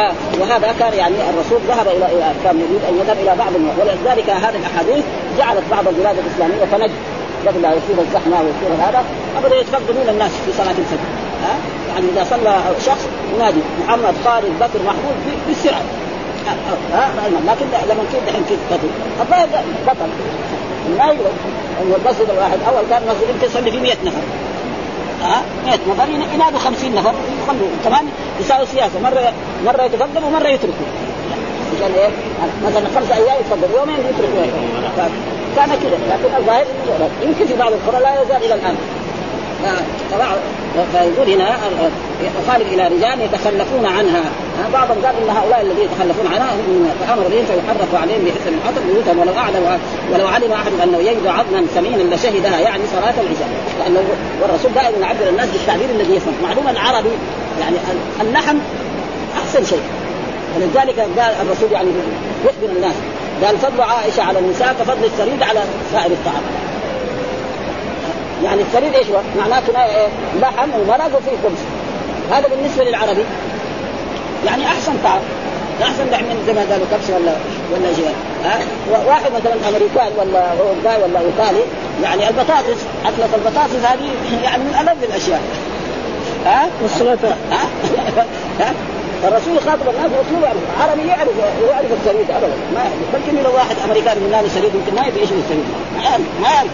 وهذا 0.41 0.75
كان 0.79 0.93
يعني 0.93 1.15
الرسول 1.31 1.61
ذهب 1.69 1.87
إلى 1.87 2.07
كان 2.45 2.57
يريد 2.61 2.83
أن 2.89 2.95
يذهب 3.01 3.19
إلى 3.19 3.35
بعض 3.39 3.53
ولذلك 3.81 4.31
هذه 4.31 4.57
الأحاديث 4.57 5.05
جعلت 5.39 5.63
بعض 5.71 5.89
البلاد 5.89 6.17
الإسلامية 6.19 6.65
تنجد. 6.73 6.93
قبل 7.47 7.63
لا 7.63 7.69
يصير 7.69 7.97
الزحمة 7.99 8.37
ويصير 8.41 8.89
هذا. 8.89 9.05
أبدا 9.39 9.57
يتقدمون 9.57 10.09
الناس 10.09 10.31
في 10.47 10.53
صلاة 10.59 10.71
الفجر. 10.79 11.22
ها؟ 11.43 11.55
يعني 11.89 12.07
إذا 12.13 12.25
صلى 12.31 12.61
شخص 12.87 13.09
ينادي 13.35 13.61
محمد 13.87 14.15
خالد 14.25 14.53
بكر 14.61 14.79
محمود 14.87 15.15
بالسرعه 15.49 15.83
ها؟ 16.93 17.09
لكن 17.47 17.67
لما 17.91 18.03
كنت 18.13 18.29
الحين 18.29 18.45
كيف 18.49 18.59
بطل. 18.71 18.89
بطل. 19.87 20.09
ما 20.99 21.05
يقدر 21.05 21.31
المسجد 21.83 22.31
الواحد 22.31 22.59
أول 22.69 22.83
كان 22.91 23.03
مسجد 23.03 23.35
يمكن 23.35 23.47
يصلي 23.47 23.71
فيه 23.71 23.81
100 23.81 23.93
نفر. 24.05 24.23
ها؟ 25.23 25.43
100 25.67 25.79
نفر. 25.89 26.09
ينادوا 26.35 26.59
50 26.59 26.95
نفر. 26.95 27.15
يخلوا 27.45 27.69
كمان 27.85 28.05
يساوي 28.41 28.67
سياسة. 28.67 29.01
مره 29.01 29.33
مرة 29.67 29.83
يتقدم 29.83 30.25
ومره 30.25 30.49
يتركوا. 30.49 30.87
عشان 31.77 31.93
إيه؟ 31.95 32.11
مثلا 32.67 32.85
خمسة 32.97 33.15
أيام 33.17 33.37
يتفضل 33.41 33.75
يومين 33.77 33.99
يتركوا. 33.99 34.47
كان 35.57 35.69
كذا 35.69 35.99
لكن 36.11 36.37
الظاهر 36.39 36.65
يمكن 37.23 37.47
في 37.47 37.55
بعض 37.59 37.73
القرى 37.73 38.03
لا 38.03 38.23
يزال 38.23 38.45
إلى 38.45 38.55
الآن. 38.55 38.77
فيقول 40.93 41.31
هنا 41.31 41.49
يخالف 42.23 42.73
إلى 42.73 42.89
رجال 42.89 43.21
يتخلفون 43.21 43.87
عنها. 43.87 44.25
بعضهم 44.73 45.05
قال 45.05 45.15
إن 45.23 45.37
هؤلاء 45.37 45.63
الذين 45.63 45.85
يتخلفون 45.85 46.27
عنها 46.27 46.51
فامر 47.07 47.23
بهم 47.23 47.45
فيحرق 47.45 48.01
عليهم 48.03 48.25
بحسن 48.25 48.55
الحطب 48.59 48.83
بيوتهم 48.87 49.19
ولو 49.19 49.33
أعلم 49.39 49.79
ولو 50.13 50.27
علم 50.27 50.53
أحد 50.53 50.73
أنه 50.83 50.99
يجد 50.99 51.27
عظما 51.27 51.67
سمينا 51.75 52.15
لشهدها 52.15 52.59
يعني 52.59 52.83
صلاة 52.93 53.15
العشاء. 53.21 53.49
لأنه 53.79 54.03
والرسول 54.43 54.73
دائما 54.75 55.07
يعبر 55.07 55.29
الناس 55.29 55.49
بالتعبير 55.49 55.91
الذي 55.91 56.15
يفهم 56.15 56.35
معلومه 56.43 56.71
العربي 56.71 57.11
يعني 57.61 57.77
اللحم 58.21 58.57
أحسن 59.37 59.65
شيء. 59.65 59.83
ولذلك 60.57 60.99
قال 60.99 61.33
الرسول 61.43 61.73
يعني 61.73 61.89
يخبر 62.45 62.77
الناس. 62.77 62.95
قال 63.45 63.59
فضل 63.59 63.81
عائشة 63.81 64.23
على 64.23 64.39
النساء 64.39 64.75
كفضل 64.81 65.05
السريد 65.05 65.43
على 65.43 65.61
سائر 65.93 66.13
الطعام. 66.13 66.43
يعني 68.45 68.63
السرير 68.63 68.95
إيش 68.95 69.07
هو؟ 69.07 69.21
معناته 69.39 69.85
إيه؟ 69.85 70.09
لحم 70.41 70.69
ومرق 70.81 71.07
وفيه 71.07 71.37
خبز. 71.45 71.63
هذا 72.33 72.49
بالنسبة 72.49 72.85
للعربي. 72.85 73.25
يعني 74.47 74.67
أحسن 74.67 74.93
طعام 75.05 75.23
أحسن 75.83 76.11
لحم 76.11 76.25
من 76.25 76.43
زي 76.47 76.53
ما 76.53 76.61
قالوا 76.71 76.87
كبش 76.93 77.09
ولا 77.11 77.33
ولا 77.73 77.95
شيء 77.95 78.15
ها؟ 78.45 78.59
واحد 79.07 79.33
مثلا 79.33 79.55
أمريكان 79.69 80.13
ولا 80.19 80.53
اوروباي 80.61 80.97
ولا 81.03 81.21
إيطالي. 81.21 81.63
يعني 82.03 82.29
البطاطس 82.29 82.81
أكلة 83.07 83.29
البطاطس 83.35 83.85
هذه 83.85 84.11
يعني 84.45 84.63
من 84.65 84.75
ألذ 84.81 85.03
الأشياء. 85.03 85.43
ها؟ 86.47 86.69
والسلطة. 86.83 87.37
ها؟ 87.51 87.67
ها؟ 88.61 88.75
فالرسول 89.23 89.61
خاطب 89.61 89.89
الناس 89.89 90.11
الرسول 90.13 90.43
يعرف 90.43 90.63
عربي 90.81 91.09
يعرف 91.09 91.33
يعرف 91.71 91.87
السريد 92.01 92.31
ابدا. 92.31 92.57
ما 92.75 92.85
يمكن 93.15 93.43
لو 93.43 93.55
واحد 93.55 93.77
امريكاني 93.85 94.21
من 94.21 94.51
سريد 94.55 94.75
يمكن 94.75 94.95
ما 94.97 95.07
يدري 95.07 95.21
إيش 95.21 95.31
السريد 95.33 95.65
ما 95.97 96.03
يعرف 96.03 96.21
ما 96.43 96.49
يعرف. 96.49 96.71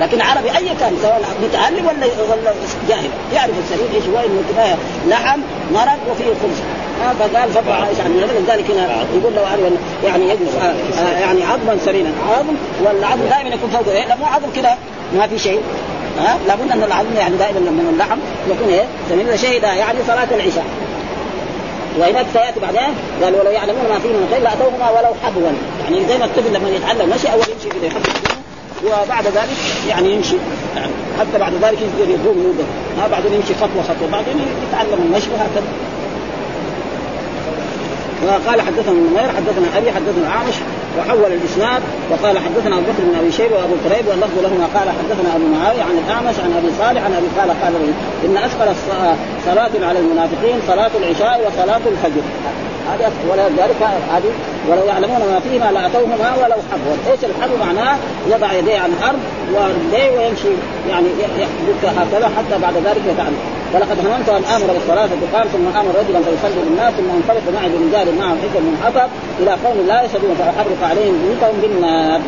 لكن 0.00 0.20
عربي 0.20 0.50
أي 0.50 0.68
كان 0.80 0.96
سواء 1.02 1.22
متعلم 1.42 1.86
ولا 1.86 2.06
ولا 2.30 2.52
جاهل. 2.88 3.10
يعرف 3.34 3.54
السرير 3.58 3.88
إيش 3.94 4.04
هو 4.04 4.18
انه 4.18 4.42
كفايه 4.50 4.74
لحم 5.08 5.40
مرق 5.72 5.98
وفيه 6.10 6.24
خبز 6.24 6.60
فقال 7.00 7.52
فقع 7.52 7.74
عائشة 7.74 8.02
عن 8.02 8.44
ذلك 8.48 8.70
هنا 8.70 9.04
يقول 9.14 9.34
لو 9.34 9.42
يعني 10.04 10.24
يجلس 10.24 10.54
آه، 10.62 11.00
آه، 11.00 11.18
يعني 11.18 11.44
عظما 11.44 11.76
سرينا 11.84 12.10
عظم 12.28 12.54
والعظم 12.84 13.20
دائما 13.30 13.48
يكون 13.48 13.70
فوقه 13.70 13.92
إيه؟ 13.92 14.06
لا 14.06 14.16
مو 14.16 14.26
عظم 14.26 14.48
كذا 14.56 14.78
ما 15.14 15.26
في 15.26 15.38
شيء. 15.38 15.60
ها؟ 16.18 16.38
لابد 16.48 16.72
أن 16.72 16.82
العظم 16.82 17.16
يعني 17.16 17.36
دائما 17.36 17.60
من 17.60 17.90
اللحم 17.92 18.18
يكون 18.50 18.68
إيه؟ 18.68 18.84
سمين 19.10 19.36
شهد 19.36 19.62
يعني 19.62 19.98
صلاة 20.06 20.28
العشاء. 20.30 20.64
وهناك 21.98 22.26
سياتي 22.32 22.60
بعدين 22.60 22.94
قال 23.22 23.34
ولو 23.34 23.50
يعلمون 23.50 23.84
ما 23.90 23.98
فيه 23.98 24.08
من 24.08 24.26
الخير 24.28 24.42
لأتوهما 24.42 24.90
ولو 24.90 25.14
حبوا. 25.24 25.42
يعني 25.84 26.08
زي 26.08 26.18
ما 26.18 26.24
الطفل 26.24 26.54
لما 26.54 26.68
يتعلم 26.68 27.10
مشي 27.14 27.32
أول 27.32 27.40
يمشي 27.40 27.68
كذا 27.68 27.86
يحط 27.86 28.39
وبعد 28.86 29.24
ذلك 29.26 29.56
يعني 29.88 30.14
يمشي. 30.14 30.36
يعني 30.76 30.92
حتى 31.18 31.38
بعد 31.38 31.52
ذلك 31.54 31.78
يقدر 31.80 32.10
يقوم 32.10 32.42
يوقف. 32.44 33.10
بعدين 33.10 33.32
يمشي 33.32 33.54
خطوة 33.54 33.82
خطوة 33.82 34.10
بعدين 34.12 34.34
يتعلم 34.68 35.02
المشي 35.02 35.30
وهكذا. 35.30 35.68
وقال 38.26 38.60
حدثنا 38.60 38.92
نمير 38.92 39.28
حدثنا 39.36 39.78
أبي 39.78 39.92
حدثنا 39.92 40.28
اعمش 40.28 40.54
وحول 40.98 41.32
الإسناد 41.32 41.82
وقال 42.10 42.38
حدثنا 42.38 42.74
أبو 42.74 42.84
بكر 42.84 43.02
بن 43.02 43.18
أبي 43.18 43.32
شيبة 43.32 43.56
وأبو 43.56 43.74
كريب 43.88 44.08
واللفظ 44.08 44.38
لهما 44.42 44.66
قال 44.74 44.88
حدثنا 44.98 45.36
أبو 45.36 45.46
معاوية 45.46 45.82
عن 45.82 45.98
الأعمش 46.04 46.36
عن 46.44 46.52
أبي 46.58 46.70
صالح 46.78 47.04
عن 47.04 47.12
أبي 47.14 47.26
قال 47.38 47.50
قال 47.62 47.74
ان 48.24 48.36
اثقل 48.36 48.74
صلاة 49.46 49.86
على 49.88 49.98
المنافقين 49.98 50.56
صلاة 50.66 50.90
العشاء 51.00 51.40
وصلاة 51.46 51.80
الفجر. 51.92 52.22
هذه 52.90 53.12
ولذلك 53.30 53.82
هذه 54.12 54.32
ولو 54.68 54.84
يعلمون 54.86 55.18
ما 55.18 55.40
فيهما 55.40 55.72
لأتوهما 55.72 56.34
ولو 56.36 56.56
حبوا، 56.72 57.12
إيش 57.12 57.20
الحب 57.24 57.50
معناه؟ 57.60 57.96
يضع 58.30 58.52
يديه 58.52 58.78
على 58.78 58.92
الأرض 58.92 59.18
ويمشي 60.18 60.48
يعني 60.90 61.06
يحدث 61.38 61.98
هكذا 61.98 62.30
حتى 62.38 62.58
بعد 62.62 62.74
ذلك 62.74 63.02
يتعلم. 63.12 63.59
ولقد 63.74 63.98
هممت 64.06 64.28
أن 64.28 64.44
آمر 64.44 64.66
بالصلاة 64.72 65.06
فتقام 65.06 65.46
ثم 65.54 65.66
آمر 65.80 65.92
رجلا 66.00 66.20
فيصلي 66.26 66.60
بالناس 66.64 66.92
ثم 66.94 67.10
انطلق 67.18 67.44
معي 67.54 67.68
برجال 67.68 68.18
معهم 68.18 68.38
حكم 68.42 68.62
من 68.68 68.76
حطب 68.84 69.08
إلى 69.40 69.50
قوم 69.50 69.86
لا 69.86 70.02
يشهدون 70.02 70.34
فأحرق 70.38 70.80
عليهم 70.90 71.14
بيوتهم 71.22 71.60
بالنار. 71.62 72.20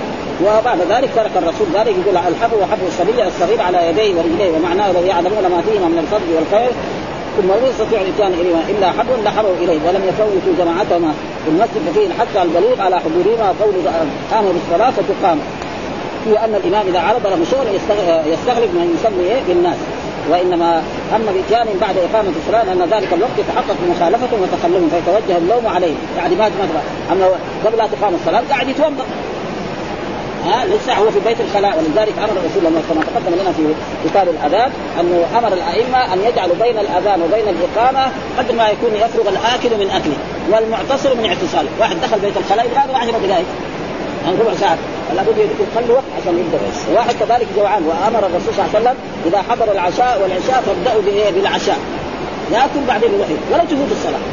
وبعد 0.45 0.79
ذلك 0.91 1.11
ترك 1.17 1.31
الرسول 1.37 1.67
ذلك 1.75 1.95
يقول 2.01 2.17
الحب 2.17 2.53
وحب 2.61 2.79
الصبي 2.87 3.27
الصغير 3.27 3.63
على 3.63 3.89
يديه 3.89 4.15
ورجليه 4.17 4.51
ومعناه 4.57 4.93
لو 4.93 5.03
يعلمون 5.13 5.43
ما 5.55 5.63
فيهما 5.67 5.89
من 5.89 5.99
الفضل 5.99 6.29
والخير. 6.37 6.73
ثم 7.37 7.49
لا 7.49 7.69
يستطيع 7.71 8.01
الاتيان 8.01 8.33
اليهما 8.41 8.63
إلا 8.69 8.91
حبوا 8.91 9.17
لحروا 9.25 9.55
إليه 9.63 9.79
ولم 9.87 10.03
يفوتوا 10.09 10.53
جماعتهما 10.59 11.13
في 11.45 11.51
المسجد 11.51 12.11
الحث 12.11 12.37
على 12.37 12.49
البليغ 12.49 12.83
على 12.83 12.97
حضورهما 13.05 13.49
قول 13.61 13.75
قاموا 14.33 14.53
بالصلاة 14.53 14.91
فتقام. 14.91 15.39
في 16.25 16.45
أن 16.45 16.55
الإمام 16.55 16.87
إذا 16.87 17.01
عرض 17.01 17.27
له 17.27 17.41
شغل 17.51 17.67
يستغرب 18.33 18.71
من 18.75 18.97
يصلي 18.97 19.31
بالناس. 19.49 19.77
وإنما 20.31 20.83
أما 21.17 21.33
باتيان 21.33 21.67
بعد 21.81 21.97
إقامة 21.97 22.33
الصلاة 22.41 22.65
لأن 22.65 22.89
ذلك 22.91 23.13
الوقت 23.13 23.39
يتحقق 23.39 23.77
مخالفة 23.91 24.37
وتخلف 24.43 24.95
فيتوجه 24.95 25.39
اللوم 25.39 25.67
عليه. 25.67 25.95
يعني 26.17 26.35
ما 26.35 26.45
مثلا 26.45 26.83
أما 27.13 27.27
قبل 27.65 27.79
لا 27.79 27.87
تقام 27.87 28.15
الصلاة 28.15 28.43
قاعد 28.51 28.69
يتوضأ. 28.69 29.05
ها؟ 30.47 30.65
لسه 30.65 30.95
هو 30.95 31.11
في 31.11 31.21
بيت 31.21 31.41
الخلاء. 31.41 31.79
ولذلك 31.79 32.15
أمر 32.19 32.33
الرسول 32.41 32.65
لما 32.65 32.83
كما 32.89 33.01
تقدم 33.05 33.43
لنا 33.43 33.53
في 33.53 33.63
كتاب 34.09 34.29
الأذان 34.29 34.71
أنه 35.01 35.39
أمر 35.39 35.53
الأئمة 35.53 36.15
أن 36.15 36.19
يجعلوا 36.29 36.57
بين 36.63 36.79
الأذان 36.79 37.23
وبين 37.23 37.45
الإقامة 37.49 38.13
قدر 38.39 38.55
ما 38.55 38.69
يكون 38.69 38.91
يفرغ 38.95 39.29
الآكل 39.29 39.71
من 39.81 39.91
أكله 39.91 40.17
والمعتصر 40.51 41.15
من 41.15 41.27
اعتصاله، 41.27 41.69
واحد 41.81 41.97
دخل 42.01 42.19
بيت 42.19 42.37
الخلاء 42.37 42.67
يبغى 42.67 42.99
10 42.99 43.19
دقائق 43.27 43.47
يعني 44.25 44.37
ربع 44.41 44.55
ساعة. 44.55 44.79
لابد 45.15 45.39
يخلوا 45.39 45.97
وقت 45.97 46.05
عشان 46.21 46.39
يبدأ. 46.39 46.59
وواحد 46.93 47.15
كذلك 47.15 47.47
جوعان 47.57 47.83
وأمر 47.83 48.27
الرسول 48.27 48.55
صلى 48.55 48.65
الله 48.65 48.71
عليه 48.75 48.81
وسلم 48.81 48.97
إذا 49.27 49.43
حضر 49.51 49.73
العشاء 49.73 50.23
والعشاء 50.23 50.63
فابدأوا 50.67 51.03
بالعشاء. 51.35 51.79
يأكل 52.53 52.87
بعدين 52.89 53.11
يروح 53.15 53.29
ولا 53.53 53.65
تفوت 53.65 53.91
الصلاة. 53.91 54.25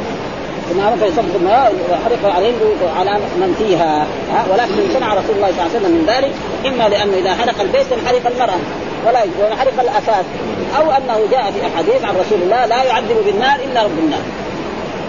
ثم 0.70 0.96
فيصب 0.96 1.36
الماء 1.36 1.74
وحرق 1.90 2.34
عليهم 2.34 2.54
على 2.98 3.12
من 3.12 3.54
فيها. 3.58 4.06
ها؟ 4.32 4.44
ولكن 4.52 4.74
امتنع 4.86 5.14
رسول 5.14 5.36
الله 5.36 5.48
صلى 5.48 5.60
الله 5.60 5.70
عليه 5.70 5.78
وسلم 5.78 5.92
من 5.92 6.04
ذلك 6.06 6.32
إما 6.66 6.88
لأنه 6.88 7.16
إذا 7.16 7.34
حرق 7.34 7.60
البيت 7.60 7.86
حرق 8.06 8.26
المرأة 8.26 8.58
ولا 9.06 9.56
حرق 9.56 9.80
الاثاث 9.80 10.24
أو 10.78 10.90
أنه 10.90 11.18
جاء 11.30 11.50
في 11.50 11.66
أحاديث 11.66 12.04
عن 12.04 12.14
رسول 12.14 12.42
الله 12.42 12.66
لا 12.66 12.82
يعذب 12.82 13.16
بالنار 13.26 13.58
إلا 13.60 13.82
رب 13.82 13.98
النار. 13.98 14.20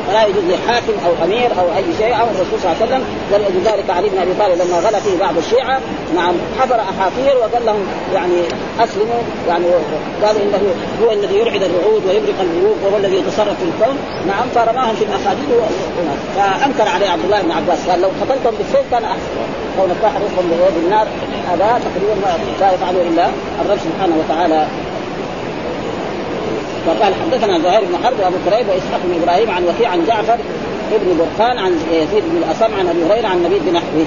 فلا 0.08 0.26
يجوز 0.26 0.44
لحاكم 0.44 0.94
أو 1.06 1.26
أمير 1.26 1.50
أو 1.60 1.78
أي 1.78 1.84
شيء. 1.98 2.16
أو 2.22 2.26
الرسول 2.26 2.60
صلى 2.62 2.72
الله 2.72 2.78
عليه 2.82 2.86
وسلم 2.86 3.04
ولذلك 3.32 3.90
علي 3.90 4.10
بن 4.10 4.18
أبي 4.18 4.34
طالب 4.40 4.62
لما 4.62 4.78
غلا 4.80 5.00
فيه 5.00 5.20
بعض 5.20 5.38
الشيعة 5.38 5.80
نعم 6.16 6.34
حفر 6.60 6.80
احافير 6.80 7.38
وقال 7.38 7.66
لهم 7.66 7.84
يعني 8.14 8.40
أسلموا 8.80 9.22
يعني 9.48 9.66
قال 10.24 10.36
إنه 10.42 10.62
هو 11.04 11.12
الذي 11.12 11.36
يرعد 11.36 11.64
الرعود 11.64 12.06
ويبرق 12.06 12.40
البيوت 12.42 12.78
وهو 12.86 12.98
الذي 12.98 13.16
يتصرف 13.16 13.58
في 13.60 13.66
الكون. 13.70 13.98
نعم 14.28 14.46
فرماهم 14.56 14.96
في 14.96 15.04
الاخاديد 15.04 15.50
فأنكر 16.36 16.88
عليه 16.96 17.10
عبد 17.10 17.24
الله 17.24 17.42
بن 17.42 17.52
عباس 17.52 17.90
قال 17.90 18.02
لو 18.02 18.10
قتلتم 18.22 18.58
بالسيف 18.58 18.92
كان 18.92 19.04
أحسن. 19.04 19.42
كونك 19.78 19.96
تحرقهم 20.02 20.52
بالنار 20.76 21.08
هذا 21.52 21.82
تقريبا 21.86 22.28
لا 22.60 22.74
يفعله 22.74 23.02
إلا 23.02 23.26
الرب 23.62 23.78
سبحانه 23.78 24.16
وتعالى. 24.20 24.68
فقال 26.86 27.14
حدثنا 27.16 27.60
زهير 27.60 27.82
بن 27.82 27.98
حرب 28.04 28.20
وأبو 28.20 28.36
كريب 28.50 28.70
وإسحاق 28.70 29.00
بن 29.04 29.22
إبراهيم 29.22 29.52
عن 29.52 29.64
وكيع 29.64 29.90
عن 29.90 30.06
جعفر 30.06 30.38
ابن 30.94 31.18
برقان 31.18 31.58
عن 31.58 31.72
يزيد 31.92 32.24
بن 32.32 32.38
الاصم 32.38 32.76
عن 32.80 32.88
أبي 32.88 33.06
هريرة 33.06 33.28
عن 33.28 33.38
النبي 33.38 33.60
بنحوه. 33.60 34.06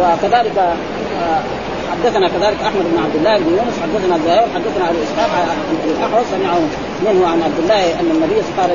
وكذلك 0.00 0.58
آه، 0.58 1.40
حدثنا 1.92 2.28
كذلك 2.28 2.62
أحمد 2.62 2.84
بن 2.92 2.98
عبد 3.04 3.16
الله 3.16 3.38
بن 3.38 3.50
يونس 3.58 3.74
حدثنا 3.82 4.18
زهير 4.26 4.46
حدثنا 4.54 4.90
أبو 4.90 4.98
إسحاق 5.02 5.30
عن 5.30 5.56
الاحوص 5.90 6.26
سمعه 6.34 6.60
منه 7.06 7.26
عن 7.26 7.42
عبد 7.42 7.58
الله 7.58 8.00
أن 8.00 8.10
النبي 8.10 8.34
قال 8.58 8.70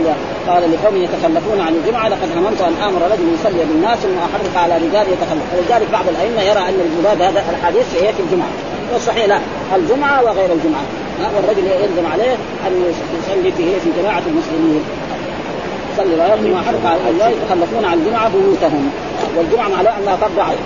قال 0.48 0.72
لقوم 0.72 0.96
يتخلفون 1.04 1.62
عن 1.62 1.74
الجمعة 1.76 2.08
لقد 2.10 2.30
هممت 2.38 2.62
أن 2.62 2.74
آمر 2.88 3.02
رجل 3.02 3.26
يصلي 3.34 3.66
بالناس 3.66 4.00
ثم 4.00 4.18
احرق 4.18 4.64
على 4.64 4.76
رجال 4.76 5.06
يتخلف 5.14 5.48
ولذلك 5.54 5.88
بعض 5.92 6.06
الأئمة 6.10 6.42
يرى 6.42 6.60
أن 6.70 6.80
المراد 6.86 7.22
هذا 7.22 7.44
الحديث 7.50 7.86
في 7.94 8.22
الجمعة. 8.26 8.50
والصحيح 8.94 9.26
لا 9.26 9.40
الجمعة 9.76 10.24
وغير 10.24 10.54
الجمعة. 10.54 11.07
والرجل 11.36 11.68
يلزم 11.68 12.12
عليه 12.14 12.34
أن 12.68 12.94
يصلي 13.20 13.52
فيه 13.52 13.80
في 13.84 14.02
جماعة 14.02 14.22
المسلمين. 14.28 14.84
يصلي 15.94 16.16
ويرمي 16.22 16.50
ما 16.50 16.62
حرق 16.62 16.86
على 16.86 17.10
الله 17.10 17.28
يتخلفون 17.28 17.86
عن 17.86 17.98
الجمعة 17.98 18.30
بيوتهم. 18.30 18.90
والجمعة 19.38 19.68
معناها 19.68 19.98
أنها 20.00 20.16
فرض 20.16 20.40
عين. 20.40 20.58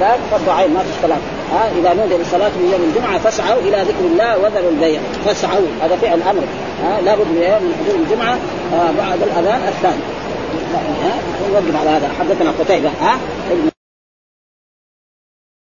هذا 0.00 0.18
فرض 0.30 0.48
عين 0.48 0.74
ما 0.74 0.80
فيش 0.80 0.96
كلام 1.02 1.18
ها 1.52 1.70
إذا 1.80 1.94
نودي 1.94 2.14
للصلاه 2.14 2.48
من 2.48 2.70
يوم 2.72 2.82
الجمعة 2.90 3.18
فاسعوا 3.18 3.60
إلى 3.60 3.82
ذكر 3.82 4.04
الله 4.12 4.38
وذروا 4.38 4.70
البيع. 4.70 5.00
فاسعوا 5.24 5.66
هذا 5.82 5.96
فعل 5.96 6.22
أمر. 6.22 6.44
ها 6.82 7.00
لابد 7.00 7.26
من 7.26 7.74
حضور 7.80 7.94
الجمعة 8.02 8.38
بعد 8.98 9.22
الأذان 9.22 9.68
الثاني. 9.68 10.02
ها 11.04 11.12
نوقف 11.52 11.76
على 11.80 11.90
هذا. 11.90 12.08
حدثنا 12.20 12.50
قتيبة. 12.60 12.88
ها؟ 12.88 13.18